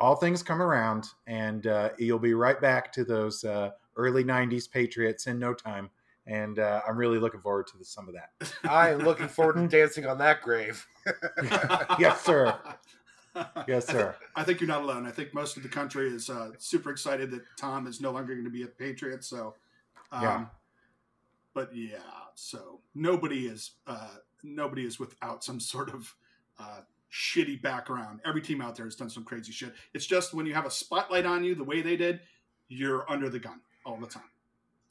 all 0.00 0.16
things 0.16 0.42
come 0.42 0.60
around, 0.62 1.06
and 1.26 1.66
uh, 1.66 1.90
you'll 1.98 2.18
be 2.18 2.34
right 2.34 2.60
back 2.60 2.92
to 2.92 3.04
those 3.04 3.44
uh, 3.44 3.70
early 3.96 4.24
'90s 4.24 4.70
Patriots 4.70 5.26
in 5.26 5.38
no 5.38 5.54
time. 5.54 5.90
And 6.26 6.58
uh, 6.58 6.82
I'm 6.86 6.96
really 6.98 7.18
looking 7.18 7.40
forward 7.40 7.68
to 7.68 7.78
the, 7.78 7.84
some 7.84 8.06
of 8.06 8.14
that. 8.14 8.52
I 8.70 8.90
am 8.90 8.98
looking 8.98 9.28
forward 9.28 9.54
to 9.54 9.66
dancing 9.66 10.06
on 10.06 10.18
that 10.18 10.42
grave. 10.42 10.86
Yes, 11.98 12.22
sir. 12.22 12.54
Yes, 13.68 13.88
I 13.88 13.92
thi- 13.92 13.98
sir. 13.98 14.16
I 14.34 14.42
think 14.42 14.60
you're 14.60 14.66
not 14.68 14.82
alone. 14.82 15.06
I 15.06 15.12
think 15.12 15.32
most 15.32 15.56
of 15.56 15.62
the 15.62 15.68
country 15.68 16.08
is 16.08 16.28
uh, 16.28 16.50
super 16.58 16.90
excited 16.90 17.30
that 17.30 17.42
Tom 17.56 17.86
is 17.86 18.00
no 18.00 18.10
longer 18.10 18.34
going 18.34 18.44
to 18.44 18.50
be 18.50 18.64
a 18.64 18.66
Patriot. 18.66 19.22
So, 19.22 19.54
um, 20.10 20.22
Yeah. 20.22 20.44
But 21.58 21.74
yeah, 21.74 21.98
so 22.36 22.82
nobody 22.94 23.48
is 23.48 23.72
uh, 23.84 24.14
nobody 24.44 24.86
is 24.86 25.00
without 25.00 25.42
some 25.42 25.58
sort 25.58 25.92
of 25.92 26.14
uh, 26.56 26.82
shitty 27.12 27.60
background. 27.60 28.20
Every 28.24 28.40
team 28.40 28.60
out 28.60 28.76
there 28.76 28.86
has 28.86 28.94
done 28.94 29.10
some 29.10 29.24
crazy 29.24 29.50
shit. 29.50 29.74
It's 29.92 30.06
just 30.06 30.32
when 30.32 30.46
you 30.46 30.54
have 30.54 30.64
a 30.64 30.70
spotlight 30.70 31.26
on 31.26 31.42
you, 31.42 31.56
the 31.56 31.64
way 31.64 31.82
they 31.82 31.96
did, 31.96 32.20
you're 32.68 33.04
under 33.10 33.28
the 33.28 33.40
gun 33.40 33.58
all 33.84 33.96
the 33.96 34.06
time. 34.06 34.30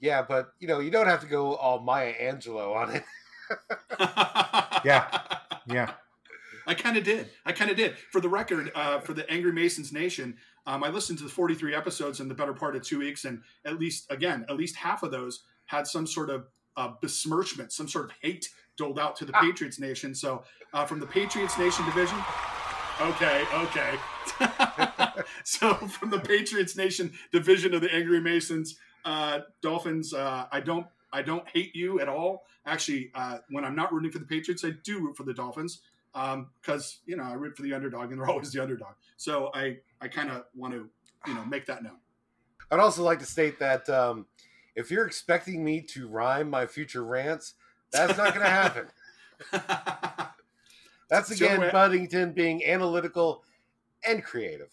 Yeah, 0.01 0.26
but 0.28 0.55
you 0.59 0.68
know, 0.68 0.80
you 0.80 0.91
don't 0.91 1.07
have 1.07 1.22
to 1.22 1.28
go 1.28 1.55
all 1.55 1.80
Maya 1.80 2.13
Angelou 2.22 2.76
on 2.76 2.95
it. 2.97 3.03
Yeah. 4.84 5.07
Yeah. 5.68 5.91
I 6.68 6.74
kind 6.74 6.97
of 6.97 7.05
did. 7.05 7.30
I 7.45 7.53
kind 7.53 7.72
of 7.72 7.78
did. 7.78 7.95
For 8.11 8.20
the 8.20 8.28
record, 8.28 8.74
uh, 8.76 8.99
for 8.99 9.13
the 9.13 9.30
Angry 9.32 9.53
Masons 9.53 9.93
Nation, 9.93 10.36
um, 10.65 10.84
I 10.84 10.89
listened 10.89 11.20
to 11.20 11.24
the 11.24 11.30
43 11.30 11.74
episodes 11.74 12.20
in 12.20 12.28
the 12.28 12.36
better 12.36 12.53
part 12.53 12.76
of 12.76 12.84
two 12.84 12.99
weeks, 12.99 13.24
and 13.24 13.41
at 13.63 13.80
least, 13.80 14.11
again, 14.11 14.45
at 14.49 14.57
least 14.57 14.76
half 14.76 15.01
of 15.01 15.11
those 15.11 15.43
had 15.68 15.88
some 15.88 16.05
sort 16.05 16.30
of 16.30 16.47
uh, 16.78 16.93
besmirchment, 17.01 17.73
some 17.73 17.88
sort 17.88 18.05
of 18.05 18.11
hate 18.21 18.49
doled 18.78 18.99
out 18.99 19.15
to 19.17 19.25
the 19.25 19.34
Patriots 19.34 19.80
Nation. 19.80 20.15
So, 20.15 20.43
uh, 20.73 20.86
from 20.86 20.99
the 20.99 21.07
Patriots 21.07 21.57
Nation 21.57 21.84
division, 21.86 22.17
okay, 23.01 23.43
okay. 23.53 23.95
so, 25.43 25.73
from 25.73 26.11
the 26.11 26.19
Patriots 26.19 26.78
Nation 26.78 27.11
division 27.32 27.73
of 27.73 27.82
the 27.82 27.93
Angry 27.93 28.21
Masons, 28.21 28.78
uh, 29.03 29.39
Dolphins, 29.61 30.13
uh, 30.13 30.45
I 30.51 30.59
don't, 30.59 30.86
I 31.11 31.23
don't 31.23 31.47
hate 31.49 31.75
you 31.75 31.99
at 31.99 32.07
all. 32.07 32.45
Actually, 32.65 33.11
uh, 33.15 33.39
when 33.49 33.65
I'm 33.65 33.75
not 33.75 33.91
rooting 33.91 34.11
for 34.11 34.19
the 34.19 34.25
Patriots, 34.25 34.63
I 34.63 34.71
do 34.84 34.99
root 34.99 35.17
for 35.17 35.23
the 35.23 35.34
Dolphins 35.34 35.82
because 36.61 36.99
you 37.05 37.15
know 37.15 37.23
I 37.23 37.34
root 37.34 37.55
for 37.55 37.63
the 37.63 37.73
underdog, 37.73 38.11
and 38.11 38.19
they're 38.19 38.30
always 38.30 38.51
the 38.51 38.61
underdog. 38.61 38.93
So 39.17 39.51
I 39.53 39.78
I 40.01 40.07
kind 40.07 40.30
of 40.30 40.43
want 40.55 40.73
to 40.73 40.89
you 41.25 41.34
know 41.34 41.45
make 41.45 41.65
that 41.67 41.84
known. 41.84 41.97
I'd 42.69 42.80
also 42.80 43.03
like 43.03 43.19
to 43.19 43.25
state 43.25 43.59
that 43.59 43.88
um, 43.89 44.25
if 44.78 44.91
you're 44.91 45.07
expecting 45.07 45.65
me 45.65 45.82
to 45.82 46.07
rhyme 46.07 46.49
my 46.49 46.67
future 46.67 47.03
rants, 47.03 47.55
that's 47.91 48.15
not 48.17 48.30
going 48.30 48.45
to 48.45 48.49
happen. 48.49 48.88
That's 51.09 51.32
again 51.32 51.53
only 51.53 51.67
way- 51.67 51.71
Buddington 51.71 52.34
being 52.34 52.65
analytical 52.65 53.43
and 54.05 54.21
creative. 54.23 54.69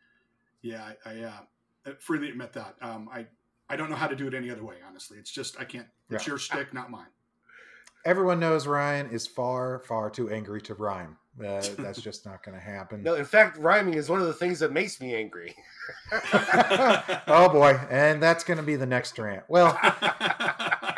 yeah, 0.62 0.92
I, 1.04 1.10
I 1.10 1.22
uh, 1.24 1.92
freely 1.98 2.30
admit 2.30 2.54
that. 2.54 2.74
Um, 2.80 3.08
I 3.12 3.26
I 3.68 3.76
don't 3.76 3.90
know 3.90 3.96
how 3.96 4.06
to 4.06 4.16
do 4.16 4.26
it 4.26 4.32
any 4.34 4.50
other 4.50 4.64
way. 4.64 4.76
Honestly, 4.88 5.18
it's 5.18 5.30
just 5.30 5.60
I 5.60 5.64
can't. 5.64 5.86
It's 6.10 6.26
Yeah. 6.26 6.30
your 6.32 6.38
stick, 6.38 6.72
not 6.72 6.90
mine. 6.90 7.08
Everyone 8.06 8.40
knows 8.40 8.66
Ryan 8.66 9.10
is 9.10 9.26
far, 9.26 9.80
far 9.80 10.08
too 10.08 10.30
angry 10.30 10.62
to 10.62 10.74
rhyme. 10.74 11.18
Uh, 11.40 11.62
that's 11.78 12.00
just 12.00 12.26
not 12.26 12.44
going 12.44 12.56
to 12.56 12.64
happen. 12.64 13.02
no, 13.02 13.14
in 13.14 13.24
fact, 13.24 13.58
rhyming 13.58 13.94
is 13.94 14.08
one 14.08 14.20
of 14.20 14.26
the 14.26 14.34
things 14.34 14.58
that 14.58 14.72
makes 14.72 15.00
me 15.00 15.14
angry. 15.14 15.54
oh 16.22 17.48
boy, 17.50 17.78
and 17.90 18.22
that's 18.22 18.44
going 18.44 18.58
to 18.58 18.62
be 18.62 18.76
the 18.76 18.86
next 18.86 19.18
rant. 19.18 19.44
Well, 19.48 19.78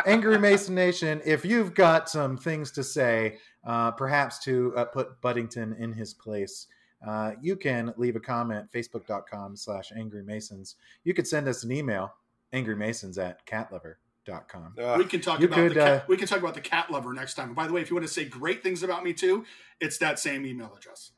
Angry 0.07 0.39
Mason 0.39 0.75
Nation, 0.75 1.21
if 1.25 1.45
you've 1.45 1.75
got 1.75 2.09
some 2.09 2.37
things 2.37 2.71
to 2.73 2.83
say, 2.83 3.39
uh, 3.65 3.91
perhaps 3.91 4.39
to 4.41 4.73
uh, 4.77 4.85
put 4.87 5.21
Buddington 5.21 5.77
in 5.79 5.93
his 5.93 6.15
place, 6.15 6.67
uh, 7.07 7.33
you 7.41 7.57
can 7.57 7.93
leave 7.97 8.17
a 8.17 8.21
comment, 8.21 8.67
facebook.com 8.73 9.57
slash 9.57 9.93
angry 9.97 10.23
masons. 10.23 10.77
You 11.05 11.15
could 11.15 11.27
send 11.27 11.49
us 11.49 11.65
an 11.65 11.73
email, 11.73 12.15
angry 12.53 12.77
masons 12.77 13.19
at 13.19 13.47
catlover.com. 13.47 14.10
Ugh. 14.29 14.99
we 14.99 15.05
can 15.05 15.21
talk 15.21 15.41
about 15.43 15.55
could, 15.57 15.71
the 15.73 15.75
cat, 15.75 16.03
uh, 16.03 16.05
we 16.09 16.17
can 16.17 16.29
talk 16.29 16.39
about 16.39 16.55
the 16.55 16.61
cat 16.61 16.91
lover 16.91 17.13
next 17.13 17.35
time. 17.35 17.47
And 17.49 17.57
by 17.57 17.67
the 17.67 17.73
way, 17.73 17.81
if 17.81 17.91
you 17.91 17.97
want 17.97 18.07
to 18.07 18.13
say 18.13 18.25
great 18.25 18.63
things 18.63 18.83
about 18.83 19.03
me 19.03 19.13
too, 19.13 19.45
it's 19.81 19.99
that 19.99 20.19
same 20.19 20.45
email 20.47 20.77
address. 20.77 21.13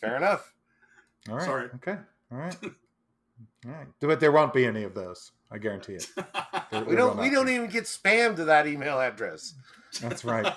Fair 0.00 0.16
enough. 0.16 0.52
All 1.28 1.36
right. 1.36 1.44
Sorry. 1.44 1.68
Okay. 1.76 1.96
All 2.30 2.38
right. 2.38 2.56
All 2.62 3.72
right. 3.72 3.86
But 4.00 4.20
there 4.20 4.32
won't 4.32 4.54
be 4.54 4.64
any 4.64 4.84
of 4.84 4.94
those. 4.94 5.32
I 5.50 5.58
guarantee 5.58 5.94
it. 5.94 6.08
There- 6.70 6.84
We 6.84 6.96
don't. 6.96 7.18
We 7.18 7.28
don't 7.30 7.46
be. 7.46 7.54
even 7.54 7.68
get 7.68 7.84
spam 7.84 8.34
to 8.36 8.44
that 8.46 8.66
email 8.66 8.98
address. 8.98 9.54
That's 10.00 10.24
right. 10.24 10.52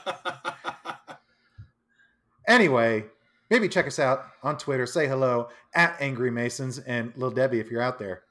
Anyway, 2.48 3.06
maybe 3.50 3.68
check 3.68 3.88
us 3.88 4.00
out 4.00 4.26
on 4.44 4.58
Twitter. 4.58 4.86
Say 4.86 5.08
hello 5.08 5.50
at 5.74 5.96
Angry 6.00 6.32
Masons 6.32 6.80
and 6.80 7.12
Little 7.16 7.32
Debbie 7.36 7.60
if 7.60 7.72
you're 7.72 7.82
out 7.82 7.98
there. 8.00 8.24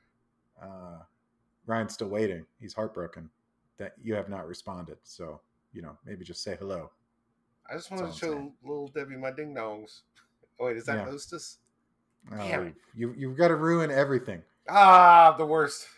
Uh, 0.62 0.98
Ryan's 1.66 1.94
still 1.94 2.08
waiting. 2.08 2.46
He's 2.60 2.74
heartbroken 2.74 3.30
that 3.78 3.94
you 4.02 4.14
have 4.14 4.28
not 4.28 4.46
responded. 4.46 4.98
So 5.02 5.40
you 5.72 5.82
know, 5.82 5.96
maybe 6.04 6.24
just 6.24 6.42
say 6.42 6.56
hello. 6.58 6.90
I 7.70 7.74
just 7.74 7.90
wanted 7.90 8.02
to 8.02 8.08
That's 8.08 8.22
all 8.22 8.28
I'm 8.30 8.34
show 8.34 8.38
saying. 8.38 8.52
little 8.64 8.88
Debbie 8.88 9.16
my 9.16 9.30
ding 9.30 9.54
dongs. 9.54 10.00
Oh 10.60 10.66
wait, 10.66 10.76
is 10.76 10.86
that 10.86 10.98
Yeah. 10.98 11.04
hostess? 11.06 11.58
Oh, 12.32 12.36
Damn 12.36 12.76
you 12.94 13.12
you've 13.18 13.36
got 13.36 13.48
to 13.48 13.56
ruin 13.56 13.90
everything. 13.90 14.40
Ah, 14.68 15.34
the 15.36 15.44
worst. 15.44 15.88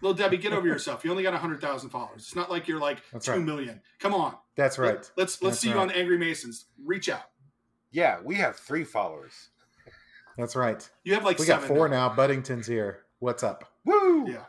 Little 0.00 0.14
Debbie, 0.14 0.36
get 0.36 0.52
over 0.52 0.66
yourself. 0.68 1.04
You 1.04 1.10
only 1.10 1.24
got 1.24 1.34
hundred 1.34 1.60
thousand 1.60 1.90
followers. 1.90 2.18
It's 2.22 2.36
not 2.36 2.48
like 2.52 2.68
you're 2.68 2.78
like 2.78 3.02
That's 3.12 3.26
two 3.26 3.32
right. 3.32 3.40
million. 3.42 3.80
Come 3.98 4.14
on. 4.14 4.36
That's 4.54 4.78
right. 4.78 4.94
Let, 4.94 5.00
us 5.00 5.10
let's 5.16 5.40
That's 5.40 5.58
see 5.58 5.70
you 5.70 5.74
on 5.74 5.90
Angry 5.90 6.18
Masons. 6.18 6.66
Reach 6.84 7.08
out. 7.08 7.24
Yeah, 7.90 8.20
we 8.22 8.36
have 8.36 8.54
three 8.54 8.84
followers. 8.84 9.50
That's 10.38 10.54
right. 10.54 10.88
You 11.02 11.14
have 11.14 11.24
like 11.24 11.40
We 11.40 11.46
got 11.46 11.62
seven 11.62 11.76
four 11.76 11.88
now. 11.88 12.08
Buddington's 12.10 12.68
here. 12.68 13.00
What's 13.18 13.42
up? 13.42 13.64
Woo! 13.84 14.30
Yeah. 14.30 14.44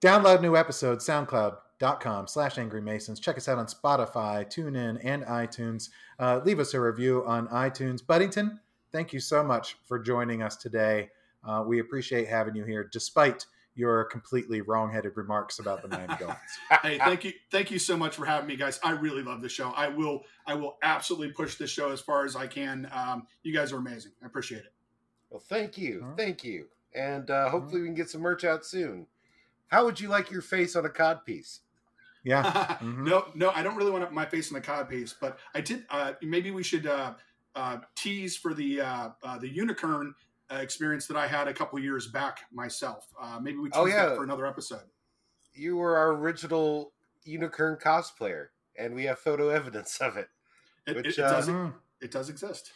Download 0.00 0.40
new 0.40 0.56
episodes, 0.56 1.06
soundcloud.com 1.06 2.26
slash 2.26 2.56
angry 2.58 2.80
masons. 2.80 3.20
Check 3.20 3.36
us 3.36 3.48
out 3.48 3.58
on 3.58 3.66
Spotify, 3.66 4.46
TuneIn, 4.46 4.98
and 5.04 5.24
iTunes. 5.24 5.90
Uh, 6.18 6.40
leave 6.44 6.58
us 6.58 6.72
a 6.72 6.80
review 6.80 7.22
on 7.26 7.46
iTunes. 7.48 8.04
Buddington, 8.06 8.60
thank 8.92 9.12
you 9.12 9.20
so 9.20 9.42
much 9.44 9.76
for 9.84 9.98
joining 9.98 10.42
us 10.42 10.56
today. 10.56 11.10
Uh, 11.46 11.64
we 11.66 11.80
appreciate 11.80 12.28
having 12.28 12.54
you 12.54 12.64
here, 12.64 12.88
despite 12.90 13.44
your 13.74 14.04
completely 14.04 14.62
wrong-headed 14.62 15.12
remarks 15.16 15.58
about 15.58 15.82
the 15.82 15.88
Miami 15.88 16.14
Dolphins. 16.20 16.38
hey, 16.82 16.98
thank 16.98 17.24
you, 17.24 17.32
thank 17.50 17.70
you 17.70 17.78
so 17.78 17.96
much 17.96 18.16
for 18.16 18.24
having 18.24 18.46
me, 18.48 18.56
guys. 18.56 18.80
I 18.82 18.92
really 18.92 19.22
love 19.22 19.42
the 19.42 19.48
show. 19.50 19.70
I 19.70 19.88
will, 19.88 20.24
I 20.46 20.54
will 20.54 20.76
absolutely 20.82 21.32
push 21.32 21.56
this 21.56 21.70
show 21.70 21.90
as 21.92 22.00
far 22.00 22.24
as 22.24 22.36
I 22.36 22.46
can. 22.46 22.88
Um, 22.92 23.26
you 23.42 23.54
guys 23.54 23.72
are 23.72 23.76
amazing. 23.78 24.12
I 24.22 24.26
appreciate 24.26 24.62
it. 24.62 24.72
Well, 25.28 25.40
thank 25.46 25.76
you, 25.78 26.00
All 26.02 26.08
right. 26.08 26.16
thank 26.18 26.42
you, 26.42 26.66
and 26.94 27.30
uh, 27.30 27.48
hopefully 27.50 27.82
we 27.82 27.86
can 27.86 27.94
get 27.94 28.10
some 28.10 28.20
merch 28.22 28.44
out 28.44 28.64
soon. 28.66 29.06
How 29.70 29.84
would 29.84 30.00
you 30.00 30.08
like 30.08 30.30
your 30.30 30.42
face 30.42 30.76
on 30.76 30.84
a 30.84 30.88
cod 30.90 31.24
piece? 31.24 31.60
Yeah. 32.24 32.42
Mhm. 32.80 33.04
No, 33.04 33.26
no, 33.34 33.50
I 33.50 33.62
don't 33.62 33.76
really 33.76 33.90
want 33.90 34.10
my 34.12 34.26
face 34.26 34.50
on 34.50 34.54
the 34.54 34.60
cod 34.60 34.88
piece, 34.88 35.14
but 35.18 35.38
I 35.54 35.60
did. 35.60 35.84
Uh, 35.90 36.12
maybe 36.22 36.50
we 36.50 36.62
should 36.62 36.86
uh, 36.86 37.14
uh, 37.54 37.78
tease 37.94 38.36
for 38.36 38.52
the 38.54 38.80
uh, 38.80 39.10
uh, 39.22 39.38
the 39.38 39.48
unicorn 39.48 40.14
uh, 40.50 40.56
experience 40.56 41.06
that 41.06 41.16
I 41.16 41.26
had 41.26 41.46
a 41.48 41.54
couple 41.54 41.78
years 41.78 42.06
back 42.08 42.40
myself. 42.52 43.06
Uh, 43.20 43.38
maybe 43.40 43.58
we 43.58 43.70
tease 43.70 43.72
Oh, 43.80 43.86
yeah. 43.86 44.06
that 44.06 44.16
for 44.16 44.24
another 44.24 44.46
episode. 44.46 44.82
You 45.54 45.76
were 45.76 45.96
our 45.96 46.10
original 46.12 46.92
unicorn 47.24 47.76
cosplayer, 47.76 48.48
and 48.76 48.94
we 48.94 49.04
have 49.04 49.18
photo 49.18 49.48
evidence 49.50 49.98
of 50.00 50.16
it. 50.16 50.28
It, 50.86 50.96
Which, 50.96 51.06
it, 51.06 51.18
it 51.18 51.24
uh, 51.24 51.30
does, 51.32 51.48
Mhm. 51.48 51.74
it 52.00 52.10
does 52.10 52.28
exist. 52.30 52.72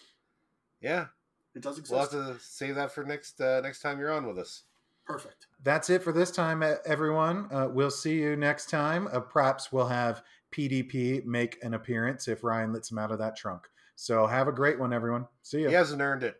Yeah, 0.80 1.06
It 1.54 1.62
does 1.62 1.78
exist. 1.78 1.92
we'll 1.92 2.00
have 2.02 2.10
to 2.38 2.38
save 2.44 2.74
that 2.76 2.92
for 2.92 3.04
next 3.04 3.40
uh, 3.40 3.60
next 3.62 3.80
time 3.80 3.98
you're 3.98 4.12
on 4.12 4.26
with 4.26 4.38
us. 4.38 4.64
Perfect. 5.06 5.46
That's 5.62 5.90
it 5.90 6.02
for 6.02 6.12
this 6.12 6.30
time, 6.30 6.62
everyone. 6.86 7.48
Uh, 7.52 7.68
we'll 7.70 7.90
see 7.90 8.14
you 8.20 8.36
next 8.36 8.70
time. 8.70 9.08
Uh, 9.12 9.20
perhaps 9.20 9.70
we'll 9.72 9.86
have 9.86 10.22
PDP 10.54 11.24
make 11.24 11.58
an 11.62 11.74
appearance 11.74 12.28
if 12.28 12.44
Ryan 12.44 12.72
lets 12.72 12.90
him 12.90 12.98
out 12.98 13.10
of 13.10 13.18
that 13.18 13.36
trunk. 13.36 13.66
So 13.96 14.26
have 14.26 14.48
a 14.48 14.52
great 14.52 14.78
one, 14.78 14.92
everyone. 14.92 15.26
See 15.42 15.60
you. 15.60 15.68
He 15.68 15.74
hasn't 15.74 16.00
earned 16.00 16.22
it. 16.22 16.36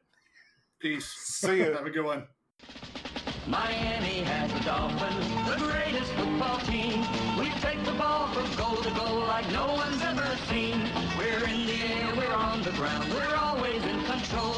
Peace. 0.81 1.07
See 1.07 1.59
you. 1.59 1.65
Have 1.73 1.87
a 1.87 1.91
good 1.91 2.05
one. 2.05 2.27
Miami 3.47 4.21
has 4.25 4.53
the 4.53 4.61
Dolphins, 4.61 5.29
the 5.49 5.57
greatest 5.65 6.11
football 6.13 6.59
team. 6.61 7.01
We 7.39 7.51
take 7.61 7.83
the 7.85 7.93
ball 7.93 8.29
from 8.29 8.45
goal 8.57 8.77
to 8.83 8.91
goal 8.91 9.21
like 9.21 9.51
no 9.53 9.67
one's 9.67 10.03
ever 10.03 10.27
seen. 10.49 10.81
We're 11.19 11.45
in 11.45 11.67
the 11.67 11.75
air, 11.75 12.15
we're 12.17 12.33
on 12.33 12.63
the 12.63 12.71
ground, 12.73 13.13
we're 13.13 13.37
always 13.37 13.83
in 13.85 14.03
control. 14.05 14.55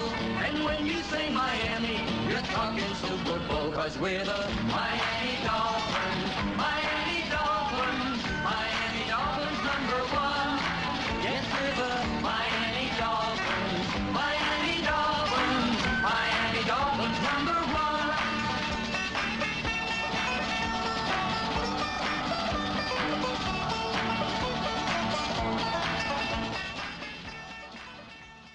Talking 2.56 2.94
Super 2.94 3.38
Bowl, 3.48 3.70
cause 3.70 3.98
we're 3.98 4.24
the 4.24 4.48
Miami 4.66 5.44
Dolphins. 5.44 5.95